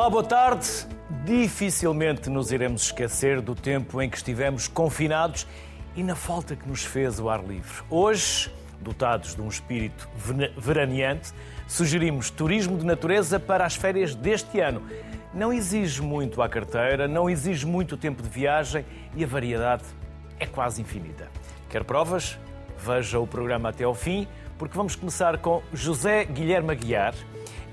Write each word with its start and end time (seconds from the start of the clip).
Olá, 0.00 0.08
boa 0.08 0.24
tarde. 0.24 0.66
Dificilmente 1.26 2.30
nos 2.30 2.50
iremos 2.50 2.84
esquecer 2.84 3.42
do 3.42 3.54
tempo 3.54 4.00
em 4.00 4.08
que 4.08 4.16
estivemos 4.16 4.66
confinados 4.66 5.46
e 5.94 6.02
na 6.02 6.14
falta 6.14 6.56
que 6.56 6.66
nos 6.66 6.82
fez 6.82 7.20
o 7.20 7.28
ar 7.28 7.44
livre. 7.44 7.82
Hoje, 7.90 8.50
dotados 8.80 9.34
de 9.34 9.42
um 9.42 9.48
espírito 9.48 10.08
veraneante, 10.56 11.34
sugerimos 11.68 12.30
turismo 12.30 12.78
de 12.78 12.86
natureza 12.86 13.38
para 13.38 13.66
as 13.66 13.76
férias 13.76 14.14
deste 14.14 14.58
ano. 14.58 14.82
Não 15.34 15.52
exige 15.52 16.00
muito 16.00 16.40
à 16.40 16.48
carteira, 16.48 17.06
não 17.06 17.28
exige 17.28 17.66
muito 17.66 17.94
tempo 17.94 18.22
de 18.22 18.28
viagem 18.30 18.86
e 19.14 19.22
a 19.22 19.26
variedade 19.26 19.84
é 20.38 20.46
quase 20.46 20.80
infinita. 20.80 21.28
Quer 21.68 21.84
provas? 21.84 22.38
Veja 22.78 23.20
o 23.20 23.26
programa 23.26 23.68
até 23.68 23.84
ao 23.84 23.94
fim, 23.94 24.26
porque 24.58 24.74
vamos 24.74 24.96
começar 24.96 25.36
com 25.36 25.62
José 25.74 26.24
Guilherme 26.24 26.70
Aguiar 26.70 27.12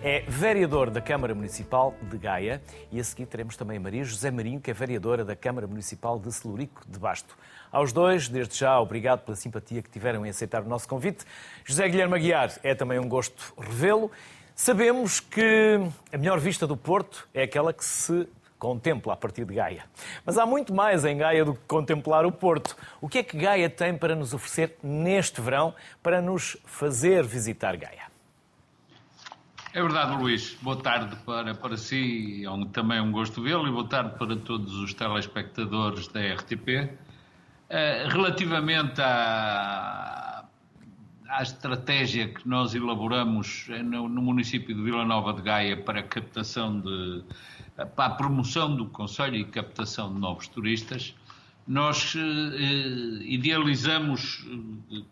é 0.03 0.23
vereador 0.27 0.89
da 0.89 1.01
Câmara 1.01 1.33
Municipal 1.33 1.93
de 2.03 2.17
Gaia 2.17 2.61
e 2.91 2.99
a 2.99 3.03
seguir 3.03 3.25
teremos 3.25 3.57
também 3.57 3.77
a 3.77 3.79
Maria 3.79 4.03
José 4.03 4.29
Marinho, 4.29 4.61
que 4.61 4.69
é 4.69 4.73
vereadora 4.73 5.25
da 5.25 5.35
Câmara 5.35 5.65
Municipal 5.65 6.19
de 6.19 6.31
Celurico 6.31 6.81
de 6.87 6.99
Basto. 6.99 7.37
Aos 7.71 7.91
dois, 7.91 8.29
desde 8.29 8.57
já, 8.57 8.79
obrigado 8.79 9.21
pela 9.21 9.35
simpatia 9.35 9.81
que 9.81 9.89
tiveram 9.89 10.25
em 10.25 10.29
aceitar 10.29 10.61
o 10.61 10.67
nosso 10.67 10.87
convite. 10.87 11.25
José 11.65 11.87
Guilherme 11.89 12.15
Aguiar, 12.15 12.51
é 12.63 12.75
também 12.75 12.99
um 12.99 13.09
gosto 13.09 13.53
revê-lo. 13.57 14.11
Sabemos 14.55 15.19
que 15.19 15.79
a 16.11 16.17
melhor 16.17 16.39
vista 16.39 16.65
do 16.67 16.77
Porto 16.77 17.27
é 17.33 17.43
aquela 17.43 17.73
que 17.73 17.83
se 17.83 18.27
contempla 18.57 19.13
a 19.13 19.17
partir 19.17 19.45
de 19.45 19.53
Gaia. 19.53 19.83
Mas 20.25 20.37
há 20.37 20.45
muito 20.45 20.73
mais 20.73 21.05
em 21.05 21.17
Gaia 21.17 21.45
do 21.45 21.53
que 21.53 21.61
contemplar 21.67 22.25
o 22.25 22.31
Porto. 22.31 22.75
O 22.99 23.07
que 23.07 23.19
é 23.19 23.23
que 23.23 23.37
Gaia 23.37 23.69
tem 23.69 23.95
para 23.95 24.15
nos 24.15 24.33
oferecer 24.33 24.77
neste 24.81 25.41
verão 25.41 25.73
para 26.01 26.21
nos 26.21 26.57
fazer 26.65 27.23
visitar 27.23 27.75
Gaia? 27.77 28.06
É 29.77 29.81
verdade, 29.83 30.15
Luís. 30.15 30.57
Boa 30.59 30.75
tarde 30.75 31.15
para, 31.17 31.53
para 31.53 31.77
si, 31.77 32.43
é 32.43 32.49
um, 32.49 32.65
também 32.65 32.97
é 32.97 33.01
um 33.03 33.11
gosto 33.11 33.43
vê-lo, 33.43 33.67
e 33.67 33.71
boa 33.71 33.87
tarde 33.87 34.17
para 34.17 34.35
todos 34.35 34.73
os 34.73 34.91
telespectadores 34.91 36.07
da 36.07 36.19
RTP. 36.33 36.67
Uh, 36.67 36.97
eh, 37.69 38.07
relativamente 38.09 38.99
à, 38.99 40.45
à 41.29 41.43
estratégia 41.43 42.27
que 42.27 42.49
nós 42.49 42.73
elaboramos 42.73 43.67
no, 43.83 44.09
no, 44.09 44.19
município 44.19 44.73
de 44.73 44.81
Vila 44.81 45.05
Nova 45.05 45.31
de 45.31 45.43
Gaia 45.43 45.77
para 45.77 45.99
a 45.99 46.03
captação 46.03 46.79
de, 46.79 47.23
para 47.95 48.05
a 48.05 48.09
promoção 48.09 48.75
do 48.75 48.87
Conselho 48.87 49.35
e 49.35 49.45
captação 49.45 50.11
de 50.11 50.19
novos 50.19 50.47
turistas, 50.47 51.13
nós 51.67 52.15
uh, 52.15 52.19
idealizamos 53.21 54.43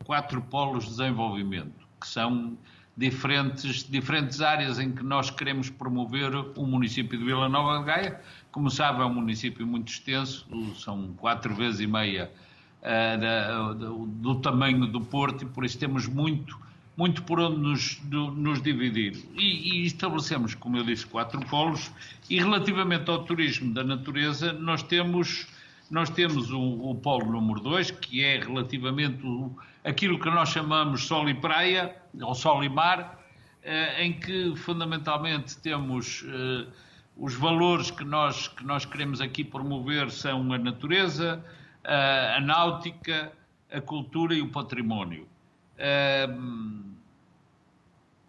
quatro 0.06 0.42
polos 0.42 0.86
de 0.86 0.90
desenvolvimento, 0.90 1.88
que 2.02 2.08
são 2.08 2.58
diferentes, 2.98 3.84
diferentes 3.84 4.42
áreas 4.42 4.80
em 4.80 4.92
que 4.92 5.04
nós 5.04 5.30
queremos 5.30 5.70
promover 5.70 6.34
o 6.56 6.66
município 6.66 7.18
de 7.18 7.26
Vila 7.26 7.50
Nova 7.50 7.80
de 7.80 7.86
Gaia. 7.86 8.22
Como 8.52 8.70
sabe, 8.70 9.02
é 9.02 9.06
um 9.06 9.14
município 9.14 9.68
muito 9.68 9.90
extenso, 9.90 10.48
são 10.76 11.14
quatro 11.18 11.54
vezes 11.54 11.82
e 11.82 11.88
meia 11.88 12.32
uh, 12.82 13.20
da, 13.20 13.74
do, 13.74 14.06
do, 14.06 14.36
tamanho 14.36 14.88
do 14.88 15.02
Porto 15.02 15.44
e 15.44 15.46
por 15.46 15.66
isso 15.66 15.78
temos 15.78 16.08
muito, 16.08 16.58
muito 16.96 17.24
por 17.24 17.38
onde 17.40 17.60
nos, 17.60 17.96
do, 18.06 18.32
nos 18.32 18.62
dividir. 18.62 19.26
E, 19.36 19.82
e, 19.82 19.86
estabelecemos, 19.86 20.56
como 20.56 20.78
eu 20.78 20.86
disse, 20.86 21.06
quatro 21.06 21.46
polos 21.48 21.92
e 22.30 22.38
relativamente 22.38 23.10
ao 23.10 23.26
turismo 23.26 23.74
da 23.74 23.84
natureza, 23.84 24.54
nós 24.54 24.82
temos, 24.82 25.48
nós 25.92 26.10
temos 26.10 26.50
o, 26.50 26.62
o 26.62 26.96
polo 26.96 27.30
número 27.30 27.60
dois, 27.60 27.92
que 27.92 28.24
é 28.24 28.40
relativamente 28.40 29.26
o, 29.26 29.54
aquilo 29.86 30.20
que 30.20 30.30
nós 30.30 30.50
chamamos 30.50 31.06
sol 31.06 31.30
e 31.30 31.34
praia, 31.36 31.96
ou 32.20 32.34
sol 32.34 32.64
e 32.64 32.70
mar, 32.70 33.24
eh, 33.64 34.04
em 34.04 34.14
que 34.20 34.56
fundamentalmente 34.56 35.58
temos 35.58 36.26
eh, 36.28 36.68
os 37.16 37.36
valores 37.36 37.92
que 37.92 38.04
nós, 38.04 38.48
que 38.48 38.66
nós 38.66 38.84
queremos 38.84 39.22
aqui 39.22 39.44
promover 39.44 40.10
são 40.10 40.52
a 40.52 40.58
natureza, 40.58 41.46
a 41.86 42.42
náutica, 42.42 43.32
a 43.72 43.80
cultura 43.80 44.34
e 44.34 44.42
o 44.42 44.50
património. 44.50 45.28
Eh, 45.78 46.28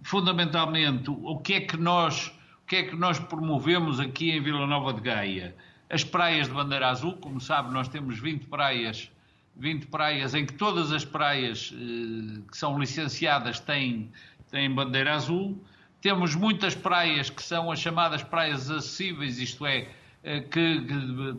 fundamentalmente, 0.03 1.11
o 1.11 1.39
que 1.39 1.55
é 1.55 1.61
que 1.63 1.79
nós, 1.79 2.29
o 2.63 2.67
que 2.67 2.77
é 2.77 2.83
que 2.83 2.95
nós 2.95 3.19
promovemos 3.19 3.99
aqui 3.99 4.31
em 4.31 4.43
Vila 4.43 4.67
Nova 4.67 4.93
de 4.93 5.01
Gaia? 5.01 5.57
As 5.89 6.05
praias 6.05 6.49
de 6.49 6.53
bandeira 6.53 6.89
azul, 6.89 7.17
como 7.17 7.41
sabe, 7.41 7.73
nós 7.73 7.89
temos 7.89 8.19
20 8.19 8.47
praias 8.47 9.11
20 9.57 9.87
praias 9.87 10.35
em 10.35 10.45
que 10.45 10.53
todas 10.53 10.93
as 10.93 11.05
praias 11.05 11.73
eh, 11.75 12.43
que 12.51 12.57
são 12.57 12.79
licenciadas 12.79 13.59
têm, 13.59 14.11
têm 14.51 14.73
bandeira 14.73 15.15
azul. 15.15 15.59
Temos 16.01 16.35
muitas 16.35 16.75
praias 16.75 17.31
que 17.31 17.43
são 17.43 17.71
as 17.71 17.81
chamadas 17.81 18.23
praias 18.23 18.71
acessíveis, 18.71 19.39
isto 19.39 19.65
é, 19.67 19.89
eh, 20.23 20.41
que, 20.41 20.81
que, 20.83 20.95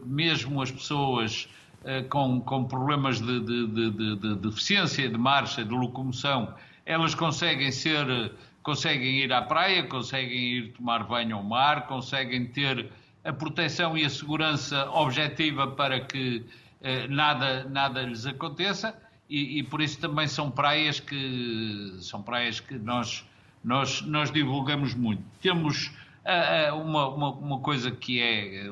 mesmo 0.06 0.62
as 0.62 0.72
pessoas 0.72 1.48
eh, 1.86 2.02
com, 2.04 2.42
com 2.42 2.66
problemas 2.66 3.22
de, 3.22 3.40
de, 3.40 3.68
de, 3.68 4.16
de, 4.16 4.36
deficiência, 4.36 5.08
de 5.08 5.18
marcha, 5.18 5.64
de 5.64 5.72
locomoção, 5.72 6.54
elas 6.86 7.14
conseguem 7.14 7.72
ser, 7.72 8.32
conseguem 8.64 9.20
ir 9.20 9.32
à 9.32 9.44
praia, 9.44 9.84
conseguem 9.84 10.58
ir 10.58 10.74
tomar 10.74 11.04
banho 11.04 11.38
ao 11.38 11.44
mar, 11.44 11.86
conseguem 11.86 12.46
ter 12.48 12.90
a 13.24 13.32
proteção 13.32 13.98
e 13.98 14.06
a 14.06 14.10
segurança 14.10 14.90
objetiva 14.90 15.68
para 15.68 16.00
que 16.00 16.44
nada, 17.10 17.64
nada 17.66 18.04
lhes 18.04 18.26
aconteça 18.26 18.96
e, 19.30 19.60
e, 19.60 19.64
por 19.64 19.82
isso 19.82 20.00
também 20.00 20.28
são 20.28 20.50
praias 20.50 21.00
que 21.00 21.98
são 22.00 22.22
praias 22.22 22.60
que 22.60 22.76
nós, 22.76 23.26
nós, 23.64 24.02
nós 24.04 24.32
divulgamos 24.32 24.94
muito. 24.94 25.22
Temos 25.42 25.88
uh, 25.88 26.76
uma, 26.76 27.08
uma, 27.10 27.30
uma, 27.32 27.60
coisa 27.60 27.92
que 27.92 28.22
é, 28.22 28.70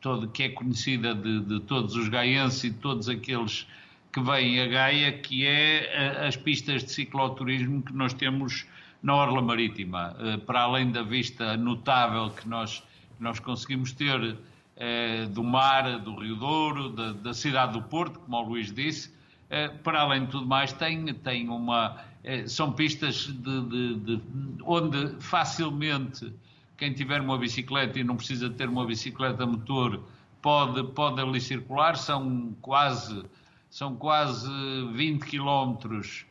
todo, 0.00 0.28
que 0.28 0.44
é 0.44 0.48
conhecida 0.48 1.14
de, 1.14 1.40
de 1.40 1.60
todos 1.60 1.96
os 1.96 2.08
gaienses 2.08 2.64
e 2.64 2.70
de 2.70 2.78
todos 2.78 3.08
aqueles 3.08 3.66
que 4.10 4.20
vêm 4.20 4.60
a 4.60 4.66
Gaia, 4.66 5.12
que 5.12 5.46
é 5.46 6.26
as 6.26 6.34
pistas 6.34 6.82
de 6.82 6.90
cicloturismo 6.90 7.82
que 7.82 7.92
nós 7.92 8.12
temos 8.12 8.66
na 9.02 9.14
Orla 9.14 9.40
Marítima. 9.40 10.16
Para 10.46 10.62
além 10.62 10.90
da 10.90 11.02
vista 11.02 11.56
notável 11.56 12.30
que 12.30 12.48
nós, 12.48 12.82
nós 13.20 13.38
conseguimos 13.38 13.92
ter 13.92 14.36
eh, 14.82 15.26
do 15.26 15.44
mar, 15.44 15.98
do 15.98 16.14
Rio 16.14 16.36
Douro, 16.36 16.88
da, 16.88 17.12
da, 17.12 17.34
cidade 17.34 17.74
do 17.74 17.82
Porto, 17.82 18.18
como 18.20 18.34
o 18.38 18.40
Luís 18.40 18.72
disse. 18.72 19.12
Eh, 19.50 19.68
para 19.68 20.00
além 20.00 20.24
de 20.24 20.30
tudo 20.30 20.46
mais, 20.46 20.72
tem, 20.72 21.04
tem 21.12 21.50
uma, 21.50 21.98
eh, 22.24 22.48
são 22.48 22.72
pistas 22.72 23.26
de, 23.26 23.60
de, 23.68 23.94
de, 23.96 24.22
onde 24.62 25.20
facilmente 25.20 26.32
quem 26.78 26.94
tiver 26.94 27.20
uma 27.20 27.36
bicicleta 27.36 27.98
e 27.98 28.04
não 28.04 28.16
precisa 28.16 28.48
ter 28.48 28.70
uma 28.70 28.86
bicicleta 28.86 29.44
motor 29.44 30.02
pode, 30.40 30.82
pode 30.94 31.20
ali 31.20 31.42
circular. 31.42 31.94
São 31.98 32.56
quase, 32.62 33.22
são 33.68 33.94
quase 33.96 34.50
20 34.94 35.26
quilómetros 35.26 36.24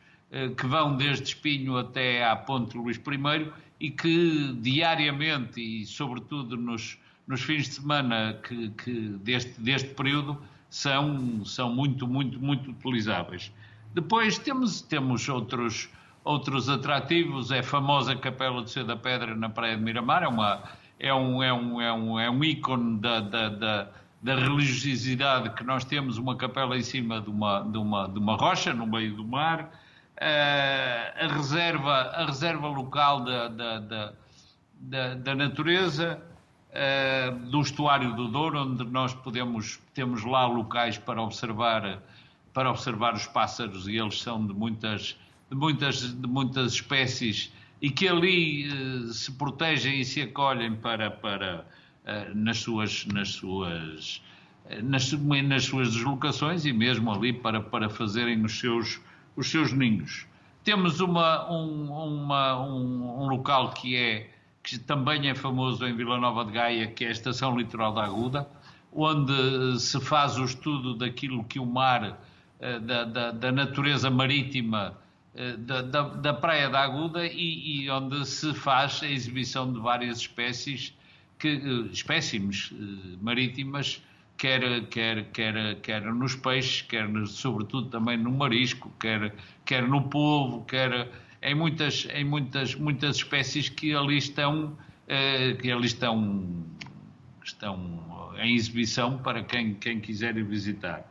que 0.56 0.66
vão 0.66 0.96
desde 0.96 1.22
Espinho 1.22 1.76
até 1.76 2.24
à 2.24 2.34
Ponte 2.34 2.76
Luís 2.76 2.96
I 2.96 3.52
e 3.78 3.90
que 3.92 4.52
diariamente 4.60 5.60
e 5.60 5.86
sobretudo 5.86 6.56
nos, 6.56 6.98
nos 7.30 7.42
fins 7.42 7.68
de 7.68 7.74
semana 7.74 8.36
que, 8.42 8.70
que 8.70 8.92
deste, 9.22 9.60
deste 9.60 9.94
período 9.94 10.36
são, 10.68 11.44
são 11.44 11.72
muito, 11.72 12.04
muito, 12.06 12.40
muito 12.40 12.72
utilizáveis. 12.72 13.52
Depois 13.94 14.36
temos, 14.36 14.82
temos 14.82 15.28
outros, 15.28 15.88
outros 16.24 16.68
atrativos, 16.68 17.52
é 17.52 17.60
a 17.60 17.62
famosa 17.62 18.16
Capela 18.16 18.60
do 18.62 18.68
Seu 18.68 18.84
da 18.84 18.96
Pedra 18.96 19.36
na 19.36 19.48
Praia 19.48 19.76
de 19.76 19.82
Miramar, 19.82 20.24
é, 20.24 20.28
uma, 20.28 20.62
é, 20.98 21.14
um, 21.14 21.40
é, 21.40 21.52
um, 21.52 21.80
é, 21.80 21.92
um, 21.92 22.18
é 22.18 22.28
um 22.28 22.42
ícone 22.42 22.98
da, 22.98 23.20
da, 23.20 23.48
da, 23.48 23.88
da 24.20 24.34
religiosidade 24.34 25.50
que 25.50 25.62
nós 25.62 25.84
temos, 25.84 26.18
uma 26.18 26.34
capela 26.34 26.76
em 26.76 26.82
cima 26.82 27.20
de 27.20 27.30
uma, 27.30 27.60
de 27.60 27.78
uma, 27.78 28.08
de 28.08 28.18
uma 28.18 28.34
rocha, 28.34 28.74
no 28.74 28.88
meio 28.88 29.14
do 29.14 29.24
mar, 29.24 29.70
uh, 30.16 31.24
a, 31.24 31.32
reserva, 31.32 31.92
a 31.92 32.26
reserva 32.26 32.66
local 32.66 33.20
da, 33.20 33.46
da, 33.46 33.78
da, 33.78 34.12
da, 34.80 35.14
da 35.14 35.34
natureza, 35.36 36.20
uh, 36.70 37.38
do 37.50 37.60
estuário 37.60 38.14
do 38.14 38.28
Douro, 38.28 38.62
onde 38.62 38.84
nós 38.84 39.14
podemos, 39.14 39.80
temos 39.94 40.24
lá 40.24 40.46
locais 40.46 40.98
para 40.98 41.20
observar, 41.22 42.02
para 42.52 42.70
observar 42.70 43.14
os 43.14 43.26
pássaros 43.26 43.88
e 43.88 43.96
eles 43.96 44.20
são 44.20 44.46
de 44.46 44.52
muitas, 44.52 45.16
de 45.50 45.56
muitas, 45.56 46.14
de 46.14 46.26
muitas 46.26 46.74
espécies 46.74 47.52
e 47.80 47.90
que 47.90 48.08
ali 48.08 48.68
uh, 48.68 49.12
se 49.12 49.32
protegem 49.32 50.00
e 50.00 50.04
se 50.04 50.22
acolhem 50.22 50.74
para, 50.76 51.10
para, 51.10 51.66
uh, 52.04 52.34
nas 52.34 52.58
suas, 52.58 53.06
nas 53.06 53.30
suas, 53.30 54.22
nas, 54.82 55.12
nas 55.12 55.64
suas 55.64 55.92
deslocações 55.92 56.64
e 56.64 56.72
mesmo 56.72 57.10
ali 57.12 57.32
para, 57.32 57.60
para 57.60 57.88
fazerem 57.88 58.44
os 58.44 58.58
seus, 58.58 59.00
os 59.36 59.50
seus 59.50 59.72
ninhos. 59.72 60.26
Temos 60.62 61.00
uma, 61.00 61.50
um, 61.50 61.90
uma, 61.90 62.62
um, 62.62 63.22
um 63.22 63.28
local 63.28 63.72
que 63.72 63.96
é 63.96 64.30
que 64.62 64.78
também 64.78 65.28
é 65.28 65.34
famoso 65.34 65.86
em 65.86 65.94
Vila 65.94 66.18
Nova 66.18 66.44
de 66.44 66.52
Gaia, 66.52 66.86
que 66.86 67.04
é 67.04 67.08
a 67.08 67.12
Estação 67.12 67.56
Litoral 67.56 67.92
da 67.94 68.04
Aguda, 68.04 68.48
onde 68.92 69.80
se 69.80 70.00
faz 70.00 70.36
o 70.36 70.44
estudo 70.44 70.94
daquilo 70.94 71.44
que 71.44 71.58
o 71.58 71.66
mar, 71.66 72.18
eh, 72.60 72.78
da, 72.80 73.04
da, 73.04 73.30
da 73.30 73.52
natureza 73.52 74.10
marítima 74.10 74.98
eh, 75.34 75.56
da, 75.56 75.82
da, 75.82 76.02
da, 76.02 76.34
Praia 76.34 76.68
da 76.68 76.80
Aguda 76.80 77.24
e, 77.26 77.84
e, 77.84 77.90
onde 77.90 78.26
se 78.26 78.52
faz 78.52 79.02
a 79.02 79.08
exibição 79.08 79.72
de 79.72 79.78
várias 79.78 80.18
espécies 80.18 80.94
que, 81.38 81.48
espécimes 81.92 82.72
marítimas, 83.22 84.02
quer, 84.36 84.86
quer, 84.86 85.24
quer, 85.30 85.76
quer 85.76 86.02
nos 86.02 86.34
peixes, 86.34 86.82
quer 86.82 87.08
sobretudo 87.26 87.88
também 87.88 88.16
no 88.16 88.30
marisco, 88.30 88.90
quer, 89.00 89.34
quer 89.64 89.86
no 89.86 90.02
polvo, 90.02 90.64
quer 90.64 91.08
em 91.42 91.54
muitas, 91.54 92.06
em 92.12 92.24
muitas, 92.24 92.74
muitas 92.74 93.16
espécies 93.16 93.68
que 93.68 93.94
ali 93.94 94.18
estão, 94.18 94.76
que 95.60 95.70
ali 95.70 95.86
estão, 95.86 96.64
estão 97.42 98.32
em 98.38 98.54
exibição 98.54 99.18
para 99.18 99.42
quem, 99.42 99.74
quem 99.74 100.00
quiser 100.00 100.34
visitar. 100.44 101.04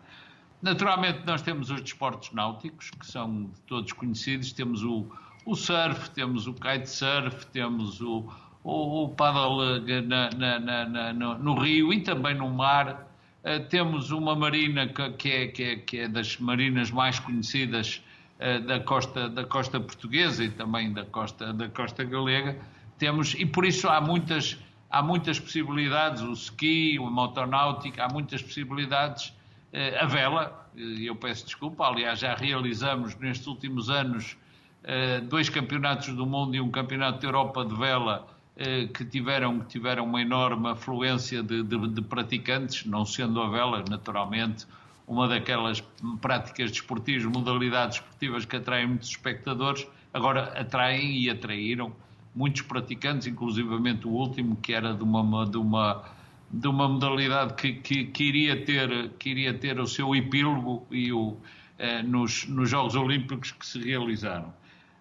Naturalmente, 0.61 1.21
nós 1.25 1.41
temos 1.41 1.69
os 1.71 1.81
desportos 1.81 2.31
náuticos, 2.33 2.91
que 2.91 3.05
são 3.05 3.49
todos 3.65 3.93
conhecidos. 3.93 4.51
Temos 4.51 4.83
o, 4.83 5.07
o 5.45 5.55
surf, 5.55 6.09
temos 6.11 6.47
o 6.47 6.53
kitesurf, 6.53 7.45
temos 7.47 8.01
o, 8.01 8.29
o, 8.63 9.05
o 9.05 9.09
paddle 9.09 9.79
na, 10.05 10.29
na, 10.31 10.59
na, 10.59 11.13
no, 11.13 11.37
no, 11.37 11.59
rio 11.59 11.93
e 11.93 12.01
também 12.01 12.35
no 12.35 12.49
mar. 12.49 13.07
Uh, 13.41 13.65
temos 13.69 14.11
uma 14.11 14.35
marina 14.35 14.87
que, 14.87 15.09
que, 15.11 15.29
é, 15.29 15.47
que, 15.47 15.63
é, 15.63 15.75
que, 15.77 15.97
é, 15.99 16.07
das 16.09 16.37
marinas 16.37 16.91
mais 16.91 17.19
conhecidas 17.19 18.03
da, 18.65 18.79
costa, 18.79 19.27
da 19.27 19.43
costa 19.43 19.79
portuguesa 19.79 20.43
e 20.45 20.49
também 20.49 20.93
da 20.93 21.03
costa, 21.03 21.51
da 21.51 21.67
costa 21.67 22.03
galega. 22.05 22.57
Temos, 22.97 23.33
e 23.33 23.45
por 23.45 23.65
isso 23.65 23.89
há 23.89 23.99
muitas, 23.99 24.57
há 24.89 25.03
muitas 25.03 25.39
possibilidades, 25.39 26.21
o 26.21 26.31
ski, 26.31 26.97
a 26.97 27.01
motonáutica, 27.01 28.05
há 28.05 28.07
muitas 28.07 28.41
possibilidades 28.41 29.33
eh, 29.71 29.97
a 29.99 30.05
vela, 30.05 30.69
e 30.75 31.05
eu 31.05 31.15
peço 31.15 31.45
desculpa, 31.45 31.85
aliás, 31.85 32.19
já 32.19 32.33
realizamos 32.33 33.15
nestes 33.17 33.45
últimos 33.47 33.89
anos 33.89 34.37
eh, 34.83 35.19
dois 35.21 35.49
campeonatos 35.49 36.13
do 36.15 36.25
mundo 36.25 36.55
e 36.55 36.61
um 36.61 36.71
campeonato 36.71 37.19
da 37.19 37.27
Europa 37.27 37.65
de 37.65 37.75
vela 37.75 38.27
eh, 38.55 38.87
que 38.87 39.05
tiveram, 39.05 39.59
que 39.59 39.67
tiveram 39.67 40.05
uma 40.05 40.21
enorme 40.21 40.69
afluência 40.69 41.43
de, 41.43 41.63
de, 41.63 41.87
de 41.89 42.01
praticantes, 42.01 42.85
não 42.85 43.05
sendo 43.05 43.41
a 43.41 43.49
vela, 43.49 43.83
naturalmente, 43.89 44.65
uma 45.09 45.27
daquelas 45.27 45.83
práticas 46.21 46.69
desportivas, 46.71 47.25
modalidades 47.25 47.97
esportivas 47.97 48.45
que 48.45 48.55
atraem 48.55 48.87
muitos 48.87 49.09
espectadores, 49.09 49.87
agora 50.13 50.43
atraem 50.57 51.17
e 51.17 51.29
atraíram 51.29 51.91
muitos 52.35 52.61
praticantes, 52.61 53.25
inclusivamente 53.25 54.07
o 54.07 54.11
último, 54.11 54.55
que 54.57 54.71
era 54.71 54.93
de 54.93 55.03
uma, 55.03 55.45
de 55.47 55.57
uma 55.57 56.03
de 56.51 56.67
uma 56.67 56.87
modalidade 56.87 57.53
que, 57.53 57.73
que, 57.73 58.05
que, 58.05 58.23
iria, 58.23 58.65
ter, 58.65 59.09
que 59.19 59.29
iria 59.29 59.53
ter 59.53 59.79
o 59.79 59.85
seu 59.85 60.15
epílogo 60.15 60.85
e 60.89 61.13
o, 61.13 61.37
eh, 61.77 62.01
nos, 62.01 62.47
nos 62.47 62.69
Jogos 62.69 62.95
Olímpicos 62.95 63.51
que 63.51 63.65
se 63.65 63.79
realizaram. 63.79 64.51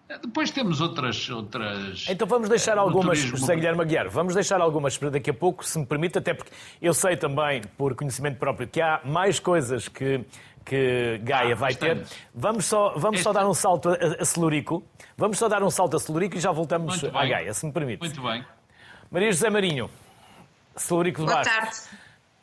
Depois 0.09 0.49
temos 0.49 0.81
outras. 0.81 1.29
outras 1.29 2.05
então 2.09 2.27
vamos 2.27 2.49
deixar 2.49 2.77
eh, 2.77 2.79
algumas, 2.79 3.19
José 3.19 3.55
Guilherme 3.55 3.81
Aguiar, 3.81 4.09
vamos 4.09 4.33
deixar 4.33 4.59
algumas 4.59 4.97
para 4.97 5.11
daqui 5.11 5.29
a 5.29 5.33
pouco, 5.33 5.63
se 5.63 5.77
me 5.77 5.85
permite, 5.85 6.17
até 6.17 6.33
porque 6.33 6.51
eu 6.81 6.95
sei 6.95 7.15
também, 7.15 7.61
por 7.77 7.93
conhecimento 7.93 8.39
próprio, 8.39 8.67
que 8.67 8.81
há 8.81 9.01
mais 9.05 9.39
coisas 9.39 9.87
que, 9.87 10.25
que 10.65 11.19
Gaia 11.19 11.53
ah, 11.53 11.55
vai 11.55 11.75
ter. 11.75 12.07
Vamos 12.33 12.65
só, 12.65 12.95
vamos 12.97 13.21
só 13.21 13.31
dar 13.31 13.47
um 13.47 13.53
salto 13.53 13.89
a, 13.89 13.93
a 14.19 14.25
Celurico. 14.25 14.83
Vamos 15.15 15.37
só 15.37 15.47
dar 15.47 15.61
um 15.61 15.69
salto 15.69 15.95
a 15.95 15.99
Celurico 15.99 16.37
e 16.37 16.39
já 16.39 16.51
voltamos 16.51 17.03
à 17.03 17.25
Gaia, 17.27 17.53
se 17.53 17.65
me 17.67 17.71
permite. 17.71 17.99
Muito 17.99 18.21
bem. 18.23 18.43
Maria 19.11 19.31
José 19.31 19.49
Marinho. 19.51 19.91
Celurico 20.75 21.23
Boa 21.23 21.43
tarde. 21.43 21.77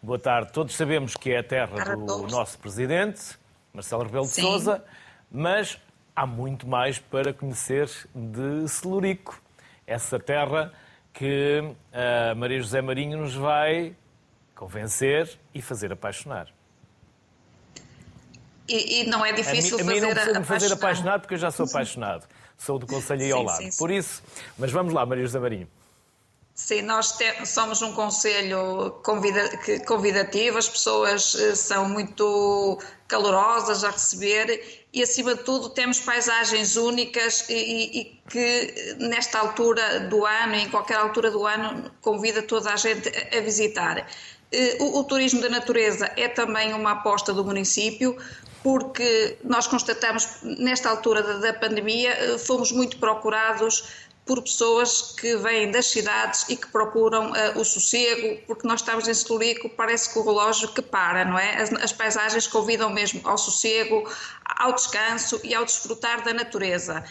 Boa 0.00 0.18
tarde. 0.20 0.52
Todos 0.52 0.76
sabemos 0.76 1.16
que 1.16 1.32
é 1.32 1.38
a 1.38 1.42
terra 1.42 1.96
do 1.96 2.28
nosso 2.28 2.58
presidente, 2.60 3.36
Marcelo 3.72 4.04
Rebelo 4.04 4.24
de 4.24 4.40
Sousa, 4.40 4.84
mas 5.30 5.80
há 6.16 6.26
muito 6.26 6.66
mais 6.66 6.98
para 6.98 7.34
conhecer 7.34 7.88
de 8.14 8.66
Celurico. 8.66 9.38
Essa 9.86 10.18
terra 10.18 10.72
que 11.12 11.62
a 11.92 12.34
Maria 12.34 12.60
José 12.60 12.80
Marinho 12.80 13.18
nos 13.18 13.34
vai 13.34 13.94
convencer 14.54 15.38
e 15.54 15.60
fazer 15.60 15.92
apaixonar. 15.92 16.48
E, 18.66 19.02
e 19.02 19.06
não 19.06 19.24
é 19.24 19.32
difícil 19.32 19.78
a 19.78 19.84
mim, 19.84 19.90
a 19.90 19.94
mim 19.94 20.00
não 20.00 20.10
precisa 20.10 20.40
me 20.40 20.46
fazer 20.46 20.72
apaixonar 20.72 21.20
porque 21.20 21.34
eu 21.34 21.38
já 21.38 21.50
sou 21.50 21.66
apaixonado. 21.70 22.26
Sou 22.58 22.78
do 22.78 22.86
Conselho 22.86 23.22
aí 23.22 23.30
ao 23.30 23.42
lado. 23.42 23.58
Sim, 23.58 23.70
sim. 23.70 23.78
Por 23.78 23.90
isso, 23.90 24.22
mas 24.58 24.72
vamos 24.72 24.94
lá, 24.94 25.04
Maria 25.04 25.24
José 25.24 25.38
Marinho. 25.38 25.68
Sim, 26.54 26.82
nós 26.82 27.12
te, 27.12 27.44
somos 27.44 27.82
um 27.82 27.92
conselho 27.92 28.92
convida, 29.04 29.46
convidativo, 29.86 30.56
as 30.56 30.66
pessoas 30.66 31.34
eh, 31.34 31.54
são 31.54 31.86
muito 31.86 32.80
calorosas 33.06 33.84
a 33.84 33.90
receber 33.90 34.85
e, 34.96 35.02
acima 35.02 35.34
de 35.34 35.44
tudo, 35.44 35.68
temos 35.68 36.00
paisagens 36.00 36.74
únicas 36.74 37.44
e, 37.50 38.00
e, 38.00 38.04
que, 38.30 38.96
nesta 38.98 39.38
altura 39.38 40.00
do 40.00 40.24
ano, 40.24 40.54
em 40.54 40.70
qualquer 40.70 40.96
altura 40.96 41.30
do 41.30 41.46
ano, 41.46 41.90
convida 42.00 42.40
toda 42.42 42.72
a 42.72 42.76
gente 42.76 43.12
a 43.36 43.40
visitar. 43.42 44.06
Eh, 44.50 44.78
o, 44.80 45.00
o 45.00 45.04
turismo 45.04 45.42
da 45.42 45.50
natureza 45.50 46.10
é 46.16 46.28
também 46.28 46.72
uma 46.72 46.92
aposta 46.92 47.34
do 47.34 47.44
município, 47.44 48.16
porque 48.62 49.36
nós 49.44 49.66
constatamos, 49.66 50.38
nesta 50.42 50.88
altura 50.88 51.22
da, 51.22 51.34
da 51.40 51.52
pandemia, 51.52 52.12
eh, 52.12 52.38
fomos 52.38 52.72
muito 52.72 52.96
procurados 52.96 54.05
por 54.26 54.42
pessoas 54.42 55.14
que 55.18 55.36
vêm 55.36 55.70
das 55.70 55.86
cidades 55.86 56.46
e 56.48 56.56
que 56.56 56.66
procuram 56.66 57.30
uh, 57.30 57.60
o 57.60 57.64
sossego, 57.64 58.42
porque 58.44 58.66
nós 58.66 58.80
estamos 58.80 59.06
em 59.06 59.14
Celurico, 59.14 59.68
parece 59.70 60.12
que 60.12 60.18
o 60.18 60.24
relógio 60.24 60.68
que 60.72 60.82
para, 60.82 61.24
não 61.24 61.38
é? 61.38 61.62
As, 61.62 61.72
as, 61.74 61.92
paisagens 61.92 62.48
convidam 62.48 62.90
mesmo 62.90 63.20
ao 63.24 63.38
sossego, 63.38 64.10
ao 64.44 64.72
descanso 64.72 65.40
e 65.44 65.54
ao 65.54 65.64
desfrutar 65.64 66.24
da 66.24 66.34
natureza. 66.34 67.04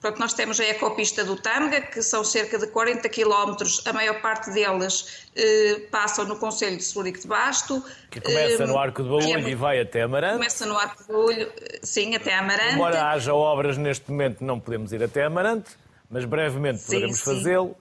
Portanto, 0.00 0.20
nós 0.20 0.32
temos 0.32 0.58
a 0.60 0.64
ecopista 0.64 1.24
do 1.24 1.36
Tâmega, 1.36 1.82
que 1.82 2.02
são 2.02 2.24
cerca 2.24 2.58
de 2.58 2.66
40 2.66 3.06
quilómetros, 3.10 3.82
a 3.86 3.92
maior 3.92 4.20
parte 4.22 4.50
deles 4.50 5.26
eh, 5.36 5.82
passam 5.90 6.24
no 6.24 6.36
Conselho 6.36 6.78
de 6.78 6.84
Celurico 6.84 7.20
de 7.20 7.28
Basto. 7.28 7.84
Que 8.10 8.18
começa 8.18 8.62
eh, 8.62 8.66
no 8.66 8.78
Arco 8.78 9.02
de 9.02 9.10
Baúlho 9.10 9.46
é, 9.46 9.50
e 9.50 9.54
vai 9.54 9.78
até 9.78 10.00
Amarante. 10.00 10.36
Começa 10.38 10.64
no 10.64 10.78
Arco 10.78 11.02
de 11.02 11.12
Baúlho, 11.12 11.52
sim, 11.82 12.14
até 12.14 12.34
Amarante. 12.34 12.76
Embora 12.76 13.10
haja 13.10 13.34
obras 13.34 13.76
neste 13.76 14.10
momento, 14.10 14.42
não 14.42 14.58
podemos 14.58 14.90
ir 14.90 15.02
até 15.02 15.22
Amarante 15.22 15.72
mas 16.10 16.24
brevemente 16.24 16.82
poderemos 16.84 17.20
fazê-lo. 17.20 17.76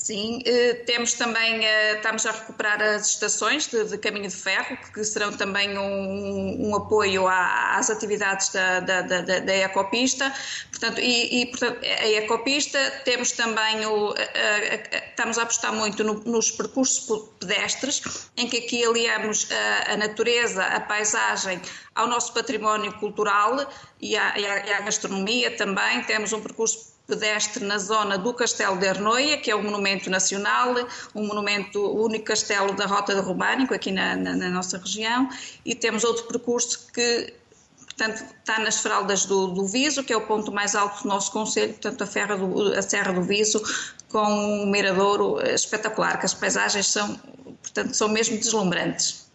Sim, 0.00 0.40
eh, 0.46 0.74
temos 0.86 1.12
também, 1.12 1.62
eh, 1.62 1.96
estamos 1.96 2.24
a 2.24 2.32
recuperar 2.32 2.80
as 2.80 3.08
estações 3.08 3.66
de, 3.66 3.84
de 3.84 3.98
caminho 3.98 4.30
de 4.30 4.34
ferro, 4.34 4.78
que 4.94 5.04
serão 5.04 5.30
também 5.30 5.76
um, 5.76 6.68
um 6.68 6.74
apoio 6.74 7.28
às 7.28 7.90
atividades 7.90 8.48
da, 8.48 8.80
da, 8.80 9.02
da, 9.02 9.20
da 9.20 9.56
ecopista. 9.56 10.32
Portanto, 10.70 10.98
e, 11.02 11.42
e, 11.42 11.46
portanto, 11.46 11.84
a 11.84 12.08
ecopista, 12.08 12.78
temos 13.04 13.32
também, 13.32 13.84
o, 13.84 14.14
a, 14.14 14.96
a, 14.96 15.08
estamos 15.10 15.36
a 15.36 15.42
apostar 15.42 15.74
muito 15.74 16.02
no, 16.02 16.14
nos 16.20 16.50
percursos 16.50 17.22
pedestres, 17.38 18.30
em 18.38 18.48
que 18.48 18.56
aqui 18.56 18.82
aliamos 18.82 19.48
a, 19.52 19.92
a, 19.92 19.96
natureza, 19.98 20.64
a 20.64 20.80
paisagem 20.80 21.60
ao 21.94 22.06
nosso 22.06 22.32
património 22.32 22.92
cultural 22.94 23.70
e 24.00 24.16
à, 24.16 24.38
e 24.38 24.46
à 24.46 24.80
gastronomia 24.80 25.54
também. 25.58 26.02
Temos 26.04 26.32
um 26.32 26.40
percurso 26.40 26.89
pedestre 27.10 27.64
na 27.64 27.76
zona 27.76 28.16
do 28.16 28.32
Castelo 28.32 28.78
de 28.78 28.88
Arnoia, 28.88 29.36
que 29.36 29.50
é 29.50 29.56
um 29.56 29.62
monumento 29.62 30.08
nacional, 30.08 30.74
um 31.14 31.26
monumento, 31.26 31.80
o 31.80 32.04
único 32.06 32.26
castelo 32.26 32.72
da 32.74 32.86
Rota 32.86 33.14
do 33.14 33.22
Românico, 33.22 33.74
aqui 33.74 33.90
na, 33.90 34.14
na, 34.16 34.36
na 34.36 34.48
nossa 34.48 34.78
região, 34.78 35.28
e 35.64 35.74
temos 35.74 36.04
outro 36.04 36.24
percurso 36.24 36.86
que 36.94 37.34
portanto, 37.78 38.24
está 38.38 38.58
nas 38.60 38.78
fraldas 38.78 39.26
do, 39.26 39.48
do, 39.48 39.66
Viso, 39.66 40.02
que 40.02 40.12
é 40.12 40.16
o 40.16 40.22
ponto 40.22 40.50
mais 40.52 40.74
alto 40.74 41.02
do 41.02 41.08
nosso 41.08 41.30
Conselho, 41.32 41.74
portanto, 41.74 42.02
a, 42.02 42.36
do, 42.36 42.78
a 42.78 42.80
Serra 42.80 43.12
do 43.12 43.22
Viso, 43.22 43.60
com 44.08 44.24
um 44.24 44.66
miradouro 44.66 45.38
espetacular, 45.46 46.18
que 46.18 46.24
as 46.24 46.32
paisagens 46.32 46.86
são, 46.86 47.20
portanto, 47.60 47.92
são 47.92 48.08
mesmo 48.08 48.38
deslumbrantes. 48.38 49.28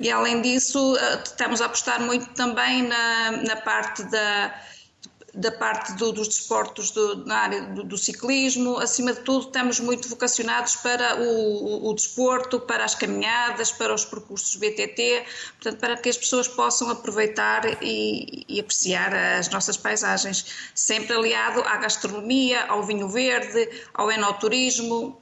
E, 0.00 0.10
além 0.10 0.42
disso, 0.42 0.96
eh, 0.96 1.22
estamos 1.22 1.60
a 1.60 1.66
apostar 1.66 2.00
muito 2.00 2.26
também 2.30 2.82
na, 2.82 3.32
na 3.32 3.56
parte 3.56 4.02
da, 4.04 4.52
da 5.34 5.50
parte 5.50 5.94
do, 5.94 6.12
dos 6.12 6.28
desportos 6.28 6.90
do, 6.90 7.24
na 7.24 7.36
área 7.36 7.62
do, 7.62 7.82
do, 7.84 7.96
ciclismo, 7.96 8.78
acima 8.78 9.14
de 9.14 9.20
tudo 9.20 9.46
estamos 9.46 9.80
muito 9.80 10.06
vocacionados 10.08 10.76
para 10.76 11.16
o, 11.16 11.24
o, 11.24 11.88
o, 11.88 11.94
desporto, 11.94 12.60
para 12.60 12.84
as 12.84 12.94
caminhadas, 12.94 13.72
para 13.72 13.94
os 13.94 14.04
percursos 14.04 14.54
BTT, 14.56 15.24
portanto 15.54 15.80
para 15.80 15.96
que 15.96 16.10
as 16.10 16.18
pessoas 16.18 16.46
possam 16.48 16.90
aproveitar 16.90 17.82
e, 17.82 18.44
e 18.46 18.60
apreciar 18.60 19.14
as 19.14 19.48
nossas 19.48 19.76
paisagens, 19.76 20.70
sempre 20.74 21.14
aliado 21.14 21.62
à 21.62 21.78
gastronomia, 21.78 22.66
ao 22.66 22.82
vinho 22.82 23.08
verde, 23.08 23.68
ao 23.94 24.12
enoturismo, 24.12 25.18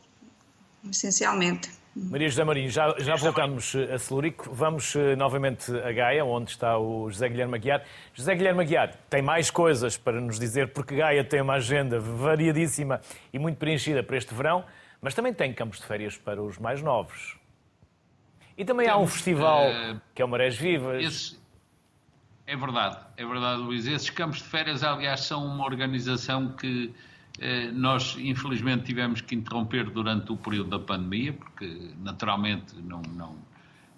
essencialmente. 0.91 1.80
Maria 1.95 2.29
José 2.29 2.45
Marinho, 2.45 2.71
já, 2.71 2.95
já 3.01 3.17
voltamos 3.17 3.75
a 3.75 3.99
Celurico. 3.99 4.49
Vamos 4.55 4.95
eh, 4.95 5.17
novamente 5.17 5.77
a 5.77 5.91
Gaia, 5.91 6.25
onde 6.25 6.53
está 6.53 6.79
o 6.79 7.11
José 7.11 7.29
Guilherme 7.29 7.57
Aguiar. 7.57 7.85
José 8.15 8.33
Guilherme 8.37 8.63
Aguiar 8.63 8.95
tem 9.09 9.21
mais 9.21 9.51
coisas 9.51 9.97
para 9.97 10.21
nos 10.21 10.39
dizer, 10.39 10.73
porque 10.73 10.95
Gaia 10.95 11.25
tem 11.25 11.41
uma 11.41 11.55
agenda 11.55 11.99
variadíssima 11.99 13.01
e 13.33 13.41
muito 13.41 13.57
preenchida 13.57 14.05
para 14.05 14.17
este 14.17 14.33
verão, 14.33 14.65
mas 15.03 15.15
também 15.15 15.35
tem 15.35 15.53
campos 15.53 15.81
de 15.81 15.85
férias 15.85 16.17
para 16.17 16.41
os 16.41 16.59
mais 16.59 16.81
novos. 16.81 17.37
E 18.57 18.65
também 18.65 18.87
Temos, 18.87 19.01
há 19.01 19.03
um 19.03 19.07
festival 19.09 19.67
uh, 19.69 20.01
que 20.15 20.23
é 20.23 20.25
o 20.25 20.29
Marés 20.29 20.57
Vivas. 20.57 21.05
Esse... 21.05 21.41
É 22.47 22.57
verdade, 22.57 22.99
é 23.17 23.27
verdade, 23.27 23.63
Luís. 23.63 23.87
Esses 23.87 24.11
campos 24.11 24.39
de 24.39 24.45
férias, 24.45 24.85
aliás, 24.85 25.23
são 25.23 25.45
uma 25.45 25.65
organização 25.65 26.53
que 26.53 26.95
nós, 27.73 28.17
infelizmente, 28.19 28.85
tivemos 28.85 29.21
que 29.21 29.35
interromper 29.35 29.89
durante 29.91 30.31
o 30.33 30.37
período 30.37 30.71
da 30.71 30.79
pandemia, 30.79 31.33
porque 31.33 31.91
naturalmente 32.03 32.75
não, 32.83 33.01
não, 33.15 33.37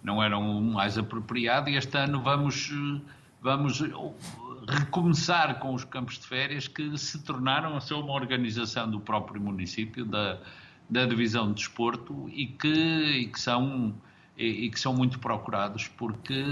não 0.03 0.23
era 0.23 0.39
o 0.39 0.61
mais 0.61 0.97
apropriado, 0.97 1.69
e 1.69 1.77
este 1.77 1.97
ano 1.97 2.21
vamos, 2.23 2.71
vamos 3.41 3.83
recomeçar 4.69 5.59
com 5.59 5.75
os 5.75 5.85
campos 5.85 6.19
de 6.19 6.27
férias 6.27 6.69
que 6.69 6.97
se 6.97 7.23
tornaram 7.23 7.77
a 7.77 7.81
ser 7.81 7.95
uma 7.95 8.13
organização 8.13 8.91
do 8.91 9.01
próprio 9.01 9.41
município, 9.41 10.05
da, 10.05 10.39
da 10.89 11.07
Divisão 11.07 11.49
de 11.49 11.55
Desporto, 11.55 12.29
e 12.29 12.47
que, 12.47 12.69
e 12.69 13.27
que 13.27 13.41
são 13.41 13.95
e, 14.37 14.67
e, 14.67 14.71
que 14.71 14.81
são 14.81 14.95
muito 14.95 15.19
procurados 15.19 15.89
porque 15.89 16.45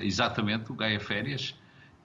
exatamente 0.00 0.72
o 0.72 0.74
Gaia 0.74 0.98
Férias 0.98 1.54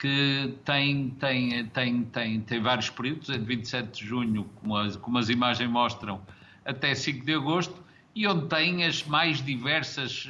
que 0.03 0.53
tem, 0.65 1.11
tem, 1.11 1.65
tem, 1.67 2.03
tem, 2.03 2.41
tem 2.41 2.61
vários 2.61 2.89
períodos, 2.89 3.29
é 3.29 3.37
de 3.37 3.45
27 3.45 4.01
de 4.01 4.05
junho, 4.05 4.43
como 4.55 4.75
as, 4.75 4.97
como 4.97 5.17
as 5.17 5.29
imagens 5.29 5.69
mostram, 5.69 6.21
até 6.65 6.93
5 6.93 7.25
de 7.25 7.33
agosto, 7.33 7.81
e 8.13 8.27
onde 8.27 8.47
tem 8.47 8.83
as 8.83 9.05
mais 9.05 9.41
diversas, 9.41 10.27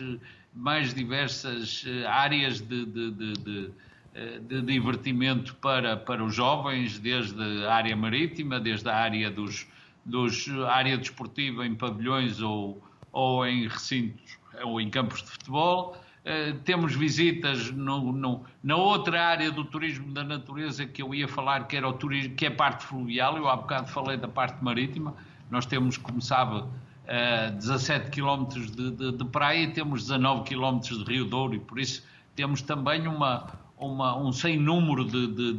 mais 0.53 0.93
diversas 0.93 1.83
eh, 1.87 2.05
áreas 2.05 2.61
de, 2.61 2.85
de, 2.85 3.11
de, 3.11 3.33
de 3.33 3.71
eh, 4.13 4.37
de 4.41 4.61
divertimento 4.61 5.55
para, 5.55 5.97
para 5.97 6.23
os 6.23 6.35
jovens, 6.35 6.99
desde 6.99 7.65
a 7.65 7.73
área 7.73 7.95
marítima, 7.95 8.59
desde 8.59 8.87
a 8.87 8.95
área 8.95 9.31
dos, 9.31 9.65
dos 10.05 10.47
área 10.69 10.95
desportiva 10.99 11.65
em 11.65 11.73
pavilhões 11.73 12.39
ou, 12.39 12.79
ou 13.11 13.43
em 13.43 13.67
recintos 13.67 14.37
ou 14.63 14.79
em 14.79 14.87
campos 14.91 15.23
de 15.23 15.29
futebol. 15.31 15.97
Uh, 16.23 16.57
temos 16.59 16.95
visitas 16.95 17.69
no, 17.71 18.13
no, 18.13 18.45
na 18.63 18.77
outra 18.77 19.21
área 19.21 19.51
do 19.51 19.65
turismo 19.65 20.13
da 20.13 20.23
natureza 20.23 20.85
que 20.85 21.01
eu 21.01 21.13
ia 21.13 21.27
falar, 21.27 21.67
que, 21.67 21.75
era 21.75 21.85
o 21.85 21.91
turismo, 21.91 22.33
que 22.33 22.45
é 22.45 22.47
a 22.47 22.55
parte 22.55 22.85
fluvial. 22.85 23.35
Eu 23.37 23.49
há 23.49 23.57
bocado 23.57 23.89
falei 23.89 24.15
da 24.15 24.27
parte 24.27 24.63
marítima. 24.63 25.13
Nós 25.51 25.65
temos, 25.65 25.97
como 25.97 26.21
sabe, 26.21 26.59
uh, 26.61 27.51
17 27.57 28.09
km 28.09 28.45
de, 28.47 28.91
de, 28.91 29.11
de, 29.11 29.25
praia 29.25 29.63
e 29.63 29.71
temos 29.73 30.03
19 30.03 30.43
km 30.45 30.79
de 30.79 31.03
Rio 31.03 31.25
Douro, 31.25 31.55
e 31.55 31.59
por 31.59 31.77
isso 31.77 32.03
temos 32.35 32.61
também 32.61 33.05
uma, 33.05 33.45
uma, 33.77 34.17
um 34.17 34.31
sem 34.31 34.57
número 34.57 35.03
de, 35.05 35.27
de, 35.27 35.53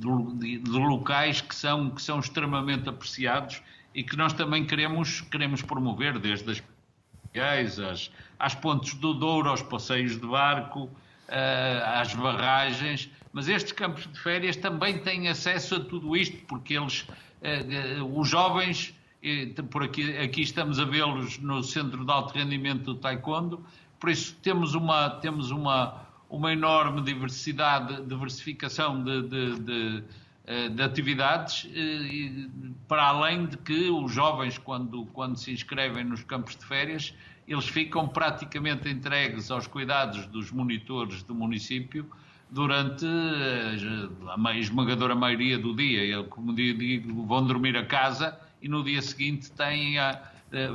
de, 0.00 0.70
locais 0.70 1.40
que 1.40 1.54
são, 1.54 1.90
que 1.90 2.02
são 2.02 2.18
extremamente 2.18 2.88
apreciados 2.88 3.62
e 3.98 4.04
que 4.04 4.16
nós 4.16 4.32
também 4.32 4.64
queremos, 4.64 5.22
queremos 5.22 5.60
promover, 5.60 6.20
desde 6.20 6.52
as 6.52 6.62
às, 7.90 8.10
às 8.38 8.54
pontes 8.54 8.94
do 8.94 9.12
Douro, 9.12 9.48
aos 9.48 9.60
passeios 9.60 10.12
de 10.12 10.24
barco, 10.24 10.84
uh, 10.84 12.00
às 12.00 12.14
barragens, 12.14 13.10
mas 13.32 13.48
estes 13.48 13.72
campos 13.72 14.06
de 14.06 14.16
férias 14.20 14.54
também 14.54 14.98
têm 15.00 15.26
acesso 15.26 15.74
a 15.74 15.80
tudo 15.80 16.16
isto, 16.16 16.36
porque 16.46 16.74
eles, 16.74 17.00
uh, 17.02 18.04
uh, 18.04 18.20
os 18.20 18.28
jovens, 18.28 18.94
por 19.68 19.82
aqui, 19.82 20.16
aqui 20.16 20.42
estamos 20.42 20.78
a 20.78 20.84
vê-los 20.84 21.38
no 21.38 21.60
Centro 21.64 22.04
de 22.04 22.12
Alto 22.12 22.38
Rendimento 22.38 22.84
do 22.84 22.94
Taekwondo, 22.94 23.64
por 23.98 24.10
isso 24.10 24.36
temos 24.44 24.74
uma, 24.74 25.10
temos 25.10 25.50
uma, 25.50 26.06
uma 26.30 26.52
enorme 26.52 27.02
diversidade, 27.02 28.00
diversificação 28.02 29.02
de, 29.02 29.22
de, 29.22 29.58
de, 29.58 29.98
eh, 29.98 30.02
de 30.70 30.82
atividades, 30.82 31.68
eh, 31.74 32.48
para 32.86 33.04
além 33.04 33.46
de 33.46 33.56
que 33.58 33.90
os 33.90 34.10
jovens, 34.12 34.56
quando, 34.56 35.04
quando 35.06 35.36
se 35.36 35.52
inscrevem 35.52 36.04
nos 36.04 36.24
campos 36.24 36.56
de 36.56 36.64
férias, 36.64 37.14
eles 37.46 37.68
ficam 37.68 38.08
praticamente 38.08 38.88
entregues 38.88 39.50
aos 39.50 39.66
cuidados 39.66 40.26
dos 40.26 40.50
monitores 40.50 41.22
do 41.22 41.34
município 41.34 42.10
durante 42.50 43.04
eh, 43.04 44.08
a 44.26 44.56
esmagadora 44.56 45.14
maioria 45.14 45.58
do 45.58 45.74
dia. 45.74 46.22
Como 46.24 46.54
digo, 46.54 47.26
vão 47.26 47.46
dormir 47.46 47.76
a 47.76 47.84
casa 47.84 48.38
e 48.62 48.68
no 48.68 48.82
dia 48.82 49.02
seguinte 49.02 49.50
têm 49.52 49.98
a, 49.98 50.20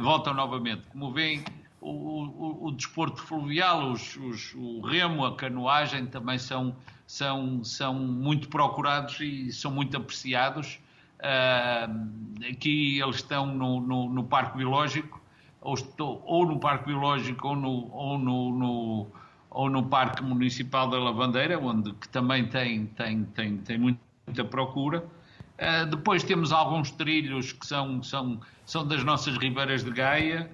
voltam 0.01 0.33
novamente. 0.33 0.83
Como 0.91 1.11
veem, 1.11 1.43
o, 1.81 1.89
o, 1.89 2.67
o 2.67 2.71
desporto 2.71 3.21
fluvial, 3.21 3.91
os, 3.91 4.15
os, 4.17 4.53
o 4.55 4.81
remo, 4.81 5.25
a 5.25 5.35
canoagem 5.35 6.05
também 6.05 6.37
são, 6.37 6.75
são, 7.05 7.63
são 7.63 7.93
muito 7.93 8.50
procurados 8.50 9.19
e 9.19 9.51
são 9.51 9.72
muito 9.72 9.95
apreciados. 9.98 10.79
Uh, 11.19 12.50
aqui 12.50 13.00
eles 13.00 13.17
estão 13.17 13.45
no, 13.45 13.79
no, 13.79 14.10
no 14.10 14.24
Parque 14.24 14.57
Biológico, 14.57 15.22
ou, 15.62 15.74
estou, 15.75 16.22
ou, 16.25 16.45
no 16.45 16.60
Parque 16.60 16.88
Biológico 16.88 17.48
ou 17.48 17.55
no, 17.55 17.91
ou 17.93 18.17
no, 18.17 18.51
no, 18.51 19.07
ou 19.50 19.69
no 19.69 19.83
Parque 19.83 20.22
Municipal 20.22 20.89
da 20.89 20.98
Lavandeira, 20.98 21.57
onde 21.57 21.93
que 21.93 22.10
também 22.10 22.45
tem, 22.48 22.88
tem, 22.88 23.24
tem, 23.25 23.57
tem 23.57 23.77
muita 23.77 24.43
procura. 24.43 25.05
Uh, 25.53 25.86
depois 25.86 26.24
temos 26.24 26.51
alguns 26.51 26.91
trilhos 26.91 27.53
que 27.53 27.65
são, 27.65 28.03
são, 28.03 28.41
são 28.65 28.86
das 28.86 29.03
nossas 29.03 29.38
ribeiras 29.38 29.83
de 29.83 29.91
Gaia, 29.91 30.51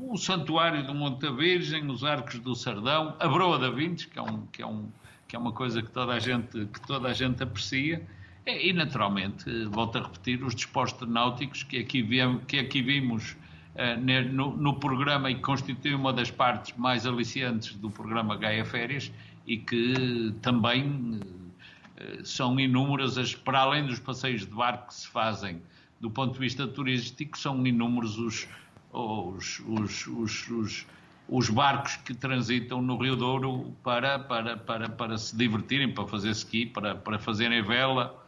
o 0.00 0.18
Santuário 0.18 0.86
do 0.86 0.94
Monte 0.94 1.22
da 1.22 1.30
Virgem, 1.30 1.88
os 1.88 2.04
Arcos 2.04 2.38
do 2.38 2.54
Sardão, 2.54 3.16
a 3.18 3.26
Broa 3.26 3.58
da 3.58 3.70
Vintes, 3.70 4.04
que 4.04 4.18
é, 4.18 4.22
um, 4.22 4.46
que, 4.46 4.60
é 4.60 4.66
um, 4.66 4.88
que 5.26 5.34
é 5.34 5.38
uma 5.38 5.52
coisa 5.52 5.82
que 5.82 5.90
toda 5.90 6.12
a 6.12 6.18
gente, 6.18 6.66
que 6.66 6.80
toda 6.86 7.08
a 7.08 7.12
gente 7.14 7.42
aprecia, 7.42 8.06
e, 8.46 8.68
e 8.68 8.72
naturalmente, 8.72 9.44
volto 9.66 9.96
a 9.96 10.02
repetir, 10.02 10.44
os 10.44 10.54
desportos 10.54 11.08
náuticos 11.08 11.62
que 11.62 11.78
aqui, 11.78 12.02
viemos, 12.02 12.44
que 12.46 12.58
aqui 12.58 12.82
vimos 12.82 13.32
uh, 13.74 14.30
no, 14.30 14.54
no, 14.56 14.74
programa 14.74 15.30
e 15.30 15.36
que 15.36 15.40
constitui 15.40 15.94
uma 15.94 16.12
das 16.12 16.30
partes 16.30 16.76
mais 16.76 17.06
aliciantes 17.06 17.74
do 17.76 17.90
programa 17.90 18.36
Gaia 18.36 18.64
Férias 18.64 19.10
e 19.46 19.56
que 19.56 20.34
também 20.42 21.18
uh, 21.18 22.24
são 22.26 22.60
inúmeras, 22.60 23.16
as, 23.16 23.34
para 23.34 23.60
além 23.60 23.86
dos 23.86 23.98
passeios 23.98 24.42
de 24.42 24.52
barco 24.52 24.88
que 24.88 24.94
se 24.94 25.08
fazem 25.08 25.62
do 26.02 26.10
ponto 26.10 26.34
de 26.34 26.40
vista 26.40 26.66
turístico, 26.66 27.38
são 27.38 27.64
inúmeros 27.64 28.18
os, 28.18 28.48
os, 28.92 29.60
os, 29.66 30.06
os, 30.06 30.48
os, 30.50 30.86
os 31.28 31.50
barcos 31.50 31.96
que 31.96 32.14
transitam 32.14 32.82
no 32.82 32.96
Rio 32.96 33.16
Douro 33.16 33.74
para, 33.82 34.18
para, 34.18 34.56
para, 34.56 34.88
para 34.88 35.18
se 35.18 35.36
divertirem, 35.36 35.92
para 35.92 36.06
fazer 36.06 36.30
ski, 36.30 36.66
para, 36.66 36.94
para 36.94 37.18
fazerem 37.18 37.62
vela. 37.62 38.22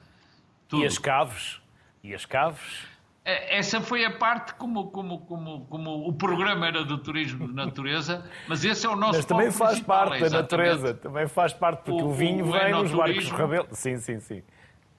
Tudo. 0.68 0.82
E 0.82 0.86
as 0.86 0.98
caves? 0.98 1.60
E 2.02 2.14
as 2.14 2.24
caves? 2.24 2.94
É, 3.24 3.56
essa 3.56 3.80
foi 3.80 4.04
a 4.04 4.10
parte 4.10 4.54
como, 4.54 4.90
como, 4.90 5.20
como, 5.20 5.64
como 5.66 6.06
o 6.06 6.12
programa 6.12 6.66
era 6.66 6.84
do 6.84 6.98
turismo 6.98 7.48
de 7.48 7.54
natureza, 7.54 8.30
mas 8.46 8.62
esse 8.64 8.84
é 8.84 8.88
o 8.88 8.94
nosso 8.94 9.16
Mas 9.16 9.24
também 9.24 9.50
faz 9.50 9.80
parte 9.80 10.20
da 10.20 10.28
natureza, 10.28 10.92
também 10.92 11.26
faz 11.26 11.54
parte, 11.54 11.82
porque 11.84 12.02
o, 12.02 12.08
o 12.08 12.12
vinho 12.12 12.46
o 12.46 12.52
vem 12.52 12.72
nos 12.72 12.92
barcos 12.92 13.30
rebelo. 13.30 13.68
Sim, 13.72 13.96
sim, 13.96 14.20
sim. 14.20 14.42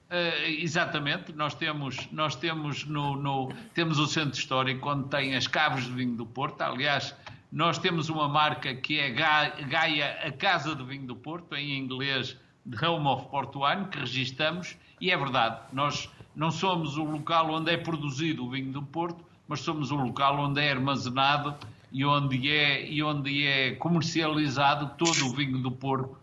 Uh, 0.08 0.62
exatamente, 0.62 1.32
nós 1.32 1.52
temos, 1.54 2.08
nós 2.12 2.36
temos, 2.36 2.84
no, 2.84 3.16
no, 3.16 3.52
temos 3.74 3.98
o 3.98 4.06
centro 4.06 4.38
histórico 4.38 4.88
onde 4.88 5.08
tem 5.08 5.34
as 5.34 5.48
caves 5.48 5.84
de 5.84 5.90
vinho 5.90 6.16
do 6.16 6.24
Porto. 6.24 6.62
Aliás, 6.62 7.12
nós 7.50 7.76
temos 7.78 8.08
uma 8.08 8.28
marca 8.28 8.72
que 8.72 9.00
é 9.00 9.10
Gaia, 9.10 10.18
a 10.24 10.30
Casa 10.30 10.76
de 10.76 10.84
Vinho 10.84 11.06
do 11.06 11.16
Porto, 11.16 11.56
em 11.56 11.76
inglês 11.76 12.36
The 12.70 12.86
Home 12.86 13.08
of 13.08 13.28
Port 13.30 13.54
Wine, 13.56 13.88
que 13.88 13.98
registamos, 13.98 14.76
e 15.00 15.10
é 15.10 15.16
verdade, 15.16 15.60
nós 15.72 16.08
não 16.34 16.50
somos 16.50 16.96
o 16.96 17.04
local 17.04 17.50
onde 17.50 17.72
é 17.72 17.76
produzido 17.76 18.44
o 18.44 18.50
vinho 18.50 18.72
do 18.72 18.82
Porto, 18.82 19.24
mas 19.48 19.60
somos 19.60 19.90
o 19.90 19.96
local 19.96 20.38
onde 20.38 20.60
é 20.60 20.70
armazenado 20.70 21.54
e 21.90 22.04
onde 22.04 22.50
é, 22.50 22.88
e 22.88 23.02
onde 23.02 23.46
é 23.46 23.72
comercializado 23.72 24.90
todo 24.98 25.26
o 25.26 25.34
vinho 25.34 25.58
do 25.58 25.70
Porto 25.70 26.16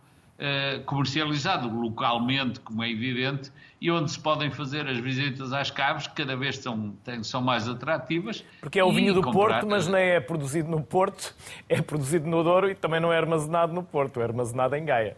comercializado 0.85 1.69
localmente, 1.69 2.59
como 2.59 2.83
é 2.83 2.89
evidente, 2.89 3.51
e 3.79 3.91
onde 3.91 4.11
se 4.11 4.19
podem 4.19 4.49
fazer 4.49 4.87
as 4.87 4.97
visitas 4.97 5.51
às 5.51 5.69
caves, 5.69 6.07
que 6.07 6.15
cada 6.15 6.35
vez 6.35 6.57
são, 6.57 6.93
são 7.21 7.41
mais 7.41 7.67
atrativas. 7.67 8.43
Porque 8.61 8.79
é 8.79 8.83
o 8.83 8.91
vinho 8.91 9.13
do 9.13 9.21
comprar... 9.21 9.59
Porto, 9.59 9.67
mas 9.67 9.87
não 9.87 9.97
é 9.97 10.19
produzido 10.19 10.69
no 10.69 10.81
Porto, 10.81 11.35
é 11.67 11.81
produzido 11.81 12.27
no 12.27 12.43
Douro 12.43 12.69
e 12.69 12.75
também 12.75 12.99
não 12.99 13.11
é 13.11 13.17
armazenado 13.17 13.73
no 13.73 13.83
Porto, 13.83 14.21
é 14.21 14.23
armazenado 14.23 14.75
em 14.75 14.85
Gaia. 14.85 15.17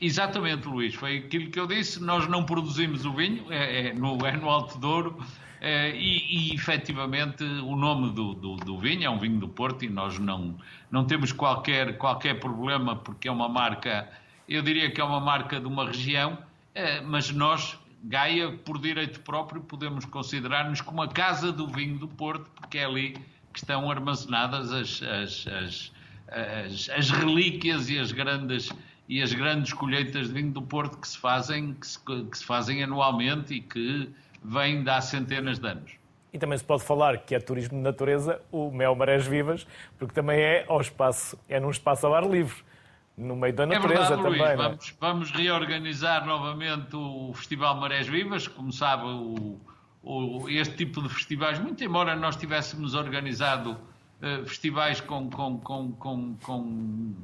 Exatamente, 0.00 0.66
Luís, 0.66 0.94
foi 0.94 1.18
aquilo 1.18 1.50
que 1.50 1.60
eu 1.60 1.66
disse. 1.66 2.02
Nós 2.02 2.26
não 2.26 2.44
produzimos 2.44 3.04
o 3.04 3.12
vinho, 3.12 3.44
é, 3.52 3.88
é 3.88 3.92
no, 3.92 4.26
é 4.26 4.36
no 4.36 4.48
Alto 4.48 4.78
Douro, 4.78 5.18
e, 5.62 6.52
e 6.52 6.54
efetivamente 6.54 7.44
o 7.44 7.76
nome 7.76 8.10
do, 8.12 8.34
do, 8.34 8.56
do, 8.56 8.78
vinho 8.78 9.04
é 9.04 9.10
um 9.10 9.18
vinho 9.18 9.38
do 9.38 9.48
Porto 9.48 9.84
e 9.84 9.88
nós 9.88 10.18
não, 10.18 10.56
não 10.90 11.04
temos 11.04 11.32
qualquer, 11.32 11.98
qualquer 11.98 12.40
problema 12.40 12.96
porque 12.96 13.28
é 13.28 13.32
uma 13.32 13.48
marca 13.48 14.08
eu 14.50 14.62
diria 14.62 14.90
que 14.90 15.00
é 15.00 15.04
uma 15.04 15.20
marca 15.20 15.60
de 15.60 15.66
uma 15.66 15.86
região, 15.86 16.36
eh, 16.74 17.00
mas 17.02 17.30
nós, 17.30 17.78
Gaia, 18.02 18.50
por 18.50 18.80
direito 18.80 19.20
próprio, 19.20 19.60
podemos 19.60 20.04
considerar-nos 20.04 20.80
como 20.80 21.02
a 21.02 21.08
casa 21.08 21.52
do 21.52 21.68
vinho 21.68 21.98
do 21.98 22.08
Porto, 22.08 22.50
porque 22.56 22.78
é 22.78 22.84
ali 22.84 23.12
que 23.52 23.60
estão 23.60 23.88
armazenadas 23.88 24.72
as, 24.72 25.02
as, 25.04 25.46
as, 25.46 25.92
as, 26.28 26.88
as 26.90 27.10
relíquias 27.10 27.88
e 27.88 27.98
as 27.98 28.10
grandes 28.10 28.70
e 29.08 29.22
as 29.22 29.32
grandes 29.32 29.72
colheitas 29.72 30.28
de 30.28 30.34
vinho 30.34 30.52
do 30.52 30.62
Porto 30.62 30.98
que 30.98 31.06
se 31.06 31.18
fazem, 31.18 31.74
que 31.74 31.86
se, 31.86 31.98
que 32.00 32.38
se 32.38 32.44
fazem 32.44 32.82
anualmente 32.82 33.54
e 33.54 33.60
que 33.60 34.08
vêm 34.42 34.82
de 34.82 34.90
há 34.90 35.00
centenas 35.00 35.58
de 35.58 35.68
anos. 35.68 35.92
E 36.32 36.38
também 36.38 36.56
se 36.56 36.64
pode 36.64 36.84
falar 36.84 37.18
que 37.18 37.34
é 37.34 37.40
turismo 37.40 37.76
de 37.76 37.82
natureza 37.82 38.40
o 38.52 38.70
Mel 38.70 38.94
Marés 38.94 39.26
Vivas, 39.26 39.66
porque 39.98 40.14
também 40.14 40.40
é 40.40 40.64
ao 40.68 40.80
espaço, 40.80 41.38
é 41.48 41.58
num 41.58 41.70
espaço 41.70 42.06
ao 42.06 42.14
ar 42.14 42.24
livre 42.24 42.62
no 43.20 43.36
meio 43.36 43.54
da 43.54 43.66
natureza 43.66 44.14
é 44.14 44.16
verdade, 44.16 44.22
também. 44.22 44.40
Luís, 44.40 44.50
é? 44.50 44.56
vamos, 44.56 44.96
vamos, 44.98 45.30
reorganizar 45.30 46.26
novamente 46.26 46.96
o 46.96 47.32
Festival 47.34 47.76
Marés 47.78 48.08
Vivas, 48.08 48.48
como 48.48 48.72
sabe, 48.72 49.04
o, 49.04 49.60
o, 50.02 50.48
este 50.48 50.76
tipo 50.76 51.02
de 51.02 51.08
festivais, 51.08 51.58
muito 51.58 51.84
embora 51.84 52.16
nós 52.16 52.36
tivéssemos 52.36 52.94
organizado 52.94 53.72
uh, 53.72 54.46
festivais 54.46 55.00
com, 55.00 55.28
com, 55.28 55.58
com, 55.58 55.92
com, 55.92 56.34
com, 56.42 57.14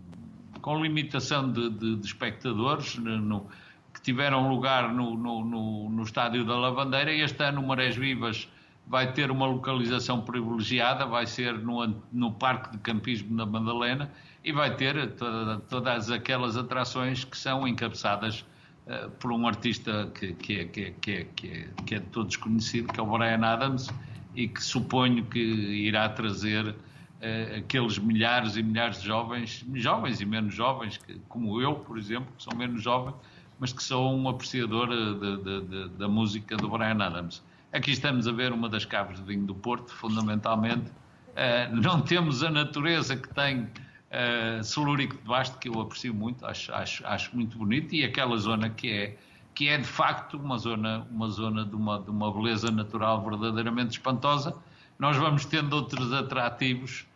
com 0.61 0.83
limitação 0.83 1.51
de, 1.51 1.71
de, 1.71 1.97
de 1.97 2.07
espectadores, 2.07 2.97
no, 2.97 3.49
que 3.97 4.03
tiveram 4.03 4.47
lugar 4.47 4.93
no, 4.93 5.17
no, 5.17 5.43
no, 5.43 5.89
no 5.89 6.03
Estádio 6.03 6.45
da 6.45 6.55
Lavandeira, 6.55 7.11
este 7.11 7.43
ano 7.43 7.63
o 7.63 7.67
Marés 7.67 7.97
Vivas 7.97 8.47
vai 8.87 9.11
ter 9.11 9.31
uma 9.31 9.47
localização 9.47 10.21
privilegiada, 10.21 11.07
vai 11.07 11.27
ser 11.27 11.55
no, 11.55 11.97
no 12.13 12.31
Parque 12.33 12.73
de 12.73 12.79
Campismo 12.79 13.35
da 13.35 13.47
Madalena 13.47 14.13
e 14.45 14.53
vai 14.53 14.77
ter 14.77 15.13
toda, 15.13 15.61
todas 15.61 16.11
aquelas 16.11 16.59
atrações 16.59 17.25
que 17.25 17.39
são 17.39 17.67
encabeçadas 17.67 18.45
uh, 18.87 19.09
por 19.13 19.33
um 19.33 19.47
artista 19.49 20.13
que, 20.15 20.35
que, 20.35 20.61
é, 20.61 20.65
que, 20.67 20.81
é, 20.83 20.91
que, 20.91 21.11
é, 21.13 21.25
que, 21.25 21.49
é, 21.49 21.69
que 21.87 21.95
é 21.95 21.99
de 21.99 22.07
todos 22.09 22.37
conhecido, 22.37 22.93
que 22.93 23.01
é 23.01 23.03
o 23.03 23.07
Brian 23.07 23.45
Adams, 23.47 23.89
e 24.35 24.47
que 24.47 24.63
suponho 24.63 25.25
que 25.25 25.41
irá 25.41 26.07
trazer 26.11 26.69
uh, 26.69 27.57
aqueles 27.61 27.99
milhares 27.99 28.57
e 28.57 28.63
milhares 28.63 29.01
de 29.01 29.07
jovens, 29.07 29.65
jovens 29.73 30.21
e 30.21 30.27
menos 30.27 30.55
jovens, 30.55 30.99
que, 30.99 31.19
como 31.31 31.63
eu, 31.63 31.77
por 31.77 31.97
exemplo, 31.97 32.29
que 32.37 32.43
sou 32.43 32.55
menos 32.55 32.83
jovem, 32.83 33.15
mas 33.59 33.73
que 33.73 33.83
sou 33.83 34.15
um 34.15 34.29
apreciador 34.29 34.89
de, 34.89 35.15
de, 35.15 35.61
de, 35.63 35.89
da 35.91 36.09
música 36.09 36.57
do 36.57 36.69
Brian 36.69 37.03
Adams. 37.03 37.43
Aqui 37.73 37.91
estamos 37.91 38.27
a 38.29 38.33
ver 38.33 38.53
uma 38.53 38.69
das 38.69 38.85
caves 38.85 39.19
de 39.19 39.25
vinho 39.25 39.47
do 39.47 39.55
Porto, 39.55 39.93
fundamentalmente. 39.93 40.91
Uh, 40.91 41.77
não 41.77 42.01
temos 42.01 42.43
a 42.43 42.51
natureza 42.51 43.17
que 43.17 43.29
tem 43.35 43.63
uh, 43.63 44.63
Celúrico 44.63 45.17
de 45.17 45.23
Basto, 45.23 45.59
que 45.59 45.69
eu 45.69 45.81
aprecio 45.81 46.15
muito, 46.15 46.47
acho, 46.47 46.73
acho, 46.73 47.07
acho 47.07 47.35
muito 47.35 47.59
bonito, 47.59 47.95
e 47.95 48.05
aquela 48.05 48.37
zona 48.37 48.71
que 48.71 48.91
é, 48.91 49.19
que 49.55 49.69
é 49.69 49.79
de 49.79 49.85
facto 49.85 50.39
uma 50.39 50.59
zona, 50.59 51.07
uma 51.11 51.29
zona 51.29 51.65
de, 51.65 51.75
uma, 51.75 52.01
de 52.01 52.11
uma 52.11 52.33
beleza 52.33 52.71
natural 52.71 53.23
verdadeiramente 53.23 53.91
espantosa. 53.91 54.57
Nós 54.99 55.17
vamos 55.17 55.45
tendo 55.45 55.75
outros 55.77 56.13
atrativos, 56.13 57.07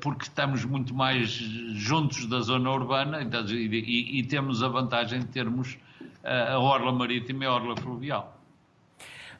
porque 0.00 0.24
estamos 0.24 0.64
muito 0.64 0.94
mais 0.94 1.28
juntos 1.28 2.26
da 2.26 2.40
zona 2.40 2.70
urbana 2.70 3.22
então, 3.22 3.44
e, 3.46 4.22
temos 4.22 4.62
a 4.62 4.68
vantagem 4.68 5.20
de 5.20 5.26
termos 5.26 5.76
a 6.24 6.58
orla 6.58 6.90
marítima 6.90 7.44
e 7.44 7.46
a 7.46 7.52
orla 7.52 7.76
fluvial. 7.76 8.36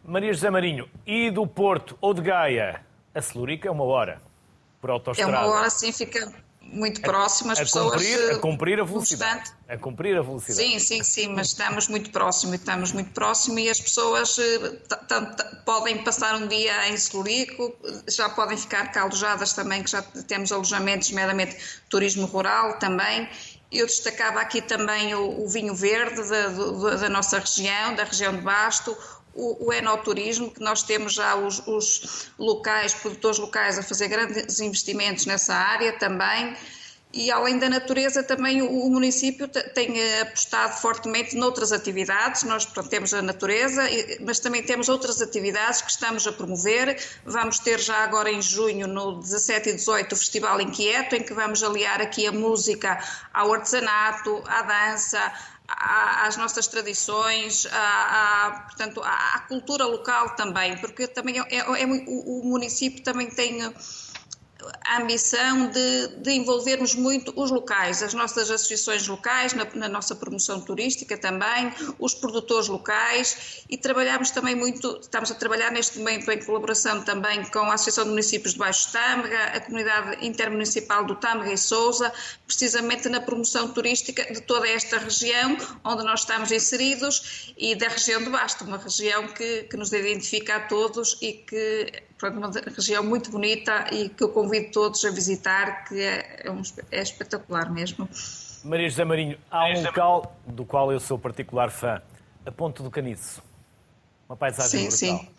Maria 0.04 0.32
José 0.32 0.50
Marinho, 0.50 0.88
e 1.06 1.30
do 1.30 1.46
Porto 1.46 1.96
ou 2.00 2.14
de 2.14 2.22
Gaia 2.22 2.84
a 3.14 3.20
Celurica 3.20 3.68
é 3.68 3.70
uma 3.70 3.84
hora 3.84 4.20
por 4.80 4.90
autoestrada? 4.90 5.32
É 5.32 5.40
uma 5.40 5.46
hora, 5.46 5.70
sim, 5.70 5.92
fica 5.92 6.32
muito 6.70 7.00
próximo, 7.00 7.52
as 7.52 7.58
a 7.58 7.62
pessoas... 7.62 8.02
Cumprir, 8.02 8.30
a 8.30 8.38
cumprir 8.38 8.80
a 8.80 8.84
velocidade. 8.84 9.38
Constante. 9.38 9.58
A 9.68 9.78
cumprir 9.78 10.16
a 10.16 10.22
velocidade. 10.22 10.68
Sim, 10.68 10.78
sim, 10.78 11.02
sim, 11.02 11.28
mas 11.28 11.48
estamos 11.48 11.88
muito 11.88 12.10
próximo, 12.10 12.54
estamos 12.54 12.92
muito 12.92 13.10
próximo 13.12 13.58
e 13.58 13.68
as 13.68 13.80
pessoas 13.80 14.38
eh, 14.38 14.78
podem 15.64 16.02
passar 16.04 16.36
um 16.36 16.46
dia 16.46 16.88
em 16.88 16.96
Celurico, 16.96 17.74
já 18.08 18.28
podem 18.28 18.56
ficar 18.56 18.90
cá 18.92 19.02
alojadas 19.02 19.52
também, 19.52 19.82
que 19.82 19.90
já 19.90 20.02
temos 20.02 20.52
alojamentos, 20.52 21.10
meramente 21.10 21.56
turismo 21.88 22.26
rural 22.26 22.78
também, 22.78 23.28
eu 23.70 23.86
destacava 23.86 24.40
aqui 24.40 24.62
também 24.62 25.14
o, 25.14 25.44
o 25.44 25.48
vinho 25.48 25.74
verde 25.74 26.22
da, 26.28 26.96
da, 26.96 27.08
nossa 27.08 27.38
região, 27.38 27.94
da 27.94 28.04
região 28.04 28.34
de 28.34 28.40
Basto, 28.40 28.96
o, 29.38 29.68
o 29.68 29.72
enoturismo, 29.72 30.50
que 30.50 30.60
nós 30.60 30.82
temos 30.82 31.14
já 31.14 31.36
os, 31.36 31.62
os 31.66 32.30
locais, 32.36 32.92
produtores 32.92 33.38
locais 33.38 33.78
a 33.78 33.82
fazer 33.82 34.08
grandes 34.08 34.58
investimentos 34.58 35.24
nessa 35.26 35.54
área 35.54 35.92
também. 35.92 36.56
E 37.10 37.30
além 37.30 37.58
da 37.58 37.70
natureza, 37.70 38.22
também 38.22 38.60
o, 38.60 38.90
município 38.90 39.48
tem 39.48 39.98
eh, 39.98 40.20
apostado 40.20 40.74
fortemente 40.74 41.34
noutras 41.34 41.72
atividades. 41.72 42.42
Nós 42.42 42.66
portanto, 42.66 42.90
temos 42.90 43.14
a 43.14 43.22
natureza, 43.22 43.82
mas 44.20 44.38
também 44.40 44.62
temos 44.62 44.90
outras 44.90 45.22
atividades 45.22 45.80
que 45.80 45.90
estamos 45.90 46.26
a 46.26 46.32
promover. 46.32 47.02
Vamos 47.24 47.60
ter 47.60 47.80
já 47.80 48.04
agora 48.04 48.30
em 48.30 48.42
junho, 48.42 48.86
no 48.86 49.20
17 49.20 49.70
e 49.70 49.72
18, 49.76 50.12
o 50.12 50.16
Festival 50.16 50.60
Inquieto, 50.60 51.16
em 51.16 51.22
que 51.22 51.32
vamos 51.32 51.62
aliar 51.62 52.02
aqui 52.02 52.26
a 52.26 52.32
música 52.32 53.02
ao 53.32 53.54
artesanato, 53.54 54.42
à 54.46 54.60
dança, 54.62 55.32
às 55.68 56.36
nossas 56.36 56.66
tradições, 56.66 57.66
à, 57.66 58.46
à 58.46 58.50
portanto, 58.62 59.02
à, 59.04 59.40
cultura 59.48 59.84
local 59.84 60.30
também, 60.30 60.76
porque 60.78 61.06
também 61.06 61.38
é, 61.38 61.44
é, 61.50 61.58
é 61.58 61.86
o, 61.86 62.40
o, 62.40 62.44
município 62.44 63.02
também 63.02 63.28
tem 63.28 63.60
a 64.84 65.00
ambição 65.00 65.68
de, 65.68 66.08
de, 66.16 66.32
envolvermos 66.32 66.94
muito 66.94 67.32
os 67.36 67.50
locais, 67.50 68.02
as 68.02 68.12
nossas 68.12 68.50
associações 68.50 69.06
locais, 69.06 69.52
na, 69.52 69.64
na, 69.74 69.88
nossa 69.88 70.16
promoção 70.16 70.60
turística 70.60 71.16
também, 71.16 71.72
os 71.98 72.12
produtores 72.14 72.68
locais 72.68 73.64
e 73.68 73.76
trabalhamos 73.76 74.30
também 74.30 74.54
muito, 74.54 74.98
estamos 75.00 75.30
a 75.30 75.34
trabalhar 75.34 75.70
neste 75.70 75.98
momento 75.98 76.30
em 76.30 76.44
colaboração 76.44 77.02
também 77.02 77.44
com 77.44 77.60
a 77.60 77.74
Associação 77.74 78.04
de 78.04 78.10
Municípios 78.10 78.54
de 78.54 78.58
Baixo 78.58 78.90
Tâmega, 78.90 79.44
a 79.44 79.60
Comunidade 79.60 80.26
Intermunicipal 80.26 81.04
do 81.04 81.14
Tâmega 81.14 81.52
e 81.52 81.58
Sousa, 81.58 82.12
precisamente 82.46 83.08
na 83.08 83.20
promoção 83.20 83.68
turística 83.68 84.32
de 84.32 84.40
toda 84.42 84.68
esta 84.68 84.98
região 84.98 85.56
onde 85.84 86.02
nós 86.02 86.20
estamos 86.20 86.50
inseridos 86.50 87.52
e 87.56 87.76
da 87.76 87.88
região 87.88 88.22
de 88.22 88.30
Basto, 88.30 88.64
uma 88.64 88.78
região 88.78 89.28
que, 89.28 89.64
que 89.64 89.76
nos 89.76 89.92
identifica 89.92 90.56
a 90.56 90.60
todos 90.60 91.16
e 91.20 91.32
que 91.32 92.07
uma 92.26 92.50
região 92.50 93.04
muito 93.04 93.30
bonita 93.30 93.86
e 93.92 94.08
que 94.08 94.22
eu 94.22 94.28
convido 94.28 94.72
todos 94.72 95.04
a 95.04 95.10
visitar, 95.10 95.84
que 95.84 96.00
é, 96.00 96.42
é, 96.44 96.50
um, 96.50 96.62
é 96.90 97.00
espetacular 97.00 97.72
mesmo. 97.72 98.08
Maria 98.64 98.88
José 98.88 99.04
Marinho, 99.04 99.38
há 99.50 99.66
um 99.66 99.82
local 99.82 100.36
do 100.46 100.64
qual 100.64 100.90
eu 100.92 100.98
sou 100.98 101.18
particular 101.18 101.70
fã, 101.70 102.02
a 102.44 102.50
Ponte 102.50 102.82
do 102.82 102.90
Caniço. 102.90 103.42
Uma 104.28 104.36
paisagem 104.36 104.90
sim, 104.90 105.12
brutal. 105.12 105.26
Sim, 105.26 105.38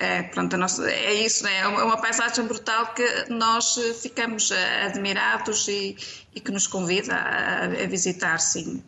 é, 0.00 0.22
pronto, 0.24 0.56
nossa, 0.56 0.90
é 0.90 1.14
isso, 1.14 1.44
né? 1.44 1.58
é 1.58 1.66
uma 1.66 1.96
paisagem 1.96 2.44
brutal 2.44 2.92
que 2.94 3.26
nós 3.30 3.78
ficamos 4.00 4.52
admirados 4.52 5.66
e, 5.68 5.96
e 6.34 6.40
que 6.40 6.50
nos 6.50 6.66
convida 6.66 7.14
a, 7.14 7.64
a 7.64 7.86
visitar, 7.86 8.38
sim. 8.38 8.82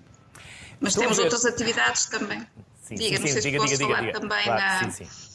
Mas 0.81 0.93
Estou 0.93 1.05
temos 1.05 1.19
outras 1.19 1.45
atividades 1.45 2.07
também. 2.07 2.47
Sim, 2.83 2.95
diga, 2.97 3.17
sim, 3.17 3.23
não 3.23 3.29
sei 3.29 3.29
sim, 3.29 3.33
se 3.33 3.43
diga, 3.43 3.59
posso 3.59 3.77
diga, 3.77 3.87
falar 3.87 4.01
diga. 4.01 4.21
também 4.21 4.45
claro, 4.45 4.87
na, 4.87 4.91
sim, 4.91 5.05
sim 5.05 5.30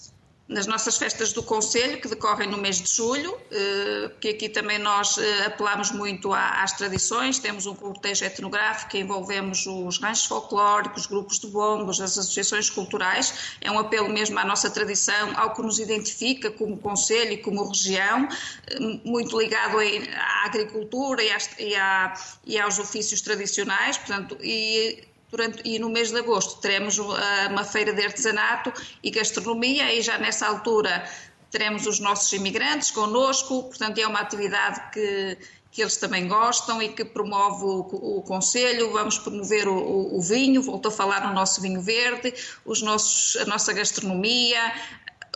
nas 0.47 0.67
nossas 0.67 0.97
festas 0.97 1.34
do 1.34 1.41
Conselho, 1.41 1.99
que 1.99 2.08
decorrem 2.08 2.47
no 2.47 2.58
mês 2.58 2.79
de 2.79 2.93
julho, 2.93 3.36
eh, 3.51 4.12
que 4.21 4.29
aqui 4.29 4.47
também 4.47 4.77
nós 4.77 5.17
eh, 5.17 5.45
apelamos 5.47 5.91
muito 5.91 6.31
às 6.34 6.71
tradições, 6.73 7.39
temos 7.39 7.65
um 7.65 7.73
cortejo 7.73 8.23
etnográfico 8.23 8.95
envolvemos 8.95 9.65
os 9.65 9.99
ranchos 9.99 10.25
folclóricos, 10.25 11.08
grupos 11.08 11.39
de 11.39 11.47
bombos, 11.47 11.99
as 11.99 12.15
associações 12.15 12.69
culturais, 12.69 13.58
é 13.60 13.71
um 13.71 13.79
apelo 13.79 14.08
mesmo 14.08 14.38
à 14.38 14.45
nossa 14.45 14.69
tradição, 14.69 15.34
ao 15.36 15.51
que 15.55 15.63
nos 15.63 15.79
identifica 15.79 16.51
como 16.51 16.77
Conselho 16.77 17.31
e 17.31 17.38
como 17.38 17.67
região, 17.67 18.27
eh, 18.67 18.79
muito 19.03 19.39
ligado 19.39 19.79
à 19.79 20.45
agricultura 20.45 21.23
e, 21.23 21.75
à, 21.75 22.13
e 22.45 22.60
aos 22.60 22.77
ofícios 22.77 23.19
tradicionais, 23.21 23.97
portanto, 23.97 24.38
e 24.41 25.14
Durante, 25.35 25.61
e 25.65 25.77
no 25.77 25.89
mês 25.89 26.11
de 26.11 26.19
agosto 26.19 26.61
teremos 26.61 26.97
uh, 26.97 27.03
uma 27.49 27.65
feira 27.65 27.91
de 27.91 28.01
artesanato 28.01 28.71
e 29.03 29.11
gastronomia 29.11 29.93
e 29.93 30.01
já 30.01 30.17
nessa 30.17 30.47
altura 30.47 31.05
teremos 31.51 31.85
os 31.85 31.99
nossos 31.99 32.31
imigrantes 32.31 32.89
connosco, 32.89 33.63
portanto 33.63 33.97
é 33.97 34.07
uma 34.07 34.19
atividade 34.19 34.79
que, 34.93 35.37
que 35.71 35.81
eles 35.81 35.97
também 35.97 36.25
gostam 36.25 36.81
e 36.81 36.87
que 36.87 37.03
promove 37.03 37.65
o, 37.65 38.19
o 38.19 38.21
Conselho, 38.21 38.93
vamos 38.93 39.17
promover 39.17 39.67
o, 39.67 39.75
o, 39.75 40.17
o, 40.17 40.21
vinho, 40.21 40.61
volto 40.61 40.87
a 40.87 40.91
falar 40.91 41.27
no 41.27 41.33
nosso 41.33 41.59
vinho 41.59 41.81
verde, 41.81 42.33
os 42.63 42.81
nossos, 42.81 43.35
a 43.41 43.45
nossa 43.45 43.73
gastronomia, 43.73 44.61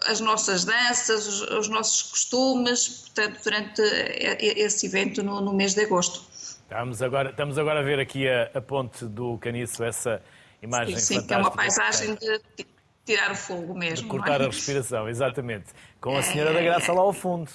as 0.06 0.20
nossas 0.20 0.66
danças, 0.66 1.28
os, 1.28 1.42
os 1.42 1.70
nossos 1.70 2.04
costumes, 2.04 2.88
portanto, 2.88 3.40
durante 3.44 3.82
esse 3.82 4.86
evento 4.86 5.24
no, 5.24 5.42
no 5.42 5.54
mês 5.54 5.74
de 5.74 5.82
agosto. 5.82 6.24
Estamos 6.64 7.02
agora, 7.02 7.32
estamos 7.32 7.58
agora 7.58 7.80
a 7.80 7.84
ver 7.84 8.00
aqui 8.00 8.28
a, 8.28 8.52
a 8.54 8.62
ponte 8.62 9.06
do 9.06 9.38
Caniço, 9.40 9.84
essa 9.84 10.22
imagem 10.62 10.98
sim, 10.98 11.16
sim, 11.16 11.22
fantástica. 11.22 11.22
Sim, 11.22 11.28
que 11.28 11.34
é 11.34 11.38
uma 11.38 11.52
paisagem 11.52 12.16
de 12.16 12.66
tirar 13.06 13.32
o 13.32 13.36
fogo 13.36 13.74
mesmo. 13.74 14.04
De 14.04 14.10
cortar 14.10 14.42
é? 14.42 14.44
a 14.44 14.48
respiração, 14.48 15.10
exatamente. 15.10 15.68
Com 16.00 16.16
a 16.16 16.22
Senhora 16.22 16.52
é, 16.52 16.54
da 16.54 16.62
Graça 16.62 16.94
lá 16.94 17.02
ao 17.02 17.12
fundo, 17.12 17.50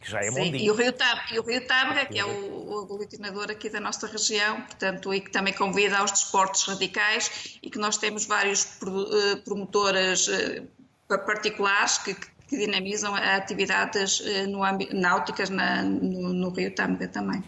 que 0.00 0.08
já 0.10 0.20
é 0.20 0.30
sim, 0.30 0.38
mondinho. 0.38 0.64
E 0.64 0.70
o 0.70 0.74
Rio, 0.74 0.92
Tábega, 0.92 1.34
e 1.34 1.38
o 1.40 1.42
Rio 1.42 1.66
Tábega, 1.66 2.06
que 2.06 2.18
é 2.18 2.24
o, 2.24 2.28
o 2.28 2.78
aglutinador 2.84 3.50
aqui 3.50 3.68
da 3.68 3.80
nossa 3.80 4.06
região, 4.06 4.60
portanto, 4.60 5.12
e 5.12 5.20
que 5.20 5.30
também 5.32 5.52
convida 5.52 5.98
aos 5.98 6.12
desportos 6.12 6.64
radicais 6.64 7.58
e 7.62 7.68
que 7.68 7.78
nós 7.78 7.96
temos 7.96 8.24
vários 8.24 8.64
eh, 8.64 9.36
promotores 9.44 10.28
eh, 10.28 10.62
particulares 11.08 11.98
que, 11.98 12.14
que 12.14 12.56
dinamizam 12.56 13.14
atividades 13.14 14.22
eh, 14.24 14.46
no 14.46 14.60
náuticas 14.92 15.50
na, 15.50 15.82
no, 15.82 16.32
no 16.32 16.50
Rio 16.50 16.74
Tâmega 16.74 17.08
também. 17.08 17.42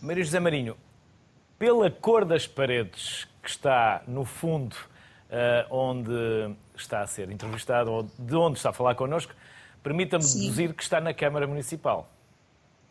Maria 0.00 0.24
José 0.24 0.40
Marinho, 0.40 0.76
pela 1.58 1.90
cor 1.90 2.24
das 2.24 2.46
paredes 2.46 3.28
que 3.42 3.48
está 3.48 4.02
no 4.06 4.24
fundo 4.24 4.76
uh, 5.32 5.74
onde 5.74 6.54
está 6.76 7.00
a 7.00 7.06
ser 7.06 7.30
entrevistado, 7.30 7.90
ou 7.90 8.10
de 8.18 8.36
onde 8.36 8.58
está 8.58 8.70
a 8.70 8.72
falar 8.72 8.94
connosco, 8.94 9.34
permita-me 9.82 10.24
deduzir 10.24 10.74
que 10.74 10.82
está 10.82 11.00
na 11.00 11.14
Câmara 11.14 11.46
Municipal. 11.46 12.11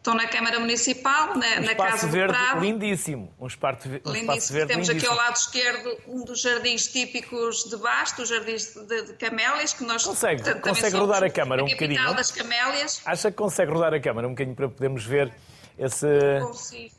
Estão 0.01 0.15
na 0.15 0.27
Câmara 0.27 0.59
Municipal, 0.59 1.37
na, 1.37 1.59
um 1.59 1.61
na 1.63 1.75
Casa 1.75 2.07
do 2.07 2.11
verde 2.11 2.33
Prado. 2.33 2.59
lindíssimo. 2.59 3.31
Um 3.39 3.45
espaço, 3.45 3.87
um 3.87 3.91
lindíssimo. 3.91 4.17
espaço 4.17 4.53
verde 4.53 4.67
Temos 4.73 4.87
lindíssimo. 4.89 5.11
aqui 5.13 5.19
ao 5.21 5.25
lado 5.27 5.35
esquerdo 5.35 5.97
um 6.07 6.25
dos 6.25 6.41
jardins 6.41 6.87
típicos 6.87 7.65
de 7.69 7.77
Basto, 7.77 8.23
os 8.23 8.29
jardins 8.29 8.73
de, 8.73 9.01
de 9.03 9.13
camélias, 9.13 9.73
que 9.73 9.83
nós 9.83 10.03
Consegue, 10.03 10.41
também 10.41 10.59
consegue 10.59 10.97
rodar 10.97 11.23
a 11.23 11.29
câmara 11.29 11.61
um 11.63 11.67
a 11.67 11.69
capital 11.69 11.89
bocadinho? 11.89 12.15
das 12.15 12.31
camélias. 12.31 13.01
Acha 13.05 13.29
que 13.29 13.37
consegue 13.37 13.71
rodar 13.71 13.93
a 13.93 13.99
câmara 13.99 14.25
um 14.27 14.31
bocadinho 14.31 14.55
para 14.55 14.69
podermos 14.69 15.05
ver 15.05 15.31
esse... 15.77 16.07
Consigo. 16.41 16.95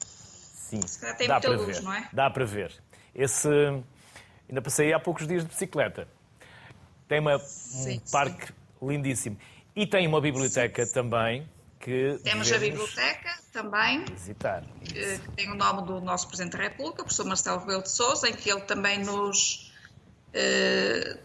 Sim, 0.00 0.80
tem 1.16 1.28
dá 1.28 1.34
muita 1.34 1.48
para 1.48 1.56
luz, 1.58 1.76
ver. 1.78 1.84
não 1.84 1.94
é? 1.94 2.08
Dá 2.12 2.28
para 2.28 2.44
ver. 2.44 2.72
Esse... 3.14 3.48
Ainda 4.48 4.60
passei 4.60 4.92
há 4.92 4.98
poucos 4.98 5.28
dias 5.28 5.44
de 5.44 5.48
bicicleta. 5.48 6.08
Tem 7.06 7.20
uma, 7.20 7.36
um 7.36 7.38
Sim, 7.38 8.02
parque 8.10 8.52
lindíssimo. 8.82 9.38
E 9.76 9.86
tem 9.86 10.08
uma 10.08 10.20
biblioteca 10.20 10.84
também 10.88 11.48
que 11.86 12.18
Temos 12.24 12.50
a 12.50 12.58
biblioteca 12.58 13.38
também, 13.52 14.04
visitar. 14.06 14.64
que 14.82 15.18
tem 15.36 15.52
o 15.52 15.54
nome 15.54 15.86
do 15.86 16.00
nosso 16.00 16.26
Presidente 16.26 16.56
da 16.56 16.64
República, 16.64 17.02
o 17.02 17.04
professor 17.04 17.24
Marcelo 17.24 17.60
Rebelo 17.60 17.82
de 17.84 17.90
Sousa, 17.92 18.28
em 18.28 18.32
que 18.32 18.50
ele 18.50 18.62
também 18.62 19.04
nos, 19.04 19.72
eh, 20.34 21.16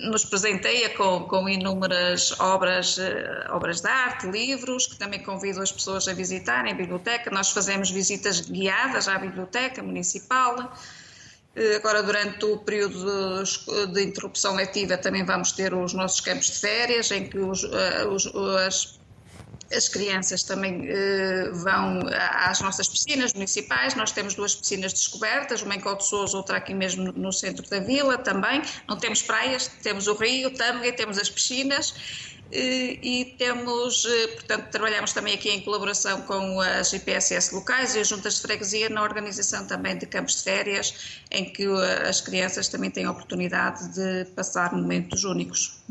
nos 0.00 0.24
presenteia 0.24 0.90
com, 0.96 1.28
com 1.28 1.48
inúmeras 1.48 2.32
obras, 2.40 2.98
eh, 2.98 3.46
obras 3.50 3.82
de 3.82 3.86
arte, 3.86 4.26
livros, 4.26 4.88
que 4.88 4.96
também 4.96 5.22
convido 5.22 5.62
as 5.62 5.70
pessoas 5.70 6.08
a 6.08 6.12
visitarem 6.12 6.72
a 6.72 6.74
biblioteca. 6.74 7.30
Nós 7.30 7.52
fazemos 7.52 7.88
visitas 7.88 8.40
guiadas 8.40 9.06
à 9.06 9.16
biblioteca 9.16 9.80
municipal. 9.80 10.76
Eh, 11.54 11.76
Agora, 11.76 12.02
durante 12.02 12.44
o 12.46 12.58
período 12.58 13.44
de, 13.44 13.86
de 13.92 14.02
interrupção 14.02 14.56
letiva, 14.56 14.98
também 14.98 15.24
vamos 15.24 15.52
ter 15.52 15.72
os 15.72 15.92
nossos 15.92 16.20
campos 16.20 16.46
de 16.46 16.58
férias, 16.58 17.12
em 17.12 17.28
que 17.28 17.38
os, 17.38 17.62
os, 17.62 18.26
as 18.66 18.99
as 19.72 19.88
crianças 19.88 20.42
também 20.42 20.84
eh, 20.88 21.50
vão 21.52 22.00
às 22.48 22.60
nossas 22.60 22.88
piscinas 22.88 23.32
municipais. 23.32 23.94
Nós 23.94 24.10
temos 24.12 24.34
duas 24.34 24.54
piscinas 24.54 24.92
descobertas, 24.92 25.62
uma 25.62 25.74
em 25.74 25.80
Couto 25.80 26.04
Sousa, 26.04 26.36
outra 26.36 26.56
aqui 26.56 26.74
mesmo 26.74 27.12
no- 27.12 27.32
centro 27.32 27.68
da 27.70 27.78
vila 27.80 28.18
também. 28.18 28.60
Não 28.88 28.96
temos 28.98 29.22
praias, 29.22 29.68
temos 29.82 30.06
o 30.08 30.14
rio, 30.14 30.50
Tâmega, 30.52 30.92
temos 30.92 31.18
as 31.18 31.30
piscinas. 31.30 31.94
eh, 32.52 32.98
E 33.02 33.36
temos, 33.38 34.04
eh, 34.04 34.26
portanto, 34.28 34.70
trabalhamos 34.70 35.12
também 35.12 35.34
aqui 35.34 35.50
em 35.50 35.60
colaboração 35.62 36.22
com 36.22 36.60
as 36.60 36.92
IPSS 36.92 37.54
locais 37.54 37.94
e 37.94 38.00
as 38.00 38.08
juntas 38.08 38.34
de 38.36 38.42
freguesia 38.42 38.88
na 38.88 39.02
organização 39.02 39.66
também 39.66 39.96
de 39.96 40.06
campos 40.06 40.36
de 40.36 40.42
férias, 40.42 41.20
em 41.30 41.44
que 41.52 41.64
as 42.08 42.20
crianças 42.20 42.68
também 42.68 42.90
têm 42.90 43.04
a 43.04 43.10
oportunidade 43.12 43.92
de 43.94 44.24
passar 44.34 44.72
momentos 44.72 45.22
únicos. 45.24 45.84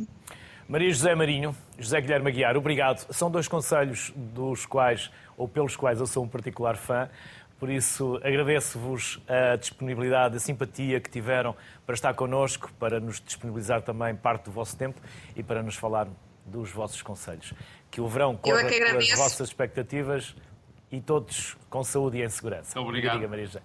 Maria 0.69 0.91
José 0.91 1.15
Marinho, 1.15 1.55
José 1.79 1.99
Guilherme 1.99 2.29
Aguiar, 2.29 2.55
obrigado. 2.55 3.11
São 3.11 3.31
dois 3.31 3.47
conselhos 3.47 4.13
dos 4.15 4.67
quais, 4.67 5.09
ou 5.35 5.47
pelos 5.47 5.75
quais 5.75 5.99
eu 5.99 6.05
sou 6.05 6.23
um 6.23 6.27
particular 6.27 6.77
fã, 6.77 7.09
por 7.57 7.71
isso 7.71 8.17
agradeço-vos 8.17 9.19
a 9.27 9.55
disponibilidade, 9.55 10.37
a 10.37 10.39
simpatia 10.39 10.99
que 10.99 11.09
tiveram 11.09 11.55
para 11.87 11.95
estar 11.95 12.13
connosco, 12.13 12.71
para 12.79 12.99
nos 12.99 13.19
disponibilizar 13.19 13.81
também 13.81 14.15
parte 14.15 14.45
do 14.45 14.51
vosso 14.51 14.77
tempo 14.77 15.01
e 15.35 15.41
para 15.41 15.63
nos 15.63 15.73
falar 15.73 16.07
dos 16.45 16.69
vossos 16.69 17.01
conselhos. 17.01 17.51
Que 17.89 17.99
o 17.99 18.07
verão 18.07 18.33
Eu 18.33 18.37
corra 18.37 18.61
é 18.61 18.69
pelas 18.69 19.09
vossas 19.13 19.47
expectativas 19.47 20.35
e 20.91 21.01
todos 21.01 21.57
com 21.67 21.83
saúde 21.83 22.19
e 22.19 22.23
em 22.23 22.29
segurança. 22.29 22.79
Obrigado. 22.79 23.15
Diga, 23.15 23.27
Maria 23.27 23.47
José. 23.47 23.61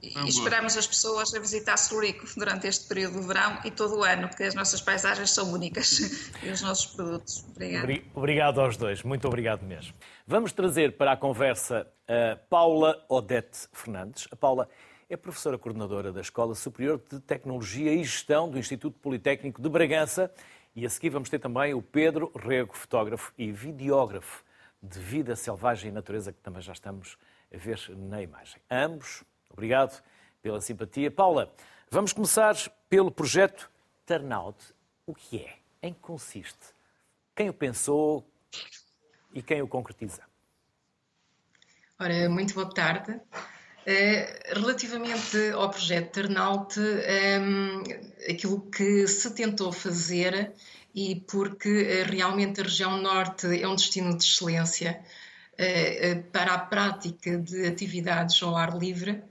E 0.00 0.10
gosto. 0.14 0.28
esperamos 0.28 0.76
as 0.76 0.86
pessoas 0.86 1.34
a 1.34 1.40
visitar 1.40 1.76
Surico 1.76 2.24
durante 2.36 2.66
este 2.68 2.86
período 2.86 3.20
de 3.20 3.26
verão 3.26 3.58
e 3.64 3.70
todo 3.70 3.98
o 3.98 4.04
ano, 4.04 4.28
porque 4.28 4.44
as 4.44 4.54
nossas 4.54 4.80
paisagens 4.80 5.30
são 5.30 5.52
únicas 5.52 5.98
e 6.42 6.50
os 6.50 6.62
nossos 6.62 6.86
produtos. 6.86 7.44
Obrigada. 7.50 7.84
Obri- 7.84 8.10
Obrigado 8.14 8.60
aos 8.60 8.76
dois, 8.76 9.02
muito 9.02 9.26
obrigado 9.26 9.62
mesmo. 9.64 9.94
Vamos 10.26 10.52
trazer 10.52 10.96
para 10.96 11.12
a 11.12 11.16
conversa 11.16 11.86
a 12.06 12.36
Paula 12.48 13.04
Odete 13.08 13.66
Fernandes. 13.72 14.28
A 14.30 14.36
Paula 14.36 14.68
é 15.10 15.16
professora 15.16 15.58
coordenadora 15.58 16.12
da 16.12 16.20
Escola 16.20 16.54
Superior 16.54 17.02
de 17.10 17.18
Tecnologia 17.20 17.92
e 17.92 18.04
Gestão 18.04 18.48
do 18.48 18.58
Instituto 18.58 18.98
Politécnico 19.00 19.60
de 19.60 19.68
Bragança. 19.68 20.30
E 20.76 20.86
a 20.86 20.90
seguir 20.90 21.08
vamos 21.10 21.28
ter 21.28 21.40
também 21.40 21.74
o 21.74 21.82
Pedro 21.82 22.30
Rego, 22.38 22.76
fotógrafo 22.76 23.32
e 23.36 23.50
videógrafo 23.50 24.44
de 24.80 25.00
vida 25.00 25.34
selvagem 25.34 25.90
e 25.90 25.92
natureza, 25.92 26.32
que 26.32 26.38
também 26.40 26.62
já 26.62 26.72
estamos 26.72 27.16
a 27.52 27.56
ver 27.56 27.80
na 27.96 28.22
imagem. 28.22 28.60
Ambos, 28.70 29.24
obrigado 29.50 30.02
pela 30.42 30.60
simpatia. 30.60 31.10
Paula, 31.10 31.52
vamos 31.90 32.12
começar 32.12 32.54
pelo 32.88 33.10
projeto 33.10 33.70
Turnout. 34.06 34.58
O 35.06 35.14
que 35.14 35.38
é? 35.38 35.56
Em 35.82 35.92
que 35.92 36.00
consiste? 36.00 36.74
Quem 37.34 37.48
o 37.48 37.54
pensou 37.54 38.26
e 39.32 39.42
quem 39.42 39.62
o 39.62 39.68
concretiza? 39.68 40.22
Ora, 41.98 42.28
muito 42.28 42.54
boa 42.54 42.72
tarde. 42.72 43.20
Eh, 43.86 44.52
relativamente 44.54 45.50
ao 45.50 45.70
projeto 45.70 46.12
Turnout, 46.12 46.78
ehm, 46.78 47.82
aquilo 48.28 48.60
que 48.70 49.06
se 49.08 49.34
tentou 49.34 49.72
fazer, 49.72 50.52
e 50.94 51.16
porque 51.16 51.68
eh, 51.88 52.02
realmente 52.04 52.60
a 52.60 52.64
região 52.64 53.00
norte 53.00 53.46
é 53.46 53.66
um 53.66 53.74
destino 53.74 54.16
de 54.16 54.24
excelência 54.24 55.00
eh, 55.56 56.16
para 56.32 56.54
a 56.54 56.58
prática 56.58 57.38
de 57.38 57.66
atividades 57.66 58.42
ao 58.42 58.56
ar 58.56 58.76
livre, 58.76 59.22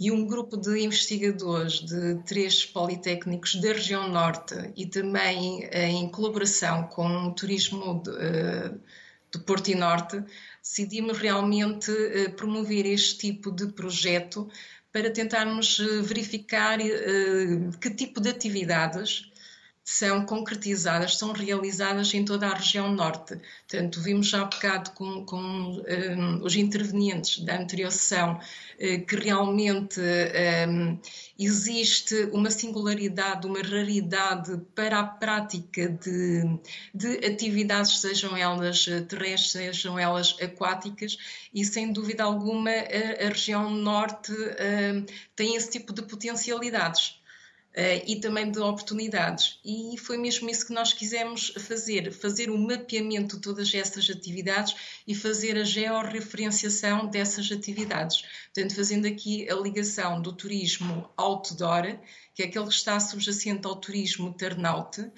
e 0.00 0.10
um 0.10 0.26
grupo 0.26 0.56
de 0.56 0.80
investigadores 0.80 1.80
de 1.80 2.14
três 2.24 2.64
politécnicos 2.64 3.56
da 3.56 3.74
região 3.74 4.08
norte 4.08 4.54
e 4.74 4.86
também 4.86 5.68
eh, 5.70 5.88
em 5.88 6.08
colaboração 6.08 6.84
com 6.84 7.06
o 7.26 7.34
turismo 7.34 8.02
de, 8.02 8.10
eh, 8.10 8.72
do 9.30 9.40
Porto 9.40 9.68
e 9.68 9.74
Norte, 9.74 10.24
decidimos 10.62 11.18
realmente 11.18 11.90
eh, 11.90 12.30
promover 12.30 12.86
este 12.86 13.18
tipo 13.18 13.52
de 13.52 13.66
projeto 13.74 14.48
para 14.90 15.12
tentarmos 15.12 15.78
verificar 16.02 16.78
que 17.80 17.90
tipo 17.90 18.20
de 18.20 18.28
atividades 18.28 19.29
são 19.90 20.24
concretizadas, 20.24 21.18
são 21.18 21.32
realizadas 21.32 22.14
em 22.14 22.24
toda 22.24 22.46
a 22.46 22.54
região 22.54 22.94
norte. 22.94 23.40
Portanto, 23.68 24.00
vimos 24.00 24.28
já 24.28 24.42
há 24.42 24.44
bocado 24.44 24.92
com, 24.92 25.24
com 25.24 25.40
um, 25.40 26.42
os 26.42 26.54
intervenientes 26.54 27.40
da 27.40 27.58
anterior 27.58 27.90
sessão 27.90 28.34
uh, 28.34 29.06
que 29.06 29.16
realmente 29.16 30.00
um, 30.68 30.98
existe 31.38 32.14
uma 32.32 32.50
singularidade, 32.50 33.46
uma 33.46 33.62
raridade 33.62 34.60
para 34.76 35.00
a 35.00 35.04
prática 35.04 35.88
de, 35.88 36.42
de 36.94 37.26
atividades, 37.26 37.98
sejam 37.98 38.36
elas 38.36 38.84
terrestres, 39.08 39.50
sejam 39.50 39.98
elas 39.98 40.36
aquáticas, 40.40 41.18
e 41.52 41.64
sem 41.64 41.92
dúvida 41.92 42.22
alguma 42.22 42.70
a, 42.70 43.26
a 43.26 43.28
região 43.28 43.68
norte 43.70 44.32
uh, 44.32 45.04
tem 45.34 45.56
esse 45.56 45.70
tipo 45.70 45.92
de 45.92 46.02
potencialidades. 46.02 47.19
Uh, 47.70 48.02
e 48.04 48.16
também 48.16 48.50
de 48.50 48.58
oportunidades. 48.58 49.60
E 49.64 49.96
foi 49.96 50.18
mesmo 50.18 50.50
isso 50.50 50.66
que 50.66 50.72
nós 50.72 50.92
quisemos 50.92 51.50
fazer, 51.50 52.10
fazer 52.10 52.50
o 52.50 52.54
um 52.54 52.66
mapeamento 52.66 53.36
de 53.36 53.42
todas 53.42 53.72
essas 53.72 54.10
atividades 54.10 54.74
e 55.06 55.14
fazer 55.14 55.56
a 55.56 55.62
georreferenciação 55.62 57.06
dessas 57.06 57.50
atividades. 57.52 58.22
Portanto, 58.52 58.74
fazendo 58.74 59.06
aqui 59.06 59.48
a 59.48 59.54
ligação 59.54 60.20
do 60.20 60.32
turismo 60.32 61.08
outdoor, 61.16 61.96
que 62.34 62.42
é 62.42 62.46
aquele 62.46 62.66
que 62.66 62.74
está 62.74 62.98
subjacente 62.98 63.64
ao 63.64 63.76
turismo 63.76 64.34
turnout, 64.34 65.00
uh, 65.00 65.12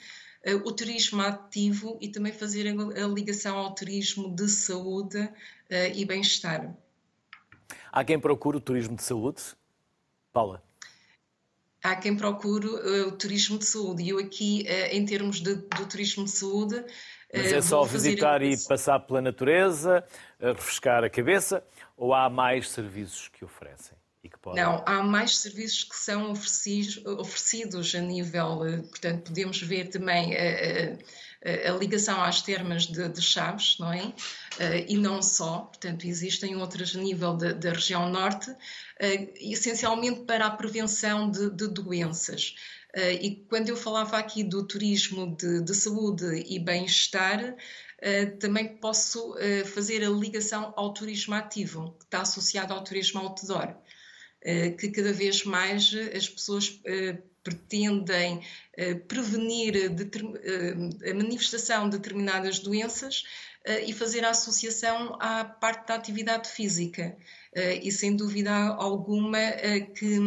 o 0.65 0.73
turismo 0.73 1.23
ativo 1.23 1.97
e 2.03 2.09
também 2.09 2.35
fazer 2.35 2.69
a, 2.69 3.07
ligação 3.07 3.57
ao 3.57 3.75
turismo 3.75 4.29
de 4.29 4.47
saúde 4.51 5.19
uh, 5.19 5.31
e 5.95 6.05
bem-estar. 6.05 6.77
Há 7.91 8.05
quem 8.05 8.21
procure 8.21 8.59
o 8.59 8.61
turismo 8.61 8.95
de 8.95 9.03
saúde? 9.03 9.43
Paula? 10.35 10.63
Há 11.83 11.97
quem 11.97 12.17
procure 12.17 12.67
uh, 12.67 13.09
o 13.09 13.13
turismo 13.13 13.59
de 13.59 13.65
saúde. 13.65 14.03
E 14.03 14.11
eu 14.11 14.19
aqui, 14.19 14.67
uh, 14.69 14.95
em 14.95 15.05
termos 15.05 15.41
de, 15.41 15.55
do 15.55 15.87
turismo 15.87 16.25
de 16.25 16.31
saúde... 16.31 16.77
Uh, 16.77 16.85
Mas 17.35 17.53
é 17.53 17.61
só 17.61 17.83
visitar 17.83 18.43
e 18.43 18.57
passar 18.69 19.01
pela 19.01 19.21
natureza, 19.21 20.05
refrescar 20.41 21.03
a 21.03 21.11
cabeça, 21.11 21.65
ou 21.97 22.15
há 22.15 22.29
mais 22.31 22.69
serviços 22.69 23.29
que 23.29 23.45
oferecem? 23.45 23.97
E 24.23 24.29
que 24.29 24.39
podem... 24.39 24.63
Não, 24.63 24.83
há 24.87 25.03
mais 25.03 25.39
serviços 25.39 25.83
que 25.83 25.97
são 25.97 26.31
oferecidos, 26.31 27.05
oferecidos 27.07 27.95
a 27.95 28.01
nível... 28.01 28.61
Portanto, 28.89 29.25
podemos 29.25 29.61
ver 29.61 29.89
também 29.89 30.35
a, 31.45 31.73
ligação 31.73 32.23
às 32.23 32.43
termas 32.43 32.87
de, 32.87 33.09
de, 33.09 33.23
Chaves, 33.23 33.77
não 33.79 33.93
é? 33.93 34.13
E 34.87 34.97
não 34.97 35.23
só, 35.23 35.61
portanto, 35.61 36.07
existem 36.07 36.57
outras 36.57 36.95
a 36.95 36.99
nível 36.99 37.37
da 37.37 37.71
região 37.71 38.09
norte, 38.09 38.55
Uh, 39.03 39.33
essencialmente 39.41 40.21
para 40.21 40.47
a 40.47 40.51
prevenção 40.51 41.29
de, 41.29 41.51
de 41.51 41.67
doenças. 41.67 42.55
Uh, 42.97 43.19
e 43.21 43.45
quando 43.49 43.69
eu 43.69 43.77
falava 43.77 44.17
aqui 44.17 44.45
do 44.45 44.65
turismo 44.65 45.35
de, 45.35 45.61
de 45.61 45.75
saúde 45.75 46.25
e 46.47 46.61
bem-estar, 46.61 47.53
uh, 47.53 48.39
também 48.39 48.77
posso 48.77 49.35
fazer 49.75 50.05
a 50.05 50.09
ligação 50.09 50.73
ao 50.77 50.95
turismo 50.95 51.35
ativo, 51.35 51.97
que 51.99 52.05
está 52.05 52.21
associado 52.21 52.73
ao 52.73 52.85
turismo 52.85 53.21
outdoor, 53.21 53.75
que 54.79 54.89
cada 54.91 55.13
vez 55.13 55.45
mais 55.45 55.93
as 56.17 56.29
pessoas 56.29 56.81
pretendem 57.43 58.43
prevenir 59.07 59.75
a 61.11 61.15
manifestação 61.15 61.89
de 61.89 61.99
determinadas 61.99 62.59
doenças 62.59 63.25
e 63.87 63.93
fazer 63.93 64.25
a 64.25 64.31
associação 64.31 65.17
à 65.21 65.45
parte 65.45 65.89
da 65.89 65.95
atividade 65.95 66.49
física. 66.49 67.17
E 67.83 67.91
sem 67.93 68.17
dúvida 68.17 68.53
alguma 68.53 69.39
que 69.95 70.19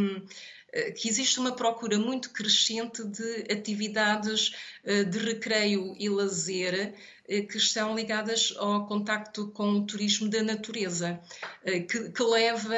que 0.97 1.07
existe 1.07 1.39
uma 1.39 1.53
procura 1.53 1.97
muito 1.97 2.31
crescente 2.31 3.01
de 3.05 3.45
atividades 3.49 4.53
de 4.83 5.19
recreio 5.19 5.95
e 5.97 6.09
lazer 6.09 6.93
que 7.25 7.57
estão 7.57 7.95
ligadas 7.95 8.53
ao 8.57 8.85
contacto 8.85 9.47
com 9.51 9.71
o 9.71 9.85
turismo 9.85 10.29
da 10.29 10.43
natureza, 10.43 11.19
que, 11.63 12.11
que 12.11 12.23
leva 12.23 12.75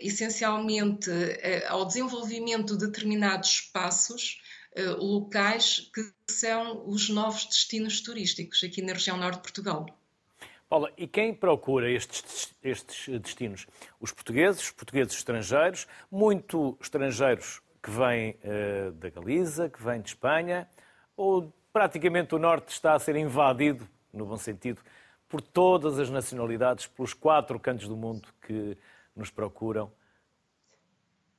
essencialmente 0.00 1.10
ao 1.68 1.84
desenvolvimento 1.84 2.76
de 2.76 2.86
determinados 2.86 3.50
espaços 3.50 4.40
eh, 4.76 4.90
locais 4.90 5.90
que 5.94 6.02
são 6.30 6.86
os 6.86 7.08
novos 7.08 7.46
destinos 7.46 8.02
turísticos 8.02 8.62
aqui 8.62 8.82
na 8.82 8.92
região 8.92 9.16
norte 9.16 9.36
de 9.36 9.42
Portugal. 9.42 9.86
Paula, 10.68 10.92
e 10.98 11.06
quem 11.06 11.32
procura 11.32 11.90
estes, 11.90 12.52
estes 12.62 13.08
destinos? 13.20 13.66
Os 13.98 14.12
portugueses, 14.12 14.64
os 14.64 14.70
portugueses 14.72 15.14
estrangeiros, 15.14 15.86
muito 16.10 16.76
estrangeiros 16.78 17.62
que 17.82 17.90
vêm 17.90 18.36
uh, 18.44 18.92
da 18.92 19.08
Galiza, 19.08 19.70
que 19.70 19.82
vêm 19.82 20.02
de 20.02 20.10
Espanha, 20.10 20.68
ou 21.16 21.50
praticamente 21.72 22.34
o 22.34 22.38
norte 22.38 22.68
está 22.68 22.92
a 22.92 22.98
ser 22.98 23.16
invadido, 23.16 23.88
no 24.12 24.26
bom 24.26 24.36
sentido, 24.36 24.82
por 25.26 25.40
todas 25.40 25.98
as 25.98 26.10
nacionalidades, 26.10 26.86
pelos 26.86 27.14
quatro 27.14 27.58
cantos 27.58 27.88
do 27.88 27.96
mundo 27.96 28.28
que 28.46 28.76
nos 29.16 29.30
procuram 29.30 29.90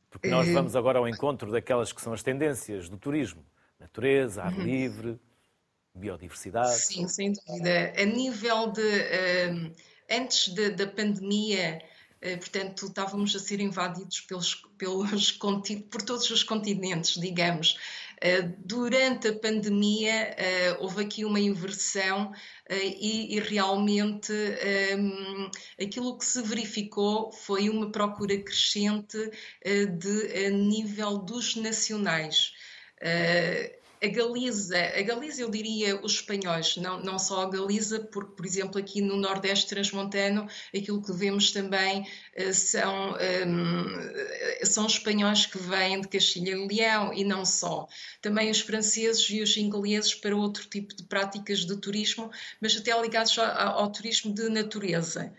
porque 0.09 0.29
nós 0.29 0.47
vamos 0.49 0.75
agora 0.75 0.99
ao 0.99 1.07
encontro 1.07 1.51
daquelas 1.51 1.91
que 1.91 2.01
são 2.01 2.13
as 2.13 2.23
tendências 2.23 2.89
do 2.89 2.97
turismo: 2.97 3.45
natureza, 3.79 4.43
ar 4.43 4.53
uhum. 4.53 4.63
livre, 4.63 5.19
biodiversidade. 5.93 6.79
Sim, 6.79 7.07
sem 7.07 7.33
dúvida. 7.33 7.93
A 7.95 8.05
nível 8.05 8.71
de. 8.71 8.81
Uh, 8.81 9.75
antes 10.09 10.53
da 10.75 10.87
pandemia, 10.87 11.81
uh, 12.23 12.37
portanto, 12.37 12.85
estávamos 12.87 13.35
a 13.35 13.39
ser 13.39 13.59
invadidos 13.59 14.21
pelos, 14.21 14.55
pelos, 14.77 15.31
por 15.91 16.01
todos 16.01 16.29
os 16.31 16.43
continentes, 16.43 17.19
digamos. 17.19 17.77
Eh, 18.19 18.41
durante 18.65 19.27
a 19.27 19.39
pandemia 19.39 20.35
uh, 20.79 20.83
houve 20.83 21.03
aqui 21.03 21.23
uma 21.23 21.39
inversão 21.39 22.31
uh, 22.31 22.73
e, 22.73 23.35
e, 23.35 23.39
realmente 23.39 24.33
um, 24.97 25.51
aquilo 25.79 26.17
que 26.17 26.25
se 26.25 26.41
verificou 26.41 27.31
foi 27.31 27.69
uma 27.69 27.91
procura 27.91 28.35
crescente 28.41 29.17
de 29.99 30.49
nível 30.49 31.19
dos 31.19 31.55
nacionais 31.55 32.53
a 34.01 34.07
Galiza, 34.07 34.77
a 34.77 35.01
Galiza 35.01 35.41
eu 35.41 35.49
diria 35.49 35.99
os 36.03 36.13
espanhóis, 36.13 36.77
não, 36.77 37.01
não 37.01 37.17
só 37.17 37.43
a 37.43 37.49
Galiza, 37.49 37.99
porque, 37.99 38.35
por 38.35 38.45
exemplo, 38.45 38.79
aqui 38.79 39.01
no 39.01 39.17
Nordeste 39.17 39.67
Transmontano, 39.67 40.47
aquilo 40.75 41.01
que 41.01 41.11
vemos 41.13 41.51
também 41.51 42.01
uh, 42.01 42.53
são, 42.53 43.11
um, 43.11 43.17
ehm, 43.17 44.63
são 44.63 44.85
espanhóis 44.85 45.45
que 45.45 45.57
vêm 45.57 46.01
de 46.01 46.07
Castilha 46.07 46.51
e 46.51 46.67
Leão 46.67 47.13
e 47.13 47.23
não 47.23 47.43
só. 47.43 47.87
Também 48.21 48.51
os 48.51 48.61
franceses 48.61 49.27
e 49.29 49.41
os 49.41 49.57
ingleses 49.57 50.13
para 50.13 50.35
outro 50.35 50.67
tipo 50.67 50.95
de 50.95 51.03
práticas 51.03 51.65
de 51.65 51.75
turismo, 51.77 52.29
mas 52.61 52.77
até 52.77 52.99
ligados 53.01 53.37
ao, 53.39 53.79
ao 53.79 53.91
turismo 53.91 54.33
de 54.33 54.47
natureza. 54.49 55.33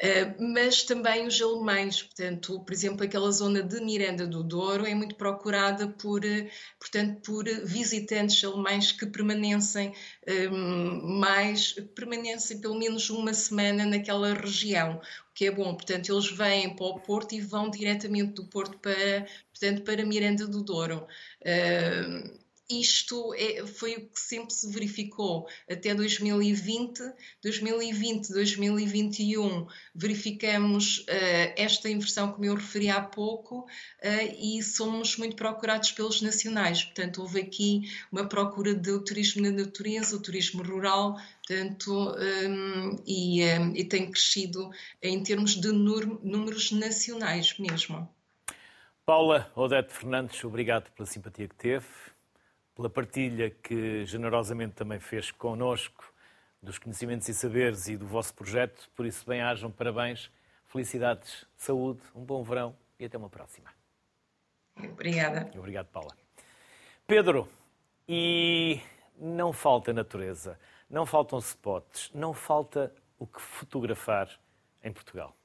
Eh, 0.00 0.34
mas 0.40 0.82
também 0.82 1.26
os 1.26 1.40
alemães, 1.40 2.02
portanto, 2.02 2.60
por 2.60 2.72
exemplo, 2.72 3.04
aquela 3.04 3.30
zona 3.30 3.62
de 3.62 3.80
Miranda 3.80 4.26
do 4.26 4.42
Douro 4.42 4.84
é 4.86 4.94
muito 4.94 5.14
procurada 5.14 5.86
por, 5.88 6.24
eh, 6.24 6.50
portanto, 6.80 7.20
por 7.22 7.44
visitantes 7.64 8.42
alemães 8.44 8.90
que 8.90 9.06
permanecem 9.06 9.94
ehm, 10.26 11.00
mais, 11.20 11.72
permanecem 11.94 12.60
pelo 12.60 12.78
menos 12.78 13.08
uma 13.08 13.32
semana 13.32 13.86
naquela 13.86 14.34
região, 14.34 14.96
o 15.30 15.34
que 15.34 15.46
é 15.46 15.50
bom. 15.50 15.74
Portanto, 15.74 16.12
eles 16.12 16.30
vêm 16.30 16.74
para 16.74 16.86
o 16.86 17.00
Porto 17.00 17.34
e 17.34 17.40
vão 17.40 17.70
diretamente 17.70 18.32
do 18.32 18.46
Porto 18.46 18.76
para, 18.78 19.26
portanto, 19.50 19.82
para 19.82 20.04
Miranda 20.04 20.46
do 20.46 20.62
Douro. 20.62 21.06
Uh, 21.40 22.43
isto 22.68 23.34
é, 23.34 23.66
foi 23.66 23.94
o 23.96 24.08
que 24.08 24.18
sempre 24.18 24.54
se 24.54 24.70
verificou 24.70 25.46
até 25.70 25.94
2020. 25.94 27.00
2020, 27.42 28.32
2021, 28.32 29.66
verificamos 29.94 30.98
uh, 31.00 31.52
esta 31.56 31.90
inversão, 31.90 32.32
como 32.32 32.44
eu 32.44 32.54
referi 32.54 32.88
há 32.88 33.00
pouco, 33.00 33.60
uh, 33.60 34.36
e 34.38 34.62
somos 34.62 35.16
muito 35.16 35.36
procurados 35.36 35.92
pelos 35.92 36.22
nacionais. 36.22 36.84
Portanto, 36.84 37.20
houve 37.20 37.40
aqui 37.40 37.82
uma 38.10 38.26
procura 38.26 38.74
do 38.74 39.02
turismo 39.04 39.42
na 39.42 39.50
natureza, 39.50 40.16
o 40.16 40.22
turismo 40.22 40.62
rural, 40.62 41.20
portanto, 41.46 42.16
um, 42.16 42.96
e, 43.06 43.44
um, 43.44 43.76
e 43.76 43.84
tem 43.84 44.10
crescido 44.10 44.70
em 45.02 45.22
termos 45.22 45.54
de 45.54 45.70
números 45.70 46.70
nacionais 46.72 47.58
mesmo. 47.58 48.08
Paula 49.04 49.52
Odete 49.54 49.92
Fernandes, 49.92 50.42
obrigado 50.44 50.90
pela 50.92 51.06
simpatia 51.06 51.46
que 51.46 51.54
teve 51.54 51.84
pela 52.74 52.90
partilha 52.90 53.50
que 53.50 54.04
generosamente 54.04 54.74
também 54.74 54.98
fez 54.98 55.30
connosco 55.30 56.12
dos 56.60 56.78
conhecimentos 56.78 57.28
e 57.28 57.34
saberes 57.34 57.88
e 57.88 57.96
do 57.96 58.06
vosso 58.06 58.34
projeto. 58.34 58.90
Por 58.96 59.06
isso, 59.06 59.24
bem-ajam, 59.26 59.70
parabéns, 59.70 60.30
felicidades, 60.66 61.46
saúde, 61.56 62.00
um 62.14 62.24
bom 62.24 62.42
verão 62.42 62.76
e 62.98 63.04
até 63.04 63.16
uma 63.16 63.28
próxima. 63.28 63.70
Obrigada. 64.76 65.50
Obrigado, 65.56 65.86
Paula. 65.86 66.16
Pedro, 67.06 67.48
e 68.08 68.80
não 69.16 69.52
falta 69.52 69.92
natureza, 69.92 70.58
não 70.88 71.06
faltam 71.06 71.38
spots, 71.38 72.10
não 72.14 72.32
falta 72.32 72.92
o 73.18 73.26
que 73.26 73.40
fotografar 73.40 74.28
em 74.82 74.92
Portugal. 74.92 75.36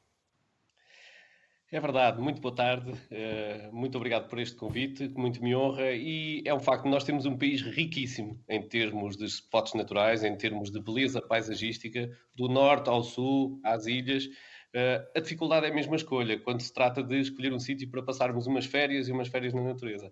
É 1.72 1.80
verdade, 1.80 2.20
muito 2.20 2.42
boa 2.42 2.56
tarde, 2.56 2.92
uh, 2.92 3.72
muito 3.72 3.96
obrigado 3.96 4.28
por 4.28 4.40
este 4.40 4.56
convite, 4.56 5.08
que 5.08 5.20
muito 5.20 5.44
me 5.44 5.56
honra 5.56 5.92
e 5.92 6.42
é 6.44 6.52
um 6.52 6.60
facto, 6.60 6.88
nós 6.88 7.04
temos 7.04 7.28
um 7.28 7.38
país 7.38 7.62
riquíssimo 7.62 8.44
em 8.50 8.68
termos 8.68 9.16
de 9.16 9.26
spots 9.26 9.76
naturais, 9.76 10.24
em 10.24 10.36
termos 10.36 10.72
de 10.72 10.82
beleza 10.82 11.22
paisagística, 11.22 12.10
do 12.34 12.48
norte 12.48 12.90
ao 12.90 13.04
sul, 13.04 13.60
às 13.64 13.86
ilhas. 13.86 14.26
Uh, 14.26 15.06
a 15.16 15.20
dificuldade 15.20 15.68
é 15.68 15.70
a 15.70 15.74
mesma 15.74 15.96
escolha, 15.96 16.40
quando 16.40 16.60
se 16.60 16.74
trata 16.74 17.04
de 17.04 17.20
escolher 17.20 17.54
um 17.54 17.60
sítio 17.60 17.88
para 17.88 18.02
passarmos 18.02 18.48
umas 18.48 18.66
férias 18.66 19.08
e 19.08 19.12
umas 19.12 19.28
férias 19.28 19.54
na 19.54 19.62
natureza. 19.62 20.12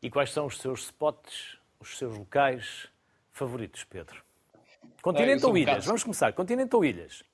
E 0.00 0.08
quais 0.08 0.30
são 0.30 0.46
os 0.46 0.58
seus 0.58 0.84
spots, 0.84 1.58
os 1.80 1.98
seus 1.98 2.16
locais 2.16 2.86
favoritos, 3.32 3.82
Pedro? 3.82 4.22
Continente 5.02 5.44
ou 5.44 5.52
um 5.52 5.56
ilhas? 5.56 5.66
Bocado... 5.66 5.86
Vamos 5.86 6.04
começar, 6.04 6.32
continente 6.32 6.76
ou 6.76 6.84
ilhas? 6.84 7.24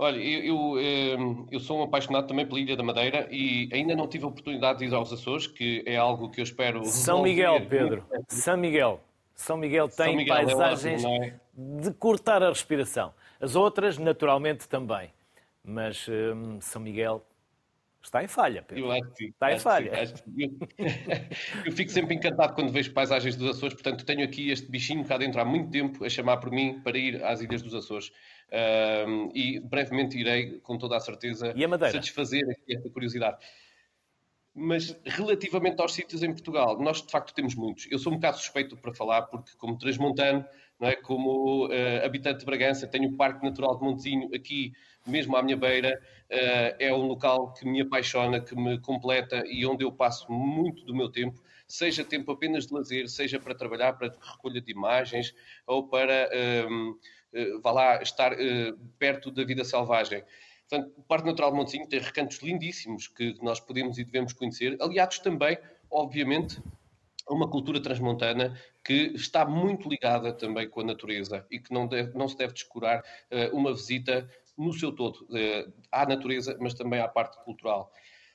Olha, 0.00 0.16
eu, 0.16 0.44
eu, 0.44 0.80
ehm, 0.80 1.46
eu, 1.50 1.58
sou 1.58 1.80
um 1.80 1.82
apaixonado 1.82 2.28
também 2.28 2.46
pela 2.46 2.60
Ilha 2.60 2.76
da 2.76 2.84
Madeira 2.84 3.28
e 3.32 3.68
ainda 3.72 3.96
não 3.96 4.06
tive 4.06 4.24
a 4.24 4.28
oportunidade 4.28 4.78
de 4.78 4.84
ir 4.84 4.94
aos 4.94 5.12
Açores, 5.12 5.48
que 5.48 5.82
é 5.84 5.96
algo 5.96 6.30
que 6.30 6.40
eu 6.40 6.44
espero. 6.44 6.84
São 6.84 7.20
Miguel, 7.20 7.66
Pedro. 7.66 8.06
São 8.28 8.56
Miguel. 8.56 9.00
São 9.34 9.56
Miguel 9.56 9.88
tem 9.88 10.06
São 10.06 10.14
Miguel 10.14 10.36
paisagens 10.36 11.04
é 11.04 11.06
ótimo, 11.08 11.24
é? 11.24 11.80
de 11.80 11.92
cortar 11.94 12.44
a 12.44 12.48
respiração. 12.48 13.12
As 13.40 13.56
outras, 13.56 13.98
naturalmente, 13.98 14.68
também. 14.68 15.10
Mas 15.64 16.06
hum, 16.08 16.60
São 16.60 16.80
Miguel 16.80 17.24
Está 18.02 18.22
em 18.22 18.28
falha, 18.28 18.62
Pedro. 18.62 18.84
Eu 18.84 18.92
acho 18.92 19.10
que 19.14 19.24
Está 19.26 19.52
em 19.52 19.58
falha. 19.58 19.92
eu, 20.36 20.50
eu, 21.66 21.72
fico 21.72 21.90
sempre 21.90 22.14
encantado 22.14 22.54
quando 22.54 22.72
vejo 22.72 22.92
paisagens 22.92 23.36
dos 23.36 23.56
Açores, 23.56 23.74
portanto 23.74 24.04
tenho 24.04 24.24
aqui 24.24 24.50
este 24.50 24.70
bichinho 24.70 25.04
cá 25.04 25.18
dentro 25.18 25.40
há 25.40 25.44
muito 25.44 25.70
tempo 25.70 26.04
a 26.04 26.08
chamar 26.08 26.38
por 26.38 26.50
mim 26.50 26.80
para 26.82 26.96
ir 26.96 27.22
às 27.24 27.40
Ilhas 27.40 27.62
dos 27.62 27.74
Açores. 27.74 28.10
Um, 28.50 29.30
e 29.34 29.60
brevemente 29.60 30.16
irei, 30.16 30.58
com 30.60 30.78
toda 30.78 30.96
a 30.96 31.00
certeza, 31.00 31.52
a 31.52 31.90
satisfazer 31.90 32.44
aqui 32.48 32.76
esta 32.76 32.88
curiosidade. 32.88 33.36
Mas 34.54 34.98
relativamente 35.04 35.80
aos 35.80 35.92
sítios 35.92 36.22
em 36.22 36.32
Portugal, 36.32 36.80
nós 36.80 37.02
de 37.02 37.10
facto 37.10 37.34
temos 37.34 37.54
muitos. 37.54 37.86
Eu 37.90 37.98
sou 37.98 38.12
um 38.12 38.16
bocado 38.16 38.38
suspeito 38.38 38.76
para 38.76 38.92
falar, 38.94 39.22
porque 39.22 39.52
como 39.56 39.76
transmontano, 39.76 40.44
não 40.78 40.88
é? 40.88 40.96
como 40.96 41.66
uh, 41.66 42.04
habitante 42.04 42.40
de 42.40 42.46
Bragança, 42.46 42.86
tenho 42.86 43.08
o 43.08 43.16
Parque 43.16 43.44
Natural 43.44 43.76
de 43.76 43.84
Montezinho 43.84 44.30
aqui 44.34 44.72
mesmo 45.06 45.36
à 45.36 45.42
minha 45.42 45.56
beira. 45.56 46.00
Uh, 46.30 46.76
é 46.78 46.92
um 46.92 47.06
local 47.06 47.52
que 47.54 47.66
me 47.66 47.80
apaixona, 47.80 48.40
que 48.40 48.54
me 48.54 48.78
completa 48.80 49.42
e 49.46 49.64
onde 49.66 49.84
eu 49.84 49.90
passo 49.90 50.30
muito 50.30 50.84
do 50.84 50.94
meu 50.94 51.10
tempo, 51.10 51.40
seja 51.66 52.04
tempo 52.04 52.30
apenas 52.30 52.66
de 52.66 52.74
lazer, 52.74 53.08
seja 53.08 53.40
para 53.40 53.54
trabalhar, 53.54 53.94
para 53.94 54.14
recolha 54.20 54.60
de 54.60 54.70
imagens 54.70 55.34
ou 55.66 55.88
para. 55.88 56.30
Um, 56.70 56.90
uh, 56.90 57.60
vá 57.60 57.72
lá, 57.72 58.02
estar 58.02 58.32
perto 58.98 59.30
da 59.30 59.44
vida 59.44 59.64
selvagem. 59.64 60.22
Portanto, 60.68 60.92
o 60.98 61.02
Parque 61.02 61.26
Natural 61.26 61.50
de 61.50 61.56
Montezinho 61.56 61.88
tem 61.88 61.98
recantos 61.98 62.38
lindíssimos 62.42 63.08
que 63.08 63.34
nós 63.42 63.58
podemos 63.58 63.96
e 63.96 64.04
devemos 64.04 64.34
conhecer, 64.34 64.76
aliados 64.80 65.18
também, 65.18 65.56
obviamente, 65.90 66.60
a 67.28 67.34
uma 67.34 67.48
cultura 67.48 67.80
transmontana 67.80 68.58
que 68.84 69.12
está 69.14 69.44
muito 69.44 69.88
ligada 69.88 70.32
também 70.32 70.68
com 70.68 70.80
a 70.80 70.84
natureza 70.84 71.46
e 71.50 71.58
que 71.58 71.72
não, 71.72 71.86
deve, 71.86 72.16
não 72.16 72.26
se 72.26 72.36
deve 72.36 72.52
descurar 72.52 73.00
uh, 73.00 73.56
uma 73.56 73.72
visita 73.72 74.28
no 74.56 74.72
seu 74.72 74.90
todo 74.90 75.16
uh, 75.24 75.72
à 75.92 76.06
natureza, 76.06 76.56
mas 76.60 76.74
também 76.74 77.00
à 77.00 77.08
parte 77.08 77.42
cultural. 77.44 77.92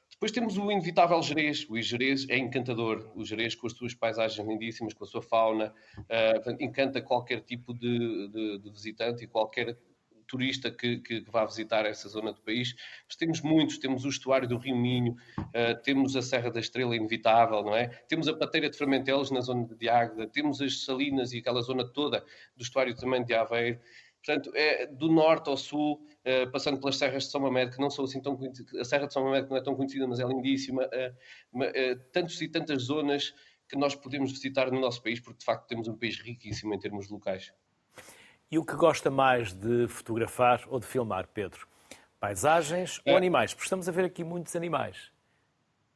Depois 0.10 0.32
temos 0.32 0.58
o 0.58 0.72
inevitável 0.72 1.22
Jerez. 1.22 1.68
O 1.70 1.82
Jerez 1.82 2.30
é 2.30 2.38
encantador. 2.38 3.12
O 3.16 3.26
Jerez, 3.26 3.56
com 3.56 3.68
as 3.68 3.74
suas 3.74 3.94
paisagens 3.94 4.48
lindíssimas, 4.48 4.94
com 4.94 5.04
a 5.04 5.08
sua 5.08 5.22
fauna, 5.22 5.74
uh, 5.98 6.64
encanta 6.64 7.02
qualquer 7.02 7.42
tipo 7.42 7.74
de, 7.74 8.30
de, 8.30 8.60
de, 8.60 8.70
visitante 8.70 9.24
e 9.24 9.28
qualquer 9.28 9.76
turista 10.34 10.72
que, 10.72 10.98
que, 10.98 11.22
que, 11.22 11.32
vá 11.32 11.46
visitar 11.46 11.86
essa 11.86 12.10
zona 12.10 12.34
do 12.34 12.42
país. 12.42 12.74
Mas 13.08 13.16
temos 13.16 13.42
muitos. 13.42 13.78
Temos 13.78 14.04
o 14.04 14.10
estuário 14.10 14.48
do 14.48 14.58
Rio 14.58 14.76
Minho, 14.76 15.14
uh, 15.38 15.80
temos 15.84 16.16
a 16.16 16.22
Serra 16.24 16.50
da 16.50 16.60
Estrela 16.60 16.96
inevitável, 16.96 17.62
não 17.62 17.76
é? 17.76 17.88
Temos 18.08 18.28
a 18.28 18.34
Pateira 18.34 18.68
de 18.70 18.78
Fermentelos 18.78 19.30
na 19.30 19.42
zona 19.42 19.68
de 19.68 19.90
Águeda, 19.90 20.28
temos 20.28 20.60
as 20.60 20.84
Salinas 20.84 21.34
e 21.34 21.38
aquela 21.38 21.62
zona 21.62 21.86
toda 21.86 22.26
do 22.58 22.64
estuário 22.64 22.96
também 22.96 23.24
de 23.24 23.36
Aveiro. 23.36 23.80
Portanto, 24.26 24.52
é 24.56 24.88
do 24.88 25.12
norte 25.12 25.50
ao 25.50 25.58
sul, 25.58 26.02
uh, 26.26 26.50
passando 26.52 26.80
pelas 26.80 26.96
serras 26.98 27.26
de 27.26 27.32
São 27.32 27.42
Mamede, 27.42 27.76
que 27.76 27.82
não 27.82 27.90
são 27.90 28.06
assim 28.06 28.22
tão 28.22 28.36
conhecidas, 28.36 28.74
a 28.80 28.86
Serra 28.86 29.06
de 29.06 29.14
São 29.14 29.24
Mamede 29.24 29.50
não 29.50 29.58
é 29.58 29.62
tão 29.62 29.76
conhecida, 29.76 30.08
mas 30.08 30.20
é 30.20 30.26
lindíssima, 30.26 30.84
uh, 30.84 31.60
uh, 31.60 32.00
tantos 32.12 32.42
e 32.42 32.48
tantas 32.48 32.84
zonas 32.84 33.34
que 33.68 33.78
nós 33.78 33.96
podemos 33.96 34.32
visitar 34.32 34.72
no 34.72 34.80
nosso 34.80 35.04
país, 35.04 35.20
porque 35.20 35.40
de 35.40 35.46
facto 35.46 35.68
temos 35.68 35.88
um 35.88 35.98
país 35.98 36.20
riquíssimo 36.20 36.74
em 36.74 36.80
termos 36.80 37.10
locais. 37.10 37.54
E 38.54 38.58
o 38.60 38.64
que 38.64 38.76
gosta 38.76 39.10
mais 39.10 39.52
de 39.52 39.88
fotografar 39.88 40.62
ou 40.68 40.80
de 40.80 40.86
filmar, 40.86 41.28
Pedro? 41.34 41.68
Paisagens 42.20 43.02
ou 43.04 43.18
animais? 43.18 43.52
Porque 43.52 43.66
estamos 43.66 43.90
a 43.90 43.92
ver 43.92 44.06
aqui 44.06 44.24
muitos 44.24 44.56
animais. 44.56 45.10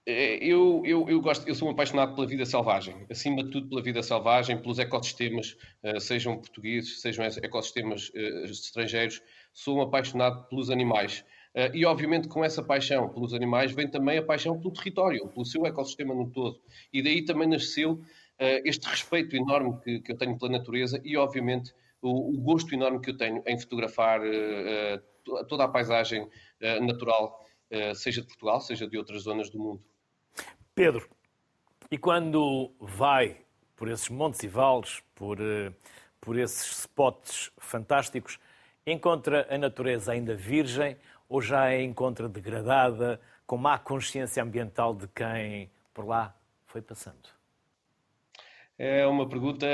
É, 0.08 0.43
eu, 0.43 0.82
eu, 0.84 1.08
eu, 1.08 1.22
gosto, 1.22 1.48
eu 1.48 1.54
sou 1.54 1.67
um 1.67 1.72
apaixonado 1.72 2.15
pela 2.15 2.26
vida 2.26 2.48
selvagem, 2.48 3.06
acima 3.12 3.43
de 3.43 3.52
tudo 3.52 3.70
pela 3.70 3.84
vida 3.84 4.02
selvagem, 4.02 4.60
pelos 4.60 4.80
ecossistemas, 4.80 5.56
eh, 5.84 6.00
sejam 6.00 6.36
portugueses, 6.36 7.00
sejam 7.00 7.26
ecossistemas 7.26 8.12
eh, 8.15 8.46
estrangeiros. 8.46 9.22
Sou 9.54 9.78
um 9.78 9.82
apaixonado 9.82 10.50
pelos 10.50 10.72
animais. 10.72 11.24
Eh, 11.54 11.70
e, 11.76 11.86
obviamente, 11.86 12.28
com 12.28 12.43
essa 12.43 12.63
paixão 12.63 13.08
pelos 13.10 13.36
animais 13.36 13.72
vem 13.72 13.88
também 13.88 14.17
a 14.17 14.24
paixão 14.24 14.60
pelo 14.60 14.74
território, 14.74 15.28
pelo 15.28 15.46
seu 15.46 15.63
ecossistema 15.67 16.15
no 16.15 16.28
todo. 16.32 16.60
E 16.91 17.04
daí 17.04 17.24
também 17.24 17.48
nasceu 17.48 18.02
este 18.39 18.88
respeito 18.88 19.36
enorme 19.36 19.80
que, 19.84 20.00
que 20.00 20.12
eu 20.12 20.17
tenho 20.17 20.38
pela 20.38 20.52
natureza 20.52 21.00
e, 21.04 21.17
obviamente, 21.17 21.72
o, 22.01 22.31
o, 22.31 22.41
gosto 22.41 22.73
enorme 22.73 22.99
que 22.99 23.12
eu 23.12 23.17
tenho 23.17 23.43
em 23.45 23.60
fotografar 23.60 24.21
toda 25.47 25.65
a 25.65 25.67
paisagem 25.67 26.27
natural, 26.81 27.45
seja 27.95 28.21
de 28.21 28.27
Portugal, 28.27 28.62
seja 28.62 28.88
de 28.88 28.97
outras 28.97 29.23
zonas 29.23 29.49
do 29.49 29.60
mundo. 29.60 29.83
Pedro, 30.73 31.10
e 31.89 31.97
quando 31.97 32.71
vai 32.79 33.38
por 33.75 33.88
esses 33.89 34.10
montes 34.10 34.41
e 34.43 34.47
vales, 34.47 35.01
por, 35.15 35.38
por 36.19 36.38
esses 36.38 36.79
spots 36.79 37.51
fantásticos, 37.57 38.39
encontra 38.86 39.47
a 39.49 39.57
natureza 39.57 40.12
ainda 40.12 40.36
virgem 40.36 40.97
ou 41.29 41.41
já 41.41 41.63
a 41.63 41.81
encontra 41.81 42.29
degradada, 42.29 43.19
com 43.45 43.57
má 43.57 43.77
consciência 43.77 44.41
ambiental 44.41 44.93
de 44.93 45.07
quem 45.07 45.71
por 45.93 46.05
lá 46.05 46.36
foi 46.65 46.81
passando? 46.81 47.37
É 48.79 49.07
uma 49.07 49.27
pergunta 49.27 49.65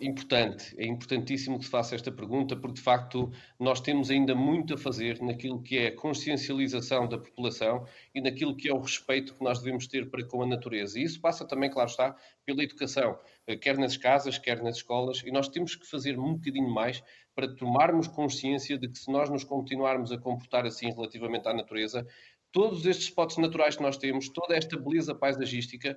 importante. 0.00 0.74
É 0.76 0.84
importantíssimo 0.84 1.58
que 1.58 1.66
se 1.66 1.70
faça 1.70 1.94
esta 1.94 2.10
pergunta, 2.10 2.56
porque 2.56 2.74
de 2.74 2.80
facto 2.80 3.30
nós 3.58 3.80
temos 3.80 4.10
ainda 4.10 4.34
muito 4.34 4.74
a 4.74 4.78
fazer 4.78 5.22
naquilo 5.22 5.62
que 5.62 5.78
é 5.78 5.86
a 5.86 5.94
consciencialização 5.96 7.08
da 7.08 7.18
população 7.18 7.86
e 8.12 8.20
naquilo 8.20 8.56
que 8.56 8.68
é 8.68 8.74
o 8.74 8.80
respeito 8.80 9.36
que 9.36 9.44
nós 9.44 9.60
devemos 9.60 9.86
ter 9.86 10.10
para 10.10 10.26
com 10.26 10.42
a 10.42 10.46
natureza. 10.46 10.98
E 10.98 11.04
isso 11.04 11.20
passa 11.20 11.46
também, 11.46 11.70
claro 11.70 11.88
está, 11.88 12.16
pela 12.44 12.64
educação, 12.64 13.16
eh, 13.46 13.56
quer 13.56 13.78
nas 13.78 13.96
casas, 13.96 14.38
quer 14.38 14.60
nas 14.60 14.78
escolas, 14.78 15.22
e 15.24 15.30
nós 15.30 15.48
temos 15.48 15.76
que 15.76 15.86
fazer 15.86 16.18
um 16.18 16.34
bocadinho 16.34 16.68
mais 16.68 17.00
para 17.36 17.54
tomarmos 17.54 18.08
consciência 18.08 18.76
de 18.76 18.88
que 18.88 18.98
se 18.98 19.08
nós 19.12 19.30
nos 19.30 19.44
continuarmos 19.44 20.10
a 20.10 20.18
comportar 20.18 20.66
assim 20.66 20.90
relativamente 20.90 21.46
à 21.46 21.54
natureza, 21.54 22.04
todos 22.50 22.84
estes 22.86 23.06
spots 23.06 23.36
naturais 23.36 23.76
que 23.76 23.82
nós 23.82 23.96
temos, 23.96 24.28
toda 24.30 24.56
esta 24.56 24.76
beleza 24.76 25.14
paisagística, 25.14 25.96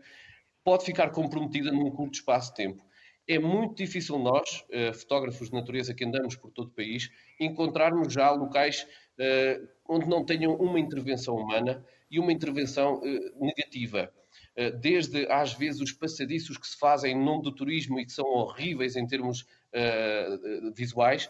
pode 0.64 0.86
ficar 0.86 1.10
comprometida 1.12 1.72
num 1.72 1.92
curto 1.92 2.16
espaço 2.16 2.50
de 2.50 2.56
tempo. 2.56 2.84
É 3.28 3.40
muito 3.40 3.76
difícil 3.76 4.18
nós, 4.18 4.66
eh, 4.72 4.94
fotógrafos 4.94 5.50
de 5.50 5.56
natureza 5.56 5.94
que 5.94 6.04
andamos 6.04 6.36
por 6.36 6.52
todo 6.52 6.68
o 6.68 6.72
país, 6.72 7.10
encontrarmos 7.40 8.12
já 8.12 8.32
locais 8.32 8.88
eh, 9.18 9.62
onde 9.88 10.08
não 10.08 10.26
tenham 10.26 10.56
uma 10.56 10.80
intervenção 10.80 11.36
humana 11.36 11.86
e 12.10 12.20
uma 12.20 12.32
intervenção 12.32 13.02
eh, 13.04 13.32
negativa. 13.40 14.12
Desde, 14.82 15.26
às 15.32 15.54
vezes, 15.54 15.80
os 15.80 15.94
passadiços 15.94 16.58
que 16.58 16.68
se 16.68 16.78
fazem 16.78 17.14
em 17.14 17.24
nome 17.24 17.42
do 17.42 17.54
turismo 17.54 17.98
e 18.00 18.06
que 18.06 18.12
são 18.12 18.26
horríveis 18.26 18.98
em 18.98 19.08
termos 19.08 19.46
visuais, 20.76 21.30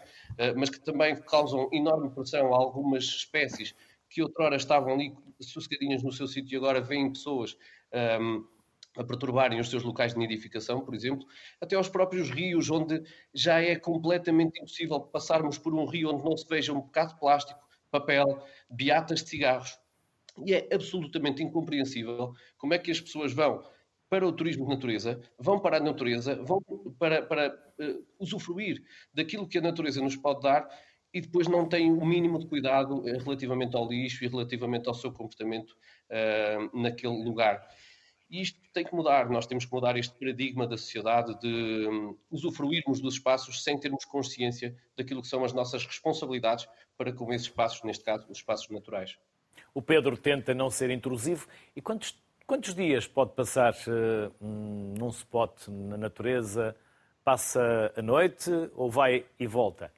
mas 0.56 0.70
que 0.70 0.80
também 0.80 1.14
causam 1.22 1.68
enorme 1.72 2.10
pressão 2.10 2.52
a 2.52 2.56
algumas 2.56 3.04
espécies 3.04 3.76
que 4.10 4.22
outrora 4.22 4.56
estavam 4.56 4.94
ali 4.94 5.14
sossegadinhas 5.40 6.02
no 6.02 6.12
seu 6.12 6.26
sítio 6.26 6.54
e 6.54 6.58
agora 6.58 6.80
vêm 6.80 7.12
pessoas 7.12 7.56
um, 8.20 8.44
a 8.96 9.04
perturbarem 9.04 9.58
os 9.58 9.70
seus 9.70 9.82
locais 9.82 10.12
de 10.12 10.18
nidificação, 10.18 10.80
por 10.80 10.94
exemplo, 10.94 11.26
até 11.60 11.76
aos 11.76 11.88
próprios 11.88 12.30
rios, 12.30 12.70
onde 12.70 13.02
já 13.32 13.60
é 13.60 13.76
completamente 13.76 14.60
impossível 14.60 15.00
passarmos 15.00 15.58
por 15.58 15.74
um 15.74 15.86
rio 15.86 16.10
onde 16.10 16.24
não 16.24 16.36
se 16.36 16.46
veja 16.48 16.72
um 16.72 16.80
bocado 16.80 17.14
de 17.14 17.20
plástico, 17.20 17.60
papel, 17.90 18.42
beatas 18.70 19.22
de 19.22 19.30
cigarros. 19.30 19.78
E 20.44 20.54
é 20.54 20.68
absolutamente 20.72 21.42
incompreensível 21.42 22.32
como 22.56 22.74
é 22.74 22.78
que 22.78 22.90
as 22.90 23.00
pessoas 23.00 23.32
vão 23.32 23.62
para 24.08 24.26
o 24.26 24.32
turismo 24.32 24.64
de 24.66 24.74
natureza, 24.74 25.20
vão 25.38 25.58
para 25.58 25.78
a 25.78 25.80
natureza, 25.80 26.36
vão 26.42 26.60
para, 26.98 27.22
para 27.22 27.48
uh, 27.48 28.06
usufruir 28.18 28.82
daquilo 29.12 29.48
que 29.48 29.56
a 29.56 29.62
natureza 29.62 30.02
nos 30.02 30.16
pode 30.16 30.42
dar 30.42 30.68
e 31.14 31.20
depois 31.20 31.48
não 31.48 31.66
têm 31.66 31.90
o 31.90 32.04
mínimo 32.04 32.38
de 32.38 32.46
cuidado 32.46 32.98
uh, 32.98 33.18
relativamente 33.24 33.74
ao 33.74 33.88
lixo 33.88 34.22
e 34.22 34.28
relativamente 34.28 34.86
ao 34.86 34.94
seu 34.94 35.12
comportamento 35.12 35.70
uh, 35.70 36.78
naquele 36.78 37.24
lugar. 37.24 37.66
E 38.32 38.40
isto 38.40 38.58
tem 38.72 38.82
que 38.82 38.94
mudar, 38.94 39.28
nós 39.28 39.46
temos 39.46 39.66
que 39.66 39.72
mudar 39.74 39.94
este 39.98 40.14
paradigma 40.18 40.66
da 40.66 40.78
sociedade 40.78 41.38
de 41.38 41.86
um, 41.86 42.16
usufruirmos 42.30 42.98
dos 42.98 43.16
espaços 43.16 43.62
sem 43.62 43.78
termos 43.78 44.06
consciência 44.06 44.74
daquilo 44.96 45.20
que 45.20 45.28
são 45.28 45.44
as 45.44 45.52
nossas 45.52 45.84
responsabilidades 45.84 46.66
para 46.96 47.12
com 47.12 47.30
esses 47.30 47.48
espaços, 47.48 47.82
neste 47.82 48.02
caso, 48.02 48.24
os 48.30 48.38
espaços 48.38 48.70
naturais. 48.70 49.18
O 49.74 49.82
Pedro 49.82 50.16
tenta 50.16 50.54
não 50.54 50.70
ser 50.70 50.88
intrusivo. 50.88 51.46
E 51.76 51.82
quantos, 51.82 52.18
quantos 52.46 52.74
dias 52.74 53.06
pode 53.06 53.34
passar 53.34 53.74
uh, 53.74 54.46
num 54.46 55.10
spot 55.10 55.68
na 55.68 55.98
natureza? 55.98 56.74
Passa 57.22 57.92
a 57.94 58.00
noite 58.00 58.50
ou 58.74 58.90
vai 58.90 59.26
e 59.38 59.46
volta? 59.46 59.92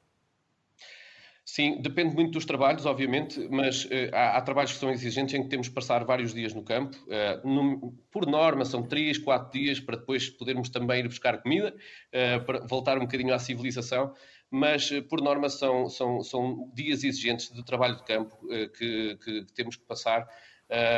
Sim, 1.46 1.82
depende 1.82 2.14
muito 2.14 2.32
dos 2.32 2.46
trabalhos, 2.46 2.86
obviamente, 2.86 3.38
mas 3.50 3.84
uh, 3.84 3.88
há, 4.14 4.38
há, 4.38 4.40
trabalhos 4.40 4.72
que 4.72 4.78
são 4.78 4.90
exigentes 4.90 5.34
em 5.34 5.42
que 5.42 5.48
temos 5.50 5.68
que 5.68 5.74
passar 5.74 6.02
vários 6.02 6.32
dias 6.32 6.54
no 6.54 6.62
campo. 6.62 6.96
Uh, 7.06 7.46
no, 7.46 7.92
por 8.10 8.26
norma, 8.26 8.64
são 8.64 8.82
três, 8.82 9.18
quatro 9.18 9.52
dias 9.52 9.78
para 9.78 9.98
depois 9.98 10.30
podermos 10.30 10.70
também 10.70 11.00
ir 11.00 11.08
buscar 11.08 11.42
comida, 11.42 11.74
uh, 11.76 12.44
para 12.46 12.66
voltar 12.66 12.96
um 12.96 13.02
bocadinho 13.02 13.34
à 13.34 13.38
civilização. 13.38 14.14
Mas, 14.50 14.90
por 15.10 15.20
norma, 15.20 15.50
são, 15.50 15.88
são, 15.90 16.22
são 16.22 16.70
dias 16.74 17.04
exigentes 17.04 17.52
de 17.52 17.62
trabalho 17.62 17.96
de 17.96 18.04
campo 18.04 18.38
que, 18.78 19.16
que, 19.16 19.16
que, 19.16 19.54
temos 19.54 19.76
que 19.76 19.84
passar. 19.84 20.26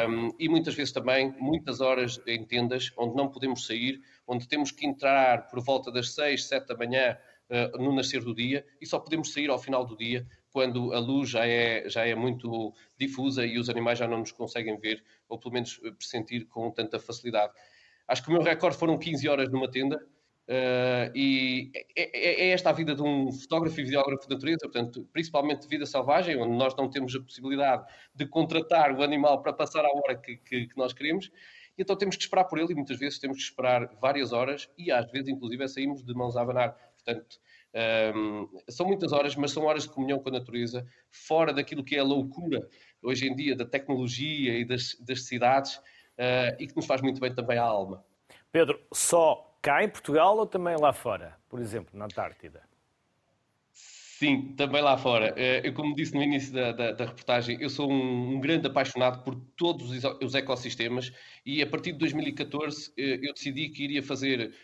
Um, 0.08 0.30
e 0.38 0.48
muitas 0.48 0.74
vezes 0.74 0.92
também 0.92 1.34
muitas 1.38 1.80
horas 1.80 2.20
em 2.26 2.44
tendas 2.44 2.92
onde 2.96 3.16
não 3.16 3.28
podemos 3.28 3.66
sair, 3.66 4.00
onde 4.26 4.46
temos 4.46 4.70
que 4.70 4.86
entrar 4.86 5.48
por 5.48 5.60
volta 5.62 5.90
das 5.90 6.14
seis, 6.14 6.46
sete 6.46 6.68
da 6.68 6.76
manhã 6.76 7.16
uh, 7.50 7.82
no 7.82 7.94
nascer 7.94 8.22
do 8.22 8.34
dia 8.34 8.64
e 8.80 8.86
só 8.86 8.98
podemos 8.98 9.32
sair 9.32 9.50
ao 9.50 9.58
final 9.58 9.84
do 9.84 9.96
dia 9.96 10.26
quando 10.50 10.92
a 10.94 10.98
luz 10.98 11.28
já 11.30 11.46
é, 11.46 11.88
já 11.88 12.06
é 12.06 12.14
muito 12.14 12.72
difusa 12.98 13.44
e 13.44 13.58
os 13.58 13.68
animais 13.68 13.98
já 13.98 14.08
não 14.08 14.18
nos 14.18 14.32
conseguem 14.32 14.78
ver 14.78 15.04
ou 15.28 15.38
pelo 15.38 15.52
menos 15.52 15.78
pressentir 15.98 16.46
com 16.46 16.70
tanta 16.70 16.98
facilidade. 16.98 17.52
Acho 18.08 18.22
que 18.22 18.30
o 18.30 18.32
meu 18.32 18.42
recorde 18.42 18.78
foram 18.78 18.98
15 18.98 19.28
horas 19.28 19.50
numa 19.50 19.70
tenda 19.70 19.96
uh, 19.96 21.12
e 21.14 21.70
é, 21.74 22.02
é, 22.02 22.46
é, 22.46 22.50
esta 22.50 22.70
a 22.70 22.72
vida 22.72 22.94
de 22.94 23.02
um 23.02 23.30
fotógrafo 23.32 23.78
e 23.80 23.84
videógrafo 23.84 24.28
de 24.28 24.34
natureza, 24.34 24.60
portanto, 24.62 25.06
principalmente 25.12 25.62
de 25.62 25.68
vida 25.68 25.84
selvagem, 25.84 26.36
onde 26.40 26.56
nós 26.56 26.74
não 26.76 26.88
temos 26.88 27.14
a 27.14 27.20
possibilidade 27.20 27.84
de 28.14 28.26
contratar 28.26 28.92
o 28.92 29.02
animal 29.02 29.42
para 29.42 29.52
passar 29.52 29.84
a 29.84 29.92
hora 29.92 30.16
que, 30.16 30.36
que, 30.36 30.68
que 30.68 30.76
nós 30.76 30.92
queremos. 30.92 31.30
E 31.76 31.82
então 31.82 31.96
temos 31.96 32.16
que 32.16 32.22
esperar 32.22 32.44
por 32.44 32.58
ele 32.58 32.72
e 32.72 32.74
muitas 32.74 32.98
vezes 32.98 33.18
temos 33.18 33.36
que 33.36 33.42
esperar 33.42 33.94
várias 34.00 34.32
horas 34.32 34.70
e 34.78 34.90
às 34.90 35.10
vezes, 35.10 35.28
inclusive, 35.28 35.68
saímos 35.68 36.02
de 36.02 36.14
mãos 36.14 36.36
a 36.36 36.42
abanar. 36.42 36.74
Portanto, 36.94 37.38
um, 38.14 38.48
são 38.68 38.86
muitas 38.86 39.12
horas, 39.12 39.36
mas 39.36 39.50
são 39.50 39.64
horas 39.64 39.82
de 39.82 39.90
comunhão 39.90 40.18
com 40.18 40.28
a 40.28 40.32
natureza, 40.32 40.86
fora 41.10 41.52
daquilo 41.52 41.84
que 41.84 41.96
é 41.96 41.98
a 41.98 42.04
loucura 42.04 42.68
hoje 43.02 43.28
em 43.28 43.34
dia 43.34 43.54
da 43.54 43.64
tecnologia 43.64 44.58
e 44.58 44.64
das, 44.64 44.96
das 45.00 45.24
cidades 45.24 45.76
uh, 45.76 46.56
e 46.58 46.66
que 46.66 46.74
nos 46.74 46.86
faz 46.86 47.02
muito 47.02 47.20
bem 47.20 47.34
também 47.34 47.58
à 47.58 47.64
alma. 47.64 48.04
Pedro, 48.50 48.80
só 48.92 49.58
cá 49.60 49.84
em 49.84 49.88
Portugal 49.88 50.38
ou 50.38 50.46
também 50.46 50.76
lá 50.80 50.92
fora? 50.92 51.36
Por 51.48 51.60
exemplo, 51.60 51.98
na 51.98 52.06
Antártida? 52.06 52.62
Sim, 54.18 54.54
também 54.56 54.80
lá 54.80 54.96
fora. 54.96 55.34
Ah, 55.36 55.60
eu, 55.62 55.74
como 55.74 55.94
disse 55.94 56.14
no 56.14 56.22
início 56.22 56.50
da, 56.50 56.72
da, 56.72 56.92
da 56.92 57.04
reportagem, 57.04 57.60
eu 57.60 57.68
sou 57.68 57.90
um, 57.90 58.36
um, 58.36 58.40
grande 58.40 58.66
apaixonado 58.66 59.22
por 59.22 59.34
todos 59.54 59.90
os 60.22 60.34
ecossistemas 60.34 61.12
e 61.44 61.60
a 61.60 61.66
partir 61.66 61.92
de 61.92 61.98
2014 61.98 62.94
ah, 62.96 63.02
eu 63.02 63.34
decidi 63.34 63.68
que 63.68 63.84
iria 63.84 64.02
fazer 64.02 64.54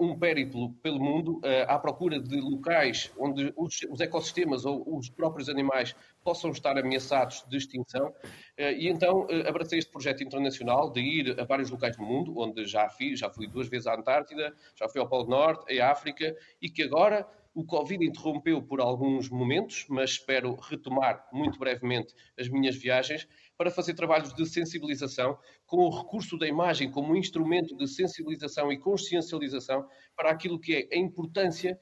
um 0.00 0.18
périplo 0.18 0.72
pelo 0.82 0.98
mundo 0.98 1.38
uh, 1.38 1.68
à 1.68 1.78
procura 1.78 2.20
de 2.20 2.40
locais 2.40 3.12
onde 3.16 3.52
os, 3.56 3.80
os, 3.88 4.00
ecossistemas 4.00 4.64
ou 4.64 4.96
os 4.96 5.08
próprios 5.08 5.48
animais 5.48 5.94
possam 6.24 6.50
estar 6.50 6.76
ameaçados 6.76 7.44
de 7.48 7.56
extinção. 7.56 8.12
E 8.58 8.88
então 8.88 9.26
abracei 9.46 9.78
este 9.78 9.90
projeto 9.90 10.22
internacional 10.22 10.90
de 10.90 11.00
ir 11.00 11.40
a 11.40 11.44
vários 11.44 11.70
locais 11.70 11.96
do 11.96 12.02
mundo, 12.02 12.38
onde 12.38 12.66
já 12.66 12.88
fiz, 12.88 13.20
já 13.20 13.30
fui 13.30 13.46
duas 13.46 13.68
vezes 13.68 13.86
à 13.86 13.94
Antártida, 13.94 14.52
já 14.74 14.88
fui 14.88 15.00
ao 15.00 15.08
Polo 15.08 15.26
Norte, 15.26 15.80
à 15.80 15.90
África, 15.90 16.36
e 16.60 16.68
que 16.68 16.82
agora 16.82 17.26
o 17.58 17.64
Covid 17.64 18.04
interrompeu 18.04 18.62
por 18.62 18.80
alguns 18.80 19.28
momentos, 19.28 19.84
mas 19.88 20.10
espero 20.10 20.54
retomar 20.54 21.26
muito 21.32 21.58
brevemente 21.58 22.14
as 22.38 22.48
minhas 22.48 22.76
viagens 22.76 23.26
para 23.58 23.72
fazer 23.72 23.94
trabalhos 23.94 24.32
de 24.32 24.46
sensibilização 24.46 25.36
com 25.66 25.78
o 25.78 25.90
recurso 25.90 26.38
da 26.38 26.46
imagem 26.46 26.88
como 26.90 27.16
instrumento 27.16 27.76
de 27.76 27.88
sensibilização 27.88 28.72
e 28.72 28.78
consciencialização 28.78 29.84
para 30.16 30.30
aquilo 30.30 30.60
que 30.60 30.88
é 30.90 30.96
a 30.96 30.98
importância 30.98 31.78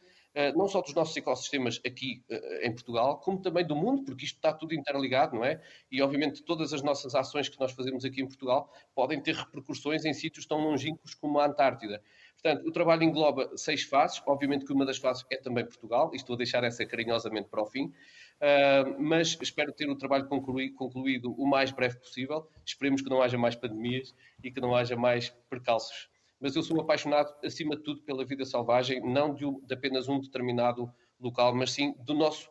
não 0.55 0.68
só 0.68 0.82
dos 0.82 0.93
nossos 0.93 1.16
ecossistemas 1.16 1.80
aqui 1.84 2.22
eh, 2.28 2.66
em 2.66 2.72
Portugal, 2.72 3.18
como 3.20 3.41
também 3.41 3.66
do 3.66 3.74
mundo, 3.74 4.05
porque 4.05 4.26
isto 4.26 4.37
está 4.37 4.53
tudo 4.53 4.74
interligado, 4.74 5.34
não 5.34 5.43
é? 5.43 5.62
E 5.91 6.03
obviamente 6.03 6.43
todas 6.43 6.74
as 6.74 6.82
nossas 6.82 7.14
ações 7.14 7.49
que 7.49 7.59
nós 7.59 7.72
fazemos 7.72 8.05
aqui 8.05 8.20
em 8.20 8.26
Portugal 8.26 8.70
podem 8.95 9.18
ter 9.18 9.34
repercussões 9.34 10.05
em 10.05 10.12
sítios 10.12 10.45
tão 10.45 10.59
longínquos 10.59 11.14
como 11.14 11.39
a 11.39 11.47
Antártida. 11.47 12.03
Portanto, 12.34 12.68
o 12.68 12.70
trabalho 12.70 13.03
engloba 13.03 13.51
seis 13.57 13.84
fases, 13.84 14.22
obviamente 14.26 14.66
que 14.66 14.72
uma 14.72 14.84
das 14.84 14.99
fases 14.99 15.24
é 15.30 15.39
também 15.39 15.64
Portugal, 15.64 16.11
e 16.12 16.16
estou 16.16 16.34
a 16.34 16.37
deixar 16.37 16.62
essa 16.64 16.84
carinhosamente 16.84 17.49
para 17.49 17.62
o 17.62 17.66
fim, 17.66 17.87
uh, 17.87 19.03
mas 19.03 19.37
espero 19.41 19.72
ter 19.72 19.89
o 19.89 19.97
trabalho 19.97 20.28
concluído 20.28 21.32
o 21.32 21.47
mais 21.47 21.70
breve 21.70 21.99
possível. 21.99 22.47
Esperemos 22.64 23.01
que 23.01 23.09
não 23.09 23.22
haja 23.22 23.39
mais 23.39 23.57
pandemias 23.57 24.14
e 24.45 24.51
que 24.51 24.61
não 24.61 24.76
haja 24.76 24.97
mais 24.97 25.30
percalços. 25.49 26.11
Mas 26.41 26.55
eu 26.55 26.62
sou 26.62 26.80
apaixonado, 26.80 27.34
acima 27.45 27.76
de 27.76 27.82
tudo, 27.82 28.03
pela 28.03 28.24
vida 28.24 28.45
selvagem, 28.45 29.01
não 29.01 29.34
de, 29.34 29.45
de 29.66 29.74
apenas 29.74 30.09
um 30.09 30.20
determinado 30.20 30.93
local, 31.18 31.55
mas 31.55 31.72
sim 31.72 31.95
do 32.05 32.14
nosso 32.14 32.49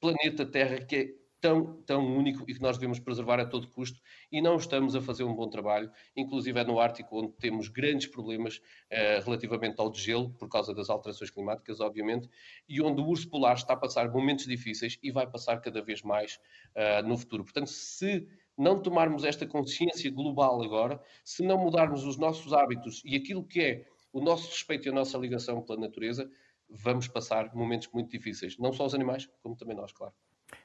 planeta 0.00 0.46
Terra, 0.46 0.78
que 0.78 0.96
é 0.96 1.24
tão, 1.44 1.82
tão 1.82 2.16
único 2.16 2.42
e 2.48 2.54
que 2.54 2.62
nós 2.62 2.78
devemos 2.78 2.98
preservar 2.98 3.38
a 3.38 3.44
todo 3.44 3.68
custo 3.68 4.00
e 4.32 4.40
não 4.40 4.56
estamos 4.56 4.96
a 4.96 5.00
fazer 5.02 5.24
um 5.24 5.34
bom 5.34 5.46
trabalho, 5.50 5.92
inclusive 6.16 6.58
é 6.58 6.64
no 6.64 6.80
Ártico 6.80 7.20
onde 7.20 7.34
temos 7.34 7.68
grandes 7.68 8.06
problemas 8.06 8.62
eh, 8.88 9.20
relativamente 9.20 9.78
ao 9.78 9.90
degelo, 9.90 10.30
por 10.38 10.48
causa 10.48 10.72
das 10.72 10.88
alterações 10.88 11.30
climáticas, 11.30 11.80
obviamente, 11.80 12.30
e 12.66 12.80
onde 12.80 13.02
o 13.02 13.06
urso 13.06 13.28
polar 13.28 13.56
está 13.56 13.74
a 13.74 13.76
passar 13.76 14.10
momentos 14.10 14.46
difíceis 14.46 14.98
e 15.02 15.10
vai 15.10 15.26
passar 15.26 15.60
cada 15.60 15.82
vez 15.82 16.00
mais 16.00 16.40
eh, 16.74 17.02
no 17.02 17.18
futuro. 17.18 17.44
Portanto, 17.44 17.68
se 17.68 18.26
não 18.56 18.80
tomarmos 18.80 19.24
esta 19.24 19.46
consciência 19.46 20.10
global 20.10 20.62
agora, 20.62 21.00
se 21.24 21.42
não 21.44 21.58
mudarmos 21.58 22.04
os 22.04 22.16
nossos 22.16 22.52
hábitos 22.52 23.02
e 23.04 23.16
aquilo 23.16 23.44
que 23.44 23.60
é 23.60 23.84
o 24.12 24.20
nosso 24.20 24.48
respeito 24.48 24.86
e 24.86 24.90
a 24.90 24.94
nossa 24.94 25.18
ligação 25.18 25.60
pela 25.62 25.80
natureza, 25.80 26.30
vamos 26.68 27.08
passar 27.08 27.54
momentos 27.54 27.88
muito 27.92 28.10
difíceis, 28.10 28.56
não 28.58 28.72
só 28.72 28.86
os 28.86 28.94
animais, 28.94 29.28
como 29.42 29.56
também 29.56 29.76
nós, 29.76 29.92
claro. 29.92 30.14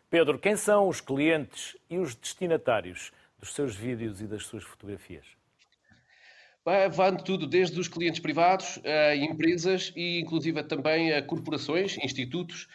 Pedro, 0.10 0.40
quem 0.40 0.56
são 0.56 0.88
os 0.88 1.02
clientes 1.02 1.78
e 1.90 1.98
os 1.98 2.16
destinatários 2.16 3.12
dos 3.38 3.54
seus 3.54 3.76
vídeos 3.76 4.22
e 4.22 4.28
das 4.28 4.46
suas 4.46 4.64
fotografias? 4.64 5.39
Vai 6.66 7.16
tudo, 7.24 7.48
desde 7.48 7.80
os 7.80 7.88
clientes 7.88 8.20
privados, 8.20 8.80
a 8.86 9.16
empresas 9.16 9.92
e 9.96 10.20
inclusive 10.20 10.62
também 10.64 11.14
a 11.14 11.22
corporações, 11.22 11.98
institutos 11.98 12.68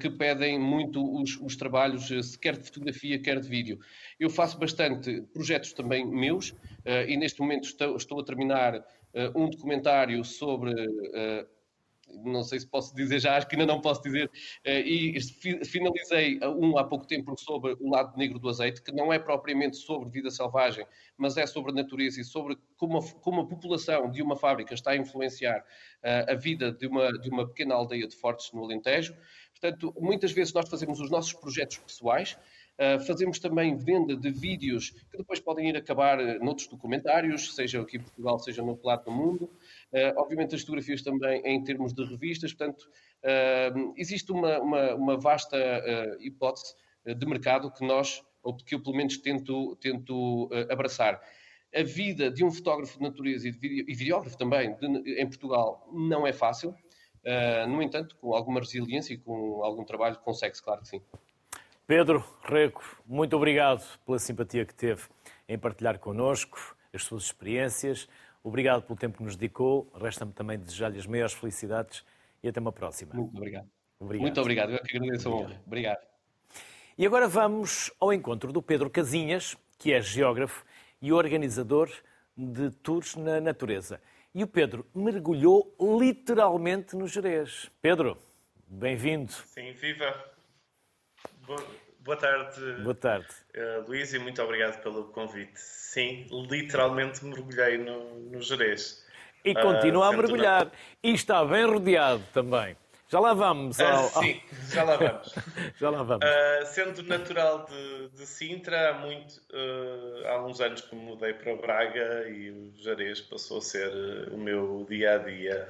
que 0.00 0.10
pedem 0.10 0.60
muito 0.60 1.20
os, 1.20 1.40
os, 1.40 1.56
trabalhos, 1.56 2.36
quer 2.36 2.56
de 2.56 2.64
fotografia, 2.64 3.18
quer 3.18 3.40
de 3.40 3.48
vídeo. 3.48 3.80
Eu 4.20 4.30
faço 4.30 4.58
bastante 4.58 5.22
projetos 5.32 5.72
também 5.72 6.06
meus 6.06 6.54
e 7.08 7.16
neste 7.16 7.40
momento 7.40 7.64
estou, 7.64 7.96
estou 7.96 8.20
a 8.20 8.24
terminar 8.24 8.84
um 9.34 9.48
documentário 9.48 10.22
sobre 10.24 10.72
não 12.24 12.42
sei 12.42 12.60
se 12.60 12.66
posso 12.66 12.94
dizer 12.94 13.20
já, 13.20 13.36
acho 13.36 13.48
que 13.48 13.54
ainda 13.54 13.66
não 13.66 13.80
posso 13.80 14.02
dizer, 14.02 14.30
eh, 14.64 14.80
e 14.80 15.20
finalizei 15.64 16.38
um 16.44 16.76
há 16.78 16.84
pouco 16.84 17.06
tempo 17.06 17.34
sobre 17.38 17.76
o 17.80 17.90
lado 17.90 18.16
negro 18.16 18.38
do 18.38 18.48
azeite, 18.48 18.82
que 18.82 18.92
não 18.92 19.12
é 19.12 19.18
propriamente 19.18 19.76
sobre 19.76 20.08
vida 20.10 20.30
selvagem, 20.30 20.86
mas 21.16 21.36
é 21.36 21.46
sobre 21.46 21.72
a 21.72 21.74
natureza 21.74 22.20
e 22.20 22.24
sobre 22.24 22.58
como 22.76 22.98
a, 22.98 23.12
como 23.20 23.40
a 23.42 23.46
população 23.46 24.10
de 24.10 24.22
uma 24.22 24.36
fábrica 24.36 24.74
está 24.74 24.92
a 24.92 24.96
influenciar 24.96 25.64
eh, 26.02 26.26
a 26.28 26.34
vida 26.34 26.72
de 26.72 26.86
uma, 26.86 27.12
de 27.12 27.30
uma 27.30 27.46
pequena 27.46 27.74
aldeia 27.74 28.06
de 28.06 28.16
Fortes 28.16 28.52
no 28.52 28.64
Alentejo. 28.64 29.16
Portanto, 29.52 29.94
muitas 30.00 30.32
vezes 30.32 30.52
nós 30.52 30.68
fazemos 30.68 30.98
os 31.00 31.10
nossos 31.10 31.32
projetos 31.32 31.78
pessoais, 31.78 32.36
fazemos 33.06 33.38
também 33.38 33.76
venda 33.76 34.16
de 34.16 34.30
vídeos 34.30 34.90
que 35.10 35.16
depois 35.16 35.38
podem 35.38 35.68
ir 35.68 35.76
acabar 35.76 36.18
noutros 36.40 36.66
documentários, 36.66 37.54
seja 37.54 37.80
aqui 37.80 37.96
em 37.96 38.00
Portugal, 38.00 38.38
seja 38.38 38.62
no 38.62 38.78
lado 38.82 39.04
do 39.04 39.10
mundo. 39.10 39.44
Uh, 39.92 40.12
obviamente, 40.16 40.54
as 40.54 40.62
fotografias 40.62 41.02
também 41.02 41.42
em 41.44 41.62
termos 41.62 41.92
de 41.92 42.04
revistas, 42.04 42.52
portanto, 42.52 42.82
uh, 42.82 43.94
existe 43.96 44.32
uma, 44.32 44.58
uma, 44.58 44.94
uma 44.94 45.16
vasta 45.16 45.56
uh, 45.56 46.22
hipótese 46.22 46.74
de 47.04 47.26
mercado 47.26 47.70
que 47.70 47.84
nós, 47.84 48.22
ou 48.42 48.56
que 48.56 48.74
eu 48.74 48.80
pelo 48.80 48.96
menos 48.96 49.18
tento, 49.18 49.76
tento 49.76 50.48
abraçar. 50.70 51.20
A 51.74 51.82
vida 51.82 52.30
de 52.30 52.44
um 52.44 52.50
fotógrafo 52.50 52.96
de 52.96 53.02
natureza 53.02 53.48
e, 53.48 53.50
de 53.50 53.82
videógrafo 53.92 54.38
também 54.38 54.76
de, 54.76 55.20
em 55.20 55.26
Portugal 55.26 55.88
não 55.92 56.24
é 56.24 56.32
fácil. 56.32 56.72
no 57.68 57.82
entanto, 57.82 58.14
com 58.16 58.34
alguma 58.34 58.60
resiliência 58.60 59.14
e 59.14 59.18
com 59.18 59.64
algum 59.64 59.84
trabalho, 59.84 60.16
consegue-se, 60.20 60.62
claro 60.62 60.82
que 60.82 60.88
sim. 60.88 61.02
Pedro 61.94 62.24
Reco, 62.42 62.82
muito 63.06 63.36
obrigado 63.36 63.86
pela 64.06 64.18
simpatia 64.18 64.64
que 64.64 64.74
teve 64.74 65.02
em 65.46 65.58
partilhar 65.58 65.98
connosco 65.98 66.74
as 66.90 67.04
suas 67.04 67.24
experiências. 67.24 68.08
Obrigado 68.42 68.80
pelo 68.80 68.98
tempo 68.98 69.18
que 69.18 69.22
nos 69.22 69.36
dedicou. 69.36 69.92
Resta-me 70.00 70.32
também 70.32 70.58
desejar-lhe 70.58 70.98
as 70.98 71.06
maiores 71.06 71.34
felicidades 71.34 72.02
e 72.42 72.48
até 72.48 72.58
uma 72.58 72.72
próxima. 72.72 73.12
Muito 73.14 73.36
obrigado. 73.36 73.68
obrigado. 74.00 74.22
Muito 74.22 74.40
obrigado. 74.40 74.72
Eu 74.72 74.82
que 74.82 74.96
agradeço 74.96 75.28
a 75.28 75.32
honra. 75.32 75.62
Obrigado. 75.66 76.00
E 76.96 77.04
agora 77.04 77.28
vamos 77.28 77.92
ao 78.00 78.10
encontro 78.10 78.54
do 78.54 78.62
Pedro 78.62 78.88
Casinhas, 78.88 79.54
que 79.78 79.92
é 79.92 80.00
geógrafo 80.00 80.64
e 81.02 81.12
organizador 81.12 81.90
de 82.34 82.70
tours 82.70 83.16
na 83.16 83.38
natureza. 83.38 84.00
E 84.34 84.42
o 84.42 84.46
Pedro 84.46 84.86
mergulhou 84.94 85.76
literalmente 85.78 86.96
no 86.96 87.06
Jerez. 87.06 87.70
Pedro, 87.82 88.16
bem-vindo. 88.66 89.30
Sim, 89.30 89.72
viva. 89.72 90.31
Boa, 92.00 92.16
tarde. 92.16 92.82
Boa 92.82 92.94
tarde. 92.94 93.28
Uh, 93.54 93.88
Luís, 93.88 94.12
e 94.12 94.18
muito 94.18 94.42
obrigado 94.42 94.82
pelo 94.82 95.04
convite. 95.04 95.58
Sim, 95.58 96.26
literalmente 96.50 97.24
mergulhei 97.24 97.78
no, 97.78 98.18
no 98.30 98.42
Jerez. 98.42 99.06
E 99.44 99.54
continua 99.54 100.08
uh, 100.08 100.12
a 100.12 100.16
mergulhar. 100.16 100.64
Na... 100.66 100.72
E 101.02 101.12
está 101.12 101.44
bem 101.44 101.64
rodeado 101.64 102.22
também. 102.32 102.76
Já 103.12 103.20
lá 103.20 103.34
vamos. 103.34 103.78
Ah, 103.78 103.92
ao... 103.92 104.06
Uh, 104.06 104.22
sim, 104.22 104.40
já 104.70 104.84
lá 104.84 104.96
vamos. 104.96 105.34
já 105.78 105.90
lá 105.90 106.02
vamos. 106.02 106.24
Uh, 106.24 106.66
sendo 106.66 107.02
natural 107.02 107.66
de, 107.66 108.08
de 108.08 108.26
Sintra, 108.26 108.88
há, 108.88 108.94
muito, 108.94 109.34
uh, 109.52 110.26
há 110.28 110.42
uns 110.46 110.62
anos 110.62 110.80
que 110.80 110.96
me 110.96 111.02
mudei 111.02 111.34
para 111.34 111.54
Braga 111.56 112.26
e 112.30 112.50
o 112.50 112.72
Jerez 112.74 113.20
passou 113.20 113.58
a 113.58 113.60
ser 113.60 113.92
o 114.32 114.38
meu 114.38 114.86
dia 114.88 115.16
a 115.16 115.18
dia 115.18 115.68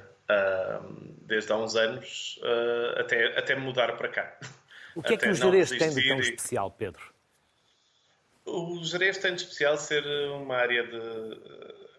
desde 1.23 1.51
há 1.51 1.57
uns 1.57 1.75
anos 1.75 2.39
até, 2.97 3.37
até 3.37 3.55
mudar 3.55 3.97
para 3.97 4.07
cá. 4.07 4.37
O 4.95 5.01
que 5.01 5.13
é 5.13 5.17
que 5.17 5.27
o 5.27 5.33
Jerez 5.33 5.69
tem 5.69 5.89
de 5.89 6.07
tão 6.07 6.19
especial, 6.19 6.71
Pedro? 6.71 7.13
O 8.45 8.83
Jerez 8.83 9.17
tem 9.17 9.33
de 9.33 9.41
especial 9.41 9.77
ser 9.77 10.05
uma 10.31 10.55
área 10.55 10.85
de. 10.85 10.97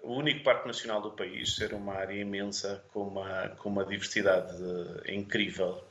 o 0.02 0.14
único 0.14 0.44
parque 0.44 0.66
nacional 0.66 1.00
do 1.00 1.10
país, 1.10 1.56
ser 1.56 1.72
uma 1.72 1.94
área 1.94 2.20
imensa, 2.20 2.84
com 2.92 3.08
uma, 3.08 3.48
com 3.58 3.68
uma 3.70 3.84
diversidade 3.84 4.54
incrível, 5.08 5.82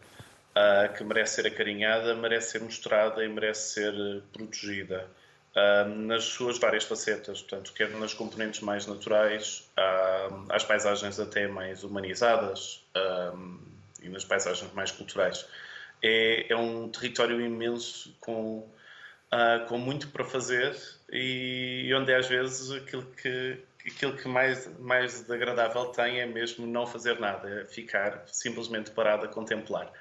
uh, 0.54 0.94
que 0.96 1.04
merece 1.04 1.42
ser 1.42 1.48
acarinhada, 1.48 2.16
merece 2.16 2.52
ser 2.52 2.62
mostrada 2.62 3.24
e 3.24 3.28
merece 3.28 3.74
ser 3.74 4.24
protegida. 4.32 5.08
Uh, 5.56 5.88
nas 5.88 6.24
suas 6.24 6.58
várias 6.58 6.84
facetas, 6.84 7.42
portanto, 7.42 7.74
quer 7.74 7.90
nas 7.90 8.14
componentes 8.14 8.60
mais 8.62 8.88
naturais, 8.88 9.70
uh, 9.78 10.46
às 10.50 10.64
paisagens 10.64 11.20
até 11.20 11.48
mais 11.48 11.84
humanizadas 11.84 12.84
e 14.02 14.10
nas 14.10 14.26
paisagens 14.26 14.72
mais 14.74 14.92
culturais. 14.92 15.46
É, 16.04 16.52
é 16.52 16.56
um 16.56 16.90
território 16.90 17.40
imenso 17.40 18.14
com 18.20 18.70
uh, 19.34 19.66
com 19.68 19.78
muito 19.78 20.08
para 20.10 20.24
fazer 20.24 20.76
e 21.12 21.92
onde 21.96 22.14
às 22.14 22.28
vezes 22.28 22.72
aquilo 22.72 23.04
que, 23.22 23.58
aquilo 23.86 24.16
que 24.16 24.28
mais, 24.28 24.70
mais 24.80 25.30
agradável 25.30 25.86
tem 25.88 26.20
é 26.20 26.26
mesmo 26.26 26.66
não 26.66 26.86
fazer 26.86 27.20
nada, 27.20 27.62
é 27.62 27.66
ficar 27.66 28.24
simplesmente 28.28 28.92
parado 28.92 29.26
a 29.26 29.28
contemplar. 29.28 29.92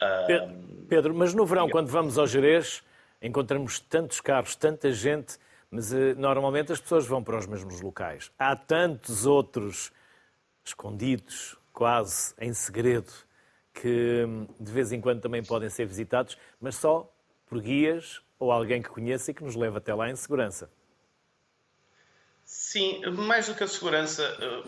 Uh, 0.00 0.86
Pedro, 0.88 1.14
mas 1.14 1.34
no 1.34 1.44
verão, 1.44 1.68
quando 1.68 1.88
vamos 1.88 2.18
ao 2.18 2.26
Jerez, 2.26 2.84
encontramos 3.20 3.80
tantos 3.80 4.20
carros, 4.20 4.54
tanta 4.54 4.92
gente, 4.92 5.36
mas 5.70 5.92
uh, 5.92 6.14
normalmente 6.16 6.72
as 6.72 6.80
pessoas 6.80 7.06
vão 7.06 7.22
para 7.22 7.36
os 7.36 7.46
mesmos 7.46 7.80
locais. 7.80 8.30
Há 8.38 8.54
tantos 8.54 9.26
outros 9.26 9.90
escondidos, 10.64 11.56
quase 11.72 12.34
em 12.40 12.52
segredo, 12.52 13.10
que 13.80 14.24
hum, 14.26 14.46
de 14.58 14.72
vez 14.72 14.92
em 14.92 15.00
quando 15.00 15.20
também 15.20 15.42
podem 15.42 15.68
ser 15.68 15.86
visitados, 15.86 16.36
mas 16.60 16.76
só 16.76 17.12
por 17.46 17.60
guias 17.60 18.20
ou 18.38 18.52
alguém 18.52 18.82
que 18.82 18.88
conheça 18.88 19.30
e 19.30 19.34
que 19.34 19.44
nos 19.44 19.54
leve 19.54 19.78
até 19.78 19.94
lá 19.94 20.10
em 20.10 20.16
segurança. 20.16 20.70
Sim, 22.44 23.02
mais 23.10 23.46
do 23.46 23.54
que 23.54 23.62
a 23.62 23.66
segurança, 23.68 24.24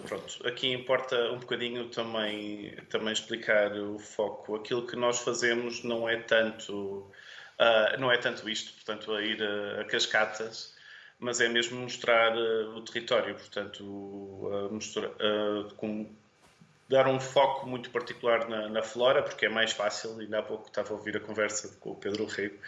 pronto, 0.06 0.46
aqui 0.46 0.70
importa 0.70 1.16
um 1.32 1.38
bocadinho 1.38 1.88
também, 1.88 2.76
também 2.90 3.10
explicar 3.10 3.72
o 3.72 3.98
foco. 3.98 4.56
Aquilo 4.56 4.86
que 4.86 4.96
nós 4.96 5.20
fazemos 5.20 5.82
não 5.82 6.06
é 6.06 6.18
tanto, 6.18 7.10
uh, 7.58 7.98
não 7.98 8.12
é 8.12 8.18
tanto 8.18 8.46
isto, 8.50 8.74
portanto, 8.74 9.14
a 9.14 9.22
ir 9.22 9.42
a, 9.42 9.84
cascatas, 9.84 10.76
mas 11.18 11.40
é 11.40 11.48
mesmo 11.48 11.80
mostrar 11.80 12.36
uh, 12.36 12.76
o 12.76 12.82
território, 12.82 13.34
portanto, 13.34 13.82
uh, 13.82 14.68
mostrar, 14.70 15.08
com, 15.78 16.14
dar 16.90 17.08
um 17.08 17.18
foco 17.18 17.66
muito 17.66 17.88
particular 17.90 18.48
na, 18.48 18.68
na, 18.68 18.82
flora, 18.82 19.22
porque 19.22 19.46
é 19.46 19.48
mais 19.48 19.72
fácil, 19.72 20.18
ainda 20.20 20.40
há 20.40 20.42
pouco 20.42 20.66
estava 20.66 20.90
a 20.90 20.96
ouvir 20.96 21.16
a 21.16 21.20
conversa 21.20 21.74
com 21.80 21.92
o 21.92 21.94
Pedro 21.94 22.26
Rego, 22.26 22.58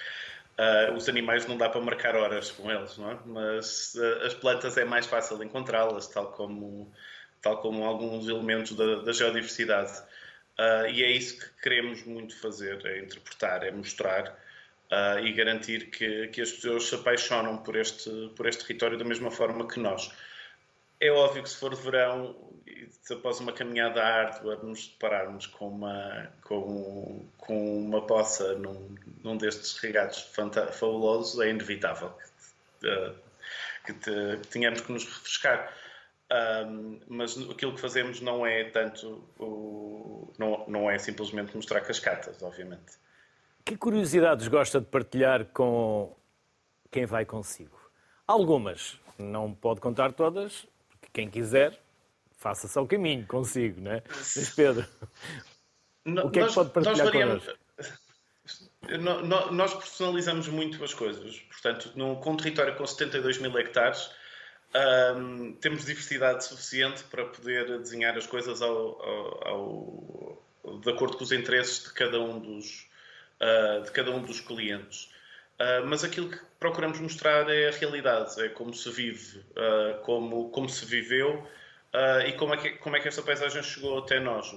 Uh, 0.59 0.93
os 0.95 1.09
animais 1.09 1.47
não 1.47 1.57
dá 1.57 1.69
para 1.71 1.81
marcar 1.81 2.15
horas 2.15 2.51
com 2.51 2.71
eles, 2.71 2.99
não 2.99 3.11
é? 3.11 3.19
mas 3.25 3.95
uh, 3.95 4.27
as 4.27 4.35
plantas 4.35 4.77
é 4.77 4.85
mais 4.85 5.07
fácil 5.07 5.43
encontrá-las, 5.43 6.09
tal 6.09 6.31
como, 6.33 6.93
tal 7.41 7.63
como 7.63 7.83
alguns 7.85 8.29
elementos 8.29 8.73
da, 8.77 8.97
da 8.97 9.13
geodiversidade. 9.13 9.99
Uh, 10.59 10.87
e 10.93 11.03
é 11.03 11.11
isso 11.11 11.41
que 11.41 11.63
queremos 11.63 12.05
muito 12.05 12.39
fazer, 12.39 12.85
é 12.85 13.01
interpretar, 13.01 13.65
é 13.65 13.71
mostrar 13.71 14.39
e 15.25 15.33
garantir 15.33 15.87
que, 15.91 16.29
que 16.29 16.43
as 16.43 16.53
pessoas 16.53 16.85
se 16.87 16.95
apaixonam 16.95 17.57
por 17.57 17.77
este, 17.77 18.11
por 18.37 18.47
este 18.47 18.67
território 18.67 18.99
da 18.99 19.05
mesma 19.07 19.31
forma 19.31 19.67
que 19.67 19.81
nós. 19.81 20.11
É 21.01 21.11
óbvio 21.11 21.43
que 21.43 21.49
se 21.49 21.57
for 21.57 21.75
verão, 21.75 22.37
se 22.91 23.15
após 23.15 23.41
uma 23.41 23.53
caminhada 23.53 24.03
árdua 24.03 24.57
nos 24.63 24.89
depararmos 24.89 25.47
com 25.47 25.69
uma, 25.69 26.31
com, 26.43 27.27
com 27.39 27.79
uma 27.87 28.07
poça 28.07 28.55
num, 28.55 28.95
num 29.23 29.37
destes 29.37 29.77
regatos 29.79 30.31
fabulosos, 30.73 31.41
é 31.41 31.51
inevitável 31.51 32.13
que, 32.81 32.89
uh, 32.89 33.15
que, 33.87 33.93
te, 33.95 34.39
que 34.43 34.49
tenhamos 34.49 34.81
que 34.81 34.93
nos 34.93 35.05
refrescar. 35.05 35.73
Um, 36.33 36.99
mas 37.09 37.37
aquilo 37.51 37.75
que 37.75 37.81
fazemos 37.81 38.23
não 38.23 38.47
é 38.47 38.65
tanto 38.65 39.23
o, 39.39 40.33
não, 40.39 40.65
não 40.67 40.91
é 40.91 40.99
simplesmente 40.99 41.55
mostrar 41.55 41.83
cascatas, 41.83 42.43
obviamente. 42.43 42.93
Que 43.65 43.77
curiosidades 43.77 44.49
gosta 44.49 44.81
de 44.81 44.87
partilhar 44.87 45.45
com 45.47 46.17
quem 46.91 47.05
vai 47.05 47.27
consigo? 47.27 47.79
Algumas, 48.27 48.99
não 49.19 49.53
pode 49.53 49.81
contar 49.81 50.13
todas, 50.13 50.67
quem 51.13 51.29
quiser, 51.29 51.79
faça-se 52.43 52.77
ao 52.77 52.87
caminho 52.87 53.25
consigo, 53.27 53.81
não 53.81 53.93
é? 53.93 54.03
Mas 54.09 54.51
Pedro, 54.51 54.85
no, 56.05 56.27
o 56.27 56.31
que 56.31 56.41
é 56.41 56.47
que 56.47 56.55
pode 56.55 56.71
partilhar 56.71 56.99
nós 56.99 57.11
connosco? 57.11 57.53
Nós 59.53 59.75
personalizamos 59.75 60.49
muito 60.49 60.83
as 60.83 60.93
coisas. 60.93 61.39
Portanto, 61.41 61.93
num, 61.95 62.17
com 62.17 62.33
um 62.33 62.37
território 62.37 62.75
com 62.75 62.85
72 62.85 63.39
mil 63.39 63.57
hectares, 63.57 64.11
temos 65.61 65.85
diversidade 65.85 66.45
suficiente 66.45 67.05
para 67.05 67.25
poder 67.27 67.79
desenhar 67.79 68.17
as 68.17 68.27
coisas 68.27 68.61
ao, 68.61 69.03
ao, 69.03 69.49
ao, 70.65 70.79
de 70.81 70.91
acordo 70.91 71.17
com 71.17 71.25
os 71.25 71.31
interesses 71.31 71.85
de 71.85 71.93
cada 71.93 72.21
um 72.21 72.41
dos, 72.41 72.89
uh, 73.41 73.83
de 73.85 73.91
cada 73.93 74.11
um 74.11 74.23
dos 74.23 74.41
clientes. 74.41 75.11
Uh, 75.61 75.87
mas 75.87 76.03
aquilo 76.03 76.31
que 76.31 76.39
procuramos 76.59 76.99
mostrar 76.99 77.49
é 77.49 77.69
a 77.69 77.71
realidade, 77.71 78.43
é 78.43 78.49
como 78.49 78.75
se 78.75 78.91
vive, 78.91 79.39
uh, 79.39 80.01
como, 80.03 80.51
como 80.51 80.69
se 80.69 80.85
viveu 80.85 81.47
uh, 81.95 82.27
e 82.27 82.33
como 82.35 82.55
é, 82.55 82.57
que, 82.57 82.71
como 82.79 82.97
é 82.97 83.01
que 83.01 83.09
esta 83.09 83.23
paisagem 83.23 83.63
chegou 83.63 83.99
até 83.99 84.21
nós, 84.21 84.53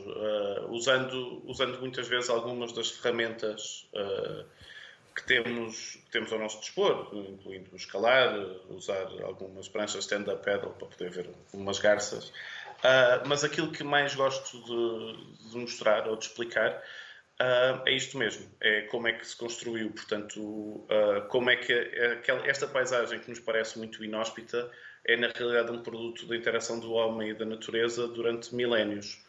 usando, 0.69 1.41
usando 1.45 1.79
muitas 1.79 2.07
vezes 2.07 2.29
algumas 2.29 2.71
das 2.73 2.89
ferramentas 2.89 3.87
que 5.15 5.23
temos, 5.23 5.97
que 6.05 6.11
temos 6.11 6.31
ao 6.33 6.39
nosso 6.39 6.59
dispor, 6.59 7.09
incluindo 7.13 7.75
escalar, 7.75 8.37
usar 8.69 9.07
algumas 9.23 9.69
pranchas 9.69 10.03
stand-up 10.03 10.43
paddle 10.43 10.73
para 10.73 10.87
poder 10.87 11.09
ver 11.09 11.29
umas 11.53 11.79
garças. 11.79 12.33
mas 13.25 13.43
aquilo 13.43 13.71
que 13.71 13.83
mais 13.83 14.13
gosto 14.13 14.57
de, 14.59 15.51
de 15.51 15.57
mostrar 15.57 16.07
ou 16.09 16.17
de 16.17 16.25
explicar 16.25 16.83
Uh, 17.41 17.83
é 17.85 17.91
isto 17.91 18.17
mesmo, 18.17 18.49
é 18.61 18.83
como 18.83 19.09
é 19.09 19.13
que 19.13 19.27
se 19.27 19.35
construiu, 19.35 19.91
portanto, 19.91 20.39
uh, 20.39 21.27
como 21.27 21.49
é 21.49 21.57
que 21.57 21.73
aquela, 21.73 22.47
esta 22.47 22.65
paisagem 22.65 23.19
que 23.19 23.29
nos 23.29 23.41
parece 23.41 23.77
muito 23.77 24.01
inóspita 24.05 24.71
é 25.03 25.17
na 25.17 25.27
realidade 25.27 25.69
um 25.69 25.83
produto 25.83 26.25
da 26.27 26.35
interação 26.37 26.79
do 26.79 26.93
homem 26.93 27.31
e 27.31 27.33
da 27.33 27.43
natureza 27.43 28.07
durante 28.07 28.55
milénios. 28.55 29.21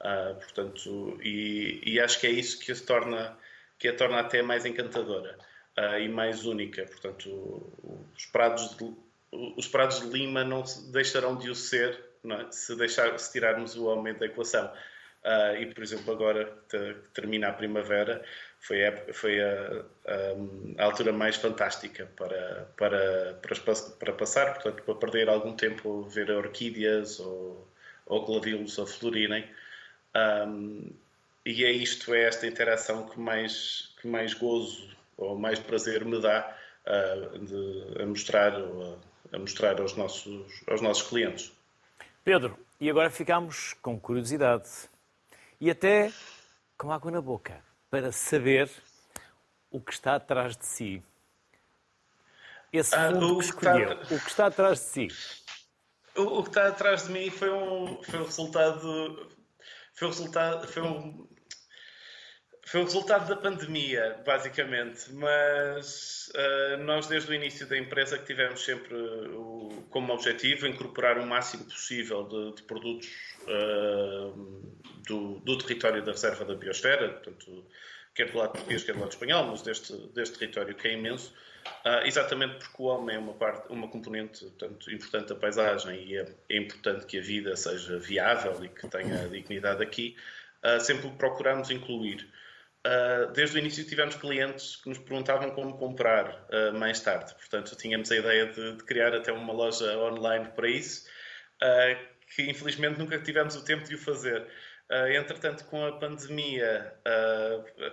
Uh, 0.00 0.34
portanto, 0.34 1.20
e, 1.22 1.80
e, 1.86 2.00
acho 2.00 2.18
que 2.18 2.26
é 2.26 2.30
isso 2.30 2.58
que 2.58 2.72
a 2.72 2.76
torna, 2.76 3.38
que 3.78 3.86
a 3.86 3.94
torna 3.94 4.18
até 4.18 4.42
mais 4.42 4.66
encantadora 4.66 5.38
e 6.00 6.08
mais 6.08 6.44
única. 6.44 6.84
Portanto, 6.84 7.72
os 8.14 8.26
prados 8.26 8.76
de, 8.76 8.92
os 9.30 9.68
prados 9.68 10.00
de 10.00 10.08
Lima 10.08 10.44
não 10.44 10.64
deixarão 10.90 11.36
de 11.36 11.48
o 11.48 11.54
ser 11.54 11.98
é? 12.24 12.52
se, 12.52 12.76
deixar, 12.76 13.18
se 13.18 13.32
tirarmos 13.32 13.74
o 13.76 13.86
homem 13.86 14.14
da 14.14 14.26
equação. 14.26 14.70
Uh, 15.24 15.56
e, 15.56 15.66
por 15.66 15.84
exemplo, 15.84 16.12
agora 16.12 16.52
que 16.68 16.96
termina 17.14 17.48
a 17.48 17.52
primavera, 17.52 18.24
foi, 18.58 18.84
a, 18.84 19.12
foi 19.12 19.40
a, 19.40 19.84
a, 20.06 20.82
a, 20.82 20.84
altura 20.84 21.12
mais 21.12 21.36
fantástica 21.36 22.08
para, 22.16 22.68
para, 22.76 23.34
para, 23.34 23.74
para, 24.00 24.12
passar, 24.14 24.54
portanto, 24.54 24.82
para 24.82 24.94
perder 24.96 25.28
algum 25.28 25.54
tempo 25.54 26.02
ver 26.02 26.28
orquídeas 26.30 27.20
ou, 27.20 27.68
ou 28.06 28.26
gladiolos 28.26 28.78
a 28.80 28.86
florirem. 28.86 29.48
Um, 30.16 30.90
e 31.46 31.64
é 31.64 31.70
isto, 31.70 32.12
é 32.14 32.24
esta 32.24 32.46
interação 32.46 33.08
que 33.08 33.18
mais, 33.18 33.94
que 34.00 34.08
mais 34.08 34.34
gozo 34.34 34.90
ou 35.16 35.38
mais 35.38 35.58
prazer 35.58 36.04
me 36.04 36.20
dá 36.20 36.56
uh, 36.86 37.38
de, 37.38 38.02
a 38.02 38.06
mostrar, 38.06 38.54
a, 39.32 39.38
mostrar 39.38 39.80
aos 39.80 39.96
nossos, 39.96 40.62
aos 40.68 40.80
nossos 40.80 41.08
clientes. 41.08 41.52
Pedro, 42.24 42.56
e 42.80 42.90
agora 42.90 43.10
ficamos 43.10 43.74
com 43.74 43.98
curiosidade 43.98 44.68
e 45.62 45.70
até 45.70 46.12
com 46.76 46.90
água 46.90 47.08
na 47.12 47.20
boca 47.20 47.62
para 47.88 48.10
saber 48.10 48.68
o 49.70 49.80
que 49.80 49.92
está 49.92 50.16
atrás 50.16 50.56
de 50.56 50.66
si. 50.66 51.00
Esse 52.72 52.92
ah, 52.96 53.12
fundo 53.12 53.38
que 53.38 53.44
escolheu, 53.44 53.92
está... 53.92 54.14
o 54.14 54.18
que 54.18 54.28
está 54.28 54.46
atrás 54.46 54.80
de 54.80 54.84
si. 54.86 55.08
O, 56.16 56.40
o 56.40 56.42
que 56.42 56.48
está 56.48 56.66
atrás 56.66 57.06
de 57.06 57.12
mim 57.12 57.30
foi 57.30 57.48
um, 57.48 58.02
foi 58.02 58.18
um 58.18 58.24
resultado. 58.24 59.30
Foi 59.94 60.08
um 60.08 60.10
resultado. 60.10 60.66
Foi 60.66 60.82
um, 60.82 61.28
foi 62.66 62.80
o 62.80 62.84
resultado 62.84 63.28
da 63.28 63.36
pandemia, 63.36 64.20
basicamente, 64.26 65.12
mas 65.12 66.28
uh, 66.34 66.78
nós 66.78 67.06
desde 67.06 67.30
o 67.30 67.34
início 67.34 67.68
da 67.68 67.78
empresa 67.78 68.18
que 68.18 68.24
tivemos 68.24 68.64
sempre 68.64 68.96
o, 68.96 69.84
como 69.90 70.12
objetivo 70.12 70.66
incorporar 70.66 71.18
o 71.18 71.26
máximo 71.26 71.64
possível 71.66 72.24
de, 72.24 72.56
de 72.56 72.62
produtos 72.64 73.08
do, 75.06 75.40
do, 75.40 75.58
território 75.58 76.02
da 76.04 76.12
reserva 76.12 76.44
da 76.44 76.54
biosfera, 76.54 77.08
portanto, 77.08 77.64
quer 78.14 78.30
do 78.30 78.38
lado 78.38 78.52
português, 78.52 78.84
quer 78.84 78.94
do 78.94 79.00
lado 79.00 79.10
espanhol, 79.10 79.46
mas 79.46 79.62
deste, 79.62 79.94
deste 80.14 80.38
território 80.38 80.74
que 80.74 80.88
é 80.88 80.92
imenso, 80.92 81.32
uh, 81.84 82.06
exatamente 82.06 82.56
porque 82.56 82.82
o 82.82 82.86
homem 82.86 83.16
é 83.16 83.18
uma, 83.18 83.34
parte, 83.34 83.70
uma 83.70 83.88
componente 83.88 84.44
portanto, 84.44 84.90
importante 84.92 85.28
da 85.28 85.34
paisagem 85.34 86.04
e 86.04 86.16
é, 86.16 86.26
é 86.48 86.56
importante 86.56 87.06
que 87.06 87.18
a 87.18 87.22
vida 87.22 87.56
seja 87.56 87.98
viável 87.98 88.64
e 88.64 88.68
que 88.68 88.86
tenha 88.88 89.28
dignidade 89.28 89.82
aqui, 89.82 90.16
sempre 90.80 91.10
procuramos 91.10 91.70
incluir. 91.70 92.28
Uh, 92.86 93.32
desde 93.32 93.56
o 93.56 93.58
início 93.58 93.84
tivemos 93.84 94.14
clientes 94.14 94.76
que 94.76 94.88
nos 94.88 94.98
perguntavam 94.98 95.50
como 95.50 95.76
comprar 95.76 96.46
mais 96.78 97.00
tarde. 97.00 97.34
Portanto, 97.34 97.74
tínhamos 97.76 98.10
a 98.12 98.16
ideia 98.16 98.46
de, 98.46 98.76
de, 98.76 98.84
criar 98.84 99.12
até 99.14 99.32
uma 99.32 99.52
loja 99.52 99.98
online 99.98 100.48
para 100.54 100.68
isso, 100.68 101.08
que 102.34 102.50
infelizmente 102.50 102.98
nunca 102.98 103.18
tivemos 103.18 103.56
o 103.56 103.64
tempo 103.64 103.84
de 103.84 103.94
o 103.94 103.98
fazer. 103.98 104.46
entretanto, 105.14 105.64
com 105.64 105.84
a 105.86 105.92
pandemia, 105.92 106.94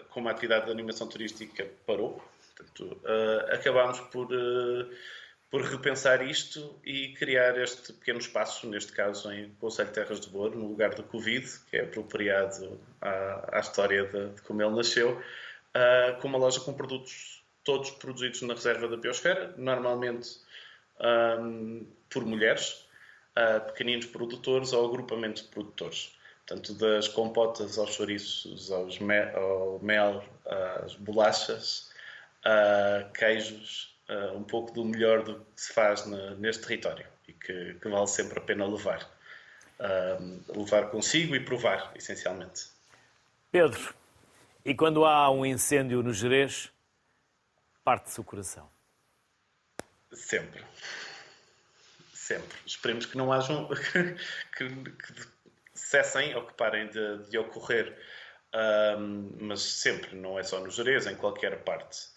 como 0.09 0.27
a 0.27 0.31
atividade 0.31 0.65
de 0.65 0.71
animação 0.71 1.07
turística 1.07 1.65
parou, 1.85 2.21
portanto, 2.55 3.01
acabámos 3.51 3.99
por 4.11 4.27
por 5.49 5.63
repensar 5.63 6.21
isto 6.25 6.79
e 6.85 7.13
criar 7.13 7.57
este 7.57 7.91
pequeno 7.93 8.19
espaço, 8.19 8.67
neste 8.69 8.91
caso 8.91 9.31
em 9.31 9.49
Conselho 9.55 9.91
Terras 9.91 10.19
de 10.19 10.29
Boro, 10.29 10.57
no 10.57 10.67
lugar 10.67 10.93
do 10.93 11.03
Covid, 11.03 11.47
que 11.69 11.77
é 11.77 11.83
apropriado 11.83 12.79
à, 13.01 13.57
à 13.57 13.59
história 13.59 14.05
de, 14.05 14.29
de, 14.29 14.41
como 14.43 14.61
ele 14.61 14.75
nasceu, 14.75 15.19
uh, 15.19 16.21
com 16.21 16.27
uma 16.27 16.37
loja 16.37 16.59
com 16.59 16.73
produtos 16.73 17.43
todos 17.63 17.89
produzidos 17.91 18.41
na 18.43 18.53
reserva 18.53 18.87
da 18.87 18.97
biosfera, 18.97 19.53
normalmente 19.57 20.29
um, 21.39 21.85
por 22.09 22.25
mulheres, 22.25 22.87
uh, 23.37 23.65
pequeninos 23.67 24.05
produtores 24.05 24.73
ou 24.73 24.85
agrupamentos 24.85 25.43
de 25.43 25.49
produtores. 25.49 26.17
Portanto, 26.45 26.73
das 26.73 27.07
compotas 27.07 27.77
aos 27.77 27.93
chouriços, 27.93 28.71
aos 28.71 28.97
me 28.97 29.21
ao 29.33 29.79
mel, 29.83 30.23
às 30.83 30.95
bolachas, 30.95 31.91
uh, 32.45 33.11
queijos, 33.13 33.95
uh, 34.09 34.35
um 34.35 34.43
pouco 34.43 34.73
do 34.73 34.83
melhor 34.83 35.23
do 35.23 35.35
que 35.35 35.61
se 35.61 35.73
faz 35.73 36.05
na, 36.05 36.31
neste 36.35 36.63
território 36.63 37.05
e 37.27 37.33
que, 37.33 37.75
que, 37.75 37.87
vale 37.87 38.07
sempre 38.07 38.39
a 38.39 38.41
pena 38.41 38.65
levar. 38.65 39.07
Uh, 39.79 40.59
levar 40.59 40.89
consigo 40.89 41.35
e 41.35 41.39
provar, 41.39 41.91
essencialmente. 41.95 42.67
Pedro, 43.51 43.93
e 44.65 44.73
quando 44.73 45.05
há 45.05 45.29
um 45.31 45.45
incêndio 45.45 46.03
no 46.03 46.11
Jerez, 46.11 46.71
parte-se 47.83 48.19
o 48.19 48.23
coração? 48.23 48.69
Sempre. 50.11 50.63
Sempre. 52.29 52.59
Esperemos 52.63 53.07
que 53.07 53.17
não 53.17 53.33
hajam. 53.33 53.67
que, 54.55 54.69
que 54.69 55.27
cessem 55.73 56.35
ou 56.35 56.45
que 56.45 56.53
parem 56.53 56.87
de, 56.87 57.23
de 57.27 57.39
ocorrer. 57.39 57.97
Um, 58.53 59.31
mas 59.41 59.61
sempre, 59.61 60.15
não 60.15 60.37
é 60.37 60.43
só 60.43 60.59
no 60.59 60.69
Jerez, 60.69 61.07
em 61.07 61.15
qualquer 61.15 61.63
parte. 61.63 62.07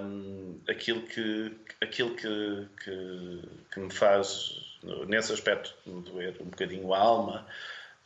Um, 0.00 0.60
aquilo 0.68 1.02
que, 1.02 1.58
aquilo 1.80 2.14
que, 2.14 2.68
que, 2.84 3.42
que, 3.72 3.80
me 3.80 3.92
faz, 3.92 4.78
nesse 5.08 5.32
aspecto, 5.32 5.74
doer 6.02 6.36
um 6.40 6.44
bocadinho 6.44 6.94
a 6.94 6.98
alma, 6.98 7.48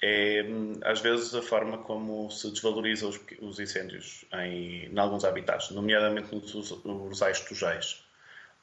é 0.03 0.43
às 0.85 1.01
vezes 1.01 1.35
a 1.35 1.43
forma 1.43 1.77
como 1.79 2.31
se 2.31 2.51
desvaloriza 2.51 3.09
os, 3.09 3.21
os 3.43 3.61
incêndios 3.61 4.25
em, 4.33 4.87
em 4.87 4.99
alguns 4.99 5.23
habitats, 5.23 5.69
nomeadamente 5.71 6.35
nos 6.35 6.71
ursais 6.83 7.41
tujais 7.41 8.04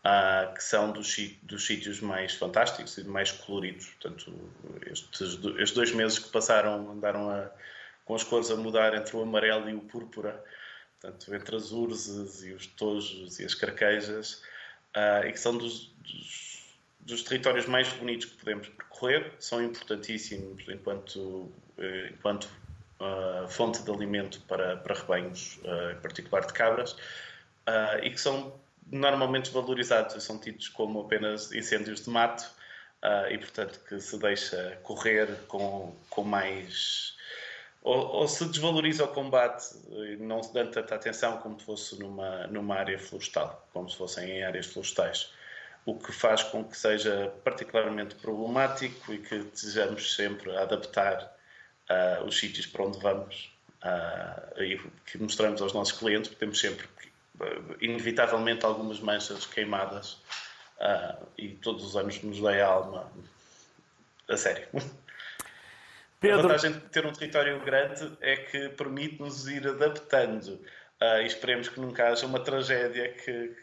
uh, 0.05 0.53
que 0.53 0.63
são 0.63 0.91
dos, 0.91 1.15
dos 1.43 1.65
sítios 1.65 1.99
mais 2.01 2.35
fantásticos 2.35 2.97
e 2.97 3.03
mais 3.03 3.31
coloridos. 3.31 3.87
Portanto, 3.87 4.33
estes, 4.85 5.39
estes 5.57 5.71
dois 5.71 5.91
meses 5.91 6.19
que 6.19 6.29
passaram 6.29 6.91
andaram 6.91 7.29
a, 7.29 7.49
com 8.05 8.15
as 8.15 8.23
cores 8.23 8.49
a 8.51 8.55
mudar 8.55 8.93
entre 8.95 9.15
o 9.15 9.21
amarelo 9.21 9.69
e 9.69 9.73
o 9.73 9.81
púrpura, 9.81 10.43
portanto, 10.99 11.33
entre 11.33 11.55
as 11.55 11.71
urzes 11.71 12.43
e 12.43 12.51
os 12.51 12.65
tojos 12.67 13.39
e 13.39 13.45
as 13.45 13.53
carquejas, 13.53 14.41
uh, 14.95 15.25
e 15.25 15.31
que 15.31 15.39
são 15.39 15.57
dos, 15.57 15.93
dos, 16.03 16.77
dos, 16.99 17.23
territórios 17.23 17.65
mais 17.65 17.87
bonitos 17.93 18.27
que 18.27 18.37
podemos 18.37 18.67
percorrer, 18.69 19.31
são 19.39 19.63
importantíssimos 19.63 20.67
enquanto, 20.69 21.51
eh, 21.77 22.11
enquanto 22.13 22.45
uh, 22.99 23.47
fonte 23.47 23.81
de 23.81 23.89
alimento 23.89 24.39
para, 24.41 24.77
para 24.77 24.93
rebanhos, 24.93 25.59
em 25.91 25.99
particular 26.01 26.45
de 26.45 26.53
cabras, 26.53 26.95
e 28.03 28.09
que 28.11 28.19
são 28.19 28.53
normalmente 28.91 29.51
valorizados, 29.51 30.21
são 30.23 30.37
tidos 30.37 30.69
como 30.69 31.01
apenas 31.01 31.51
incêndios 31.51 32.03
de 32.03 32.09
mato 32.09 32.43
uh, 33.03 33.31
e, 33.31 33.37
portanto, 33.37 33.79
que 33.87 33.99
se 33.99 34.17
deixa 34.19 34.79
correr 34.83 35.27
com, 35.47 35.95
com 36.09 36.23
mais. 36.23 37.15
Ou, 37.83 37.97
ou, 37.97 38.27
se 38.27 38.45
desvaloriza 38.45 39.05
o 39.05 39.07
combate 39.07 39.65
não 40.19 40.43
se 40.43 40.53
dá 40.53 40.65
tanta 40.67 40.93
atenção 40.93 41.37
como 41.37 41.59
se 41.59 41.65
fosse 41.65 41.99
numa, 41.99 42.45
numa 42.47 42.75
área 42.75 42.99
florestal, 42.99 43.67
como 43.73 43.89
se 43.89 43.97
fossem 43.97 44.29
em 44.29 44.43
áreas 44.43 44.67
florestais. 44.67 45.33
O 45.83 45.97
que 45.97 46.11
faz 46.11 46.43
com 46.43 46.63
que 46.63 46.77
seja 46.77 47.33
particularmente 47.43 48.13
problemático 48.15 49.11
e 49.11 49.17
que 49.17 49.39
desejamos 49.39 50.13
sempre 50.15 50.55
adaptar 50.55 51.35
uh, 51.89 52.23
os 52.23 52.37
sítios 52.37 52.67
para 52.67 52.83
onde 52.83 52.99
vamos 52.99 53.51
uh, 53.83 54.61
e 54.61 54.79
que 55.07 55.17
mostramos 55.17 55.59
aos 55.59 55.73
nossos 55.73 55.97
clientes, 55.97 56.29
porque 56.29 56.45
temos 56.45 56.59
sempre 56.59 56.87
inevitavelmente 57.79 58.65
algumas 58.65 58.99
manchas 58.99 59.45
queimadas 59.45 60.21
uh, 60.79 61.27
e 61.37 61.49
todos 61.49 61.83
os 61.83 61.95
anos 61.95 62.21
nos 62.23 62.39
dei 62.39 62.61
a 62.61 62.67
alma. 62.67 63.11
A 64.29 64.37
sério. 64.37 64.67
Pedro... 66.19 66.39
A 66.39 66.41
vantagem 66.43 66.73
de 66.73 66.79
ter 66.89 67.05
um 67.05 67.11
território 67.11 67.59
grande 67.63 68.11
é 68.21 68.35
que 68.37 68.69
permite-nos 68.69 69.47
ir 69.47 69.67
adaptando 69.67 70.53
uh, 71.01 71.21
e 71.21 71.25
esperemos 71.25 71.67
que 71.69 71.79
nunca 71.79 72.09
haja 72.09 72.25
uma 72.25 72.39
tragédia 72.39 73.11
que, 73.13 73.55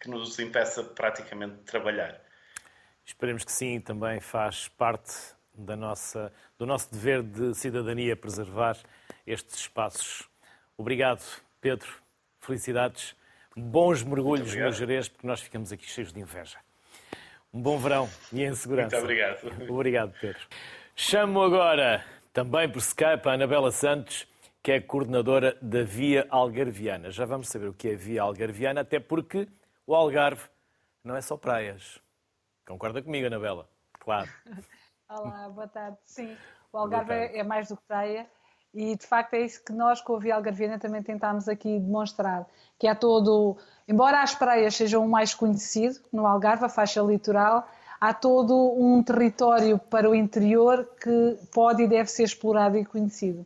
que 0.00 0.10
nos 0.10 0.38
impeça 0.38 0.82
praticamente 0.82 1.56
de 1.56 1.62
trabalhar. 1.62 2.20
Esperemos 3.04 3.44
que 3.44 3.52
sim, 3.52 3.80
também 3.80 4.20
faz 4.20 4.68
parte 4.68 5.12
da 5.54 5.76
nossa, 5.76 6.32
do 6.58 6.66
nosso 6.66 6.92
dever 6.92 7.22
de 7.22 7.54
cidadania 7.54 8.14
preservar 8.14 8.76
estes 9.26 9.60
espaços. 9.60 10.28
Obrigado, 10.76 11.22
Pedro. 11.60 11.88
Felicidades, 12.48 13.14
bons 13.54 14.02
mergulhos 14.02 14.54
no 14.54 14.72
Jerez, 14.72 15.06
porque 15.06 15.26
nós 15.26 15.38
ficamos 15.42 15.70
aqui 15.70 15.84
cheios 15.84 16.14
de 16.14 16.18
inveja. 16.18 16.58
Um 17.52 17.60
bom 17.60 17.76
verão 17.76 18.08
e 18.32 18.42
em 18.42 18.54
segurança. 18.54 18.96
Muito 18.96 19.04
obrigado. 19.04 19.38
Obrigado, 19.70 20.14
Pedro. 20.18 20.48
Chamo 20.96 21.42
agora, 21.42 22.02
também 22.32 22.66
por 22.66 22.78
Skype, 22.78 23.28
a 23.28 23.32
Anabela 23.32 23.70
Santos, 23.70 24.26
que 24.62 24.72
é 24.72 24.80
coordenadora 24.80 25.58
da 25.60 25.82
Via 25.82 26.26
Algarviana. 26.30 27.10
Já 27.10 27.26
vamos 27.26 27.48
saber 27.48 27.68
o 27.68 27.74
que 27.74 27.90
é 27.90 27.94
Via 27.94 28.22
Algarviana, 28.22 28.80
até 28.80 28.98
porque 28.98 29.46
o 29.86 29.94
Algarve 29.94 30.48
não 31.04 31.16
é 31.16 31.20
só 31.20 31.36
praias. 31.36 32.00
Concorda 32.66 33.02
comigo, 33.02 33.26
Anabela? 33.26 33.68
Claro. 34.00 34.30
Olá, 35.06 35.50
boa 35.50 35.68
tarde. 35.68 35.98
Sim, 36.02 36.34
o 36.72 36.78
Algarve 36.78 37.12
é 37.12 37.42
mais 37.42 37.68
do 37.68 37.76
que 37.76 37.82
praia 37.86 38.26
e 38.74 38.96
de 38.96 39.06
facto 39.06 39.34
é 39.34 39.40
isso 39.40 39.64
que 39.64 39.72
nós 39.72 40.00
com 40.00 40.16
a 40.16 40.18
Via 40.18 40.34
Algarviana 40.34 40.78
também 40.78 41.02
tentámos 41.02 41.48
aqui 41.48 41.78
demonstrar, 41.78 42.46
que 42.78 42.86
há 42.86 42.94
todo, 42.94 43.56
embora 43.86 44.22
as 44.22 44.34
praias 44.34 44.76
sejam 44.76 45.04
o 45.04 45.08
mais 45.08 45.34
conhecido 45.34 45.98
no 46.12 46.26
Algarve, 46.26 46.64
a 46.64 46.68
faixa 46.68 47.00
litoral, 47.00 47.68
há 48.00 48.12
todo 48.12 48.74
um 48.78 49.02
território 49.02 49.78
para 49.78 50.08
o 50.08 50.14
interior 50.14 50.88
que 51.00 51.38
pode 51.52 51.82
e 51.82 51.88
deve 51.88 52.10
ser 52.10 52.24
explorado 52.24 52.76
e 52.76 52.84
conhecido. 52.84 53.44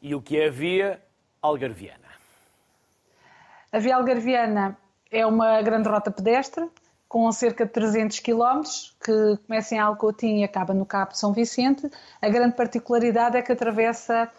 E 0.00 0.14
o 0.14 0.22
que 0.22 0.38
é 0.38 0.48
a 0.48 0.50
Via 0.50 1.02
Algarviana? 1.42 1.98
A 3.72 3.78
Via 3.78 3.96
Algarviana 3.96 4.78
é 5.10 5.26
uma 5.26 5.60
grande 5.60 5.88
rota 5.88 6.10
pedestre, 6.10 6.66
com 7.10 7.30
cerca 7.32 7.66
de 7.66 7.72
300 7.72 8.20
km, 8.20 8.62
que 9.04 9.36
começa 9.44 9.74
em 9.74 9.80
Alcotim 9.80 10.38
e 10.38 10.44
acaba 10.44 10.72
no 10.72 10.86
Cabo 10.86 11.10
de 11.10 11.18
São 11.18 11.32
Vicente. 11.32 11.90
A 12.22 12.28
grande 12.28 12.54
particularidade 12.54 13.36
é 13.36 13.42
que 13.42 13.50
atravessa 13.50 14.30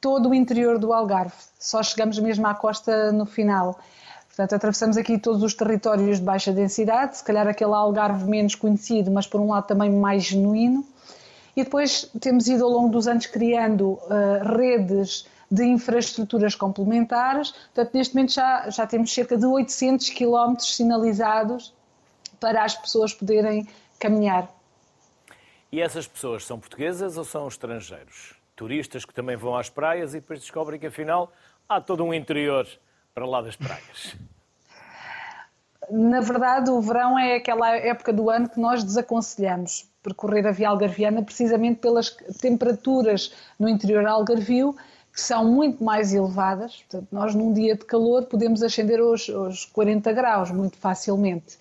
todo 0.00 0.30
o 0.30 0.34
interior 0.34 0.80
do 0.80 0.92
Algarve, 0.92 1.36
só 1.60 1.80
chegamos 1.80 2.18
mesmo 2.18 2.44
à 2.48 2.54
costa 2.56 3.12
no 3.12 3.24
final. 3.24 3.78
Portanto, 4.26 4.52
atravessamos 4.52 4.96
aqui 4.96 5.16
todos 5.16 5.44
os 5.44 5.54
territórios 5.54 6.18
de 6.18 6.24
baixa 6.24 6.52
densidade, 6.52 7.18
se 7.18 7.22
calhar 7.22 7.46
aquele 7.46 7.72
Algarve 7.72 8.28
menos 8.28 8.56
conhecido, 8.56 9.12
mas 9.12 9.28
por 9.28 9.40
um 9.40 9.50
lado 9.50 9.68
também 9.68 9.88
mais 9.88 10.24
genuíno. 10.24 10.84
E 11.56 11.62
depois 11.62 12.10
temos 12.20 12.48
ido 12.48 12.64
ao 12.64 12.70
longo 12.70 12.88
dos 12.88 13.06
anos 13.06 13.26
criando 13.26 13.90
uh, 13.90 14.56
redes 14.56 15.24
de 15.48 15.64
infraestruturas 15.64 16.56
complementares. 16.56 17.52
Portanto, 17.72 17.94
neste 17.94 18.12
momento 18.16 18.32
já, 18.32 18.68
já 18.70 18.88
temos 18.88 19.14
cerca 19.14 19.36
de 19.36 19.46
800 19.46 20.10
quilómetros 20.10 20.74
sinalizados 20.74 21.77
para 22.40 22.64
as 22.64 22.76
pessoas 22.76 23.12
poderem 23.12 23.66
caminhar. 23.98 24.48
E 25.70 25.80
essas 25.80 26.06
pessoas 26.06 26.44
são 26.44 26.58
portuguesas 26.58 27.18
ou 27.18 27.24
são 27.24 27.46
estrangeiros? 27.46 28.34
Turistas 28.56 29.04
que 29.04 29.14
também 29.14 29.36
vão 29.36 29.56
às 29.56 29.68
praias 29.68 30.14
e 30.14 30.20
depois 30.20 30.40
descobrem 30.40 30.80
que 30.80 30.86
afinal 30.86 31.32
há 31.68 31.80
todo 31.80 32.04
um 32.04 32.14
interior 32.14 32.66
para 33.14 33.26
lá 33.26 33.42
das 33.42 33.56
praias. 33.56 34.16
Na 35.90 36.20
verdade, 36.20 36.70
o 36.70 36.80
verão 36.80 37.18
é 37.18 37.36
aquela 37.36 37.74
época 37.76 38.12
do 38.12 38.28
ano 38.28 38.48
que 38.48 38.60
nós 38.60 38.82
desaconselhamos 38.84 39.88
percorrer 40.02 40.46
a 40.46 40.52
Via 40.52 40.68
Algarviana 40.68 41.22
precisamente 41.22 41.80
pelas 41.80 42.10
temperaturas 42.40 43.32
no 43.58 43.68
interior 43.68 44.06
algarvio 44.06 44.74
que 45.12 45.20
são 45.20 45.44
muito 45.44 45.82
mais 45.82 46.14
elevadas. 46.14 46.76
Portanto, 46.88 47.08
nós 47.10 47.34
num 47.34 47.52
dia 47.52 47.74
de 47.74 47.84
calor 47.84 48.24
podemos 48.26 48.62
ascender 48.62 49.00
aos, 49.00 49.28
aos 49.28 49.64
40 49.66 50.12
graus 50.12 50.50
muito 50.50 50.76
facilmente. 50.76 51.58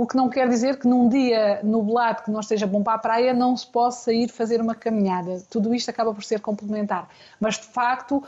O 0.00 0.06
que 0.06 0.16
não 0.16 0.30
quer 0.30 0.48
dizer 0.48 0.78
que 0.78 0.88
num 0.88 1.10
dia 1.10 1.60
nublado 1.62 2.22
que 2.22 2.30
não 2.30 2.40
esteja 2.40 2.66
bom 2.66 2.82
para 2.82 2.94
a 2.94 2.98
praia 2.98 3.34
não 3.34 3.54
se 3.54 3.66
possa 3.66 4.10
ir 4.10 4.30
fazer 4.30 4.58
uma 4.58 4.74
caminhada. 4.74 5.42
Tudo 5.50 5.74
isto 5.74 5.90
acaba 5.90 6.14
por 6.14 6.24
ser 6.24 6.40
complementar. 6.40 7.06
Mas 7.38 7.58
de 7.58 7.66
facto, 7.66 8.16
uh, 8.16 8.24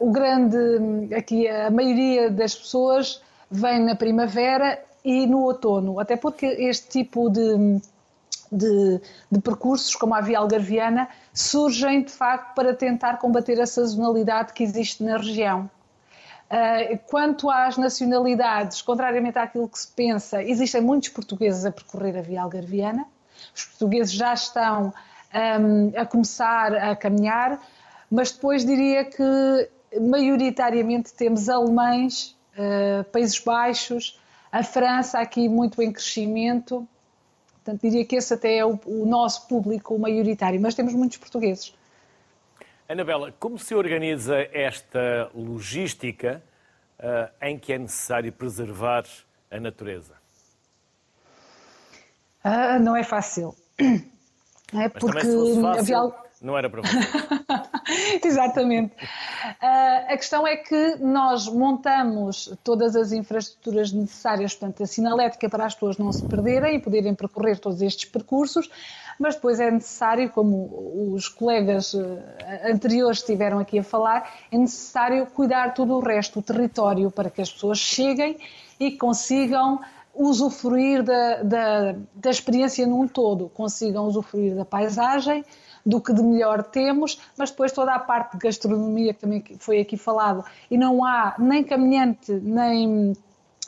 o 0.00 0.10
grande 0.10 1.14
aqui 1.14 1.46
a 1.46 1.70
maioria 1.70 2.30
das 2.30 2.54
pessoas 2.54 3.20
vem 3.50 3.84
na 3.84 3.94
primavera 3.94 4.82
e 5.04 5.26
no 5.26 5.42
outono, 5.42 6.00
até 6.00 6.16
porque 6.16 6.46
este 6.46 6.88
tipo 6.88 7.28
de, 7.28 7.82
de, 8.50 8.98
de, 9.30 9.40
percursos, 9.42 9.94
como 9.94 10.14
a 10.14 10.22
Via 10.22 10.38
Algarviana, 10.38 11.06
surgem 11.34 12.02
de 12.02 12.12
facto 12.12 12.54
para 12.54 12.72
tentar 12.72 13.18
combater 13.18 13.60
a 13.60 13.66
sazonalidade 13.66 14.54
que 14.54 14.62
existe 14.62 15.02
na 15.02 15.18
região. 15.18 15.68
Uh, 16.50 16.98
quanto 17.06 17.50
às 17.50 17.76
nacionalidades, 17.76 18.80
contrariamente 18.80 19.38
àquilo 19.38 19.68
que 19.68 19.78
se 19.78 19.88
pensa, 19.88 20.42
existem 20.42 20.80
muitos 20.80 21.10
portugueses 21.10 21.66
a 21.66 21.70
percorrer 21.70 22.16
a 22.16 22.22
Via 22.22 22.42
Algarviana. 22.42 23.06
Os 23.54 23.66
portugueses 23.66 24.12
já 24.12 24.32
estão 24.32 24.92
um, 25.34 25.92
a 25.94 26.06
começar 26.06 26.74
a 26.74 26.96
caminhar, 26.96 27.60
mas 28.10 28.32
depois 28.32 28.64
diria 28.64 29.04
que 29.04 29.70
maioritariamente 30.00 31.12
temos 31.12 31.50
alemães, 31.50 32.34
uh, 32.54 33.04
Países 33.12 33.38
Baixos, 33.38 34.18
a 34.50 34.62
França 34.62 35.18
aqui 35.18 35.50
muito 35.50 35.82
em 35.82 35.92
crescimento. 35.92 36.88
Portanto, 37.52 37.82
diria 37.82 38.04
que 38.06 38.16
esse 38.16 38.32
até 38.32 38.56
é 38.56 38.64
o, 38.64 38.80
o 38.86 39.04
nosso 39.04 39.46
público 39.46 39.98
maioritário, 39.98 40.58
mas 40.58 40.74
temos 40.74 40.94
muitos 40.94 41.18
portugueses. 41.18 41.74
Anabela, 42.88 43.34
como 43.38 43.58
se 43.58 43.74
organiza 43.74 44.48
esta 44.50 45.30
logística 45.34 46.42
uh, 46.98 47.30
em 47.42 47.58
que 47.58 47.74
é 47.74 47.78
necessário 47.78 48.32
preservar 48.32 49.04
a 49.50 49.60
natureza? 49.60 50.14
Ah, 52.42 52.78
não 52.78 52.96
é 52.96 53.04
fácil. 53.04 53.54
É 53.78 54.88
porque 54.88 55.06
Mas 55.14 55.34
fosse 55.34 55.60
fácil, 55.60 56.14
Não 56.40 56.56
era 56.56 56.70
para 56.70 56.80
você. 56.80 56.96
Exatamente. 58.26 58.94
Uh, 58.94 60.12
a 60.12 60.16
questão 60.16 60.46
é 60.46 60.56
que 60.56 60.96
nós 60.96 61.46
montamos 61.46 62.54
todas 62.64 62.96
as 62.96 63.12
infraestruturas 63.12 63.92
necessárias, 63.92 64.54
portanto, 64.54 64.82
a 64.82 64.86
sinalética 64.86 65.48
para 65.50 65.66
as 65.66 65.74
pessoas 65.74 65.98
não 65.98 66.10
se 66.10 66.26
perderem 66.26 66.76
e 66.76 66.80
poderem 66.80 67.14
percorrer 67.14 67.58
todos 67.58 67.82
estes 67.82 68.06
percursos, 68.06 68.70
mas 69.18 69.34
depois 69.34 69.58
é 69.60 69.70
necessário, 69.70 70.30
como 70.30 71.12
os 71.14 71.28
colegas 71.28 71.94
ah, 71.94 72.70
anteriores 72.70 73.18
estiveram 73.18 73.58
aqui 73.58 73.78
a 73.78 73.84
falar, 73.84 74.30
é 74.50 74.56
necessário 74.56 75.26
cuidar 75.26 75.74
todo 75.74 75.94
o 75.94 76.00
resto, 76.00 76.38
o 76.38 76.42
território, 76.42 77.10
para 77.10 77.30
que 77.30 77.40
as 77.40 77.50
pessoas 77.50 77.78
cheguem 77.78 78.36
e 78.78 78.92
consigam 78.92 79.80
usufruir 80.14 81.02
da, 81.02 81.42
da, 81.42 81.94
da 82.14 82.30
experiência 82.30 82.86
num 82.86 83.06
todo, 83.06 83.48
consigam 83.50 84.06
usufruir 84.06 84.54
da 84.56 84.64
paisagem, 84.64 85.44
do 85.86 86.00
que 86.00 86.12
de 86.12 86.22
melhor 86.22 86.64
temos, 86.64 87.20
mas 87.36 87.50
depois 87.50 87.72
toda 87.72 87.94
a 87.94 87.98
parte 87.98 88.32
de 88.32 88.38
gastronomia 88.38 89.14
que 89.14 89.20
também 89.20 89.44
foi 89.58 89.80
aqui 89.80 89.96
falado, 89.96 90.44
e 90.70 90.76
não 90.76 91.04
há 91.04 91.34
nem 91.38 91.62
caminhante, 91.64 92.32
nem 92.32 93.14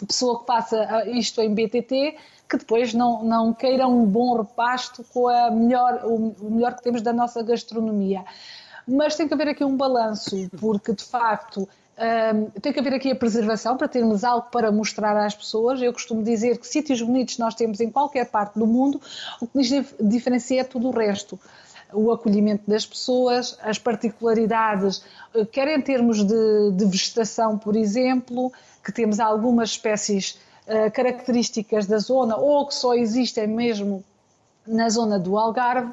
pessoa 0.07 0.41
que 0.41 0.47
faça 0.47 1.09
isto 1.09 1.41
em 1.41 1.53
BTT, 1.55 2.17
que 2.49 2.57
depois 2.57 2.93
não, 2.93 3.23
não 3.23 3.53
queira 3.53 3.87
um 3.87 4.05
bom 4.05 4.37
repasto 4.37 5.05
com 5.13 5.29
a 5.29 5.51
melhor, 5.51 6.01
o 6.05 6.51
melhor 6.51 6.75
que 6.75 6.83
temos 6.83 7.03
da 7.03 7.13
nossa 7.13 7.43
gastronomia. 7.43 8.25
Mas 8.87 9.15
tem 9.15 9.29
que 9.29 9.35
haver 9.35 9.49
aqui 9.49 9.65
um 9.65 9.77
balanço, 9.77 10.51
porque 10.59 10.93
de 10.93 11.05
facto 11.05 11.69
um, 12.01 12.47
tem 12.61 12.73
que 12.73 12.81
haver 12.81 12.95
aqui 12.95 13.11
a 13.11 13.15
preservação 13.15 13.77
para 13.77 13.87
termos 13.87 14.25
algo 14.25 14.49
para 14.51 14.73
mostrar 14.73 15.17
às 15.17 15.35
pessoas. 15.35 15.81
Eu 15.83 15.93
costumo 15.93 16.23
dizer 16.23 16.59
que 16.59 16.67
sítios 16.67 17.03
bonitos 17.03 17.39
nós 17.39 17.55
temos 17.55 17.79
em 17.81 17.91
qualquer 17.91 18.31
parte 18.31 18.59
do 18.59 18.67
mundo, 18.67 19.01
o 19.41 19.47
que 19.47 19.57
nos 19.57 19.69
diferencia 20.01 20.63
é 20.63 20.65
tudo 20.65 20.89
o 20.89 20.91
resto 20.91 21.39
o 21.93 22.13
acolhimento 22.13 22.71
das 22.71 22.87
pessoas, 22.87 23.59
as 23.61 23.79
particularidades, 23.79 25.03
quer 25.51 25.69
em 25.69 25.81
termos 25.81 26.25
de, 26.25 26.71
de 26.73 26.85
vegetação, 26.85 27.59
por 27.59 27.77
exemplo, 27.77 28.53
que 28.85 28.93
temos 28.93 29.21
algumas 29.21 29.71
espécies 29.71 30.39
uh, 30.67 30.91
características 30.93 31.87
da 31.87 31.99
zona 31.99 32.37
ou 32.37 32.67
que 32.67 32.75
só 32.75 32.95
existem 32.95 33.47
mesmo 33.47 34.05
na 34.67 34.89
zona 34.89 35.19
do 35.19 35.37
Algarve. 35.39 35.93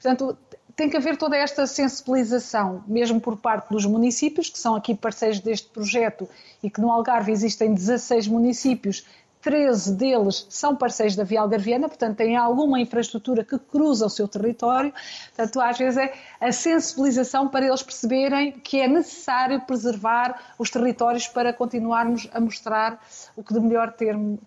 Portanto, 0.00 0.36
tem 0.78 0.88
que 0.88 0.96
haver 0.96 1.16
toda 1.16 1.36
esta 1.36 1.66
sensibilização, 1.66 2.84
mesmo 2.86 3.20
por 3.20 3.36
parte 3.36 3.68
dos 3.68 3.84
municípios, 3.84 4.48
que 4.48 4.58
são 4.58 4.76
aqui 4.76 4.94
parceiros 4.94 5.40
deste 5.40 5.68
projeto 5.68 6.28
e 6.62 6.70
que 6.70 6.80
no 6.80 6.92
Algarve 6.92 7.32
existem 7.32 7.74
16 7.74 8.28
municípios 8.28 9.04
13 9.40 9.94
deles 9.96 10.46
são 10.50 10.74
parceiros 10.74 11.14
da 11.14 11.24
Via 11.24 11.40
Algarviana, 11.40 11.88
portanto 11.88 12.16
têm 12.16 12.36
alguma 12.36 12.80
infraestrutura 12.80 13.44
que 13.44 13.58
cruza 13.58 14.06
o 14.06 14.10
seu 14.10 14.26
território. 14.26 14.92
Portanto, 15.34 15.60
às 15.60 15.78
vezes 15.78 15.96
é 15.96 16.12
a 16.40 16.52
sensibilização 16.52 17.48
para 17.48 17.66
eles 17.66 17.82
perceberem 17.82 18.52
que 18.52 18.80
é 18.80 18.88
necessário 18.88 19.60
preservar 19.62 20.54
os 20.58 20.70
territórios 20.70 21.28
para 21.28 21.52
continuarmos 21.52 22.28
a 22.32 22.40
mostrar 22.40 23.00
o 23.36 23.42
que 23.42 23.54
de 23.54 23.60
melhor 23.60 23.94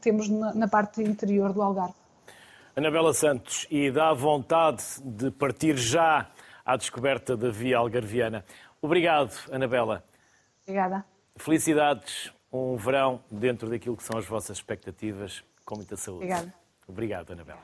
temos 0.01 0.29
na 0.29 0.67
parte 0.67 1.01
interior 1.01 1.53
do 1.53 1.61
Algarve. 1.61 1.93
Anabela 2.75 3.13
Santos, 3.13 3.67
e 3.69 3.91
dá 3.91 4.13
vontade 4.13 4.83
de 5.03 5.29
partir 5.31 5.77
já 5.77 6.29
à 6.65 6.77
descoberta 6.77 7.35
da 7.35 7.49
Via 7.49 7.77
Algarviana. 7.77 8.45
Obrigado, 8.81 9.33
Anabela. 9.51 10.03
Obrigada. 10.63 11.05
Felicidades 11.37 12.31
um 12.51 12.75
verão 12.75 13.23
dentro 13.29 13.69
daquilo 13.69 13.95
que 13.95 14.03
são 14.03 14.17
as 14.17 14.25
vossas 14.25 14.57
expectativas, 14.57 15.43
com 15.65 15.75
muita 15.75 15.95
saúde. 15.95 16.25
Obrigada. 16.25 16.53
Obrigado, 16.87 17.33
Anabela. 17.33 17.61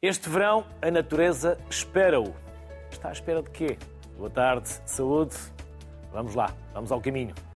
Este 0.00 0.28
verão, 0.28 0.66
a 0.80 0.90
natureza 0.90 1.58
espera-o. 1.70 2.34
Está 2.90 3.10
à 3.10 3.12
espera 3.12 3.42
de 3.42 3.50
quê? 3.50 3.78
Boa 4.16 4.30
tarde, 4.30 4.68
saúde. 4.86 5.36
Vamos 6.12 6.34
lá, 6.34 6.54
vamos 6.72 6.90
ao 6.90 7.00
caminho. 7.00 7.34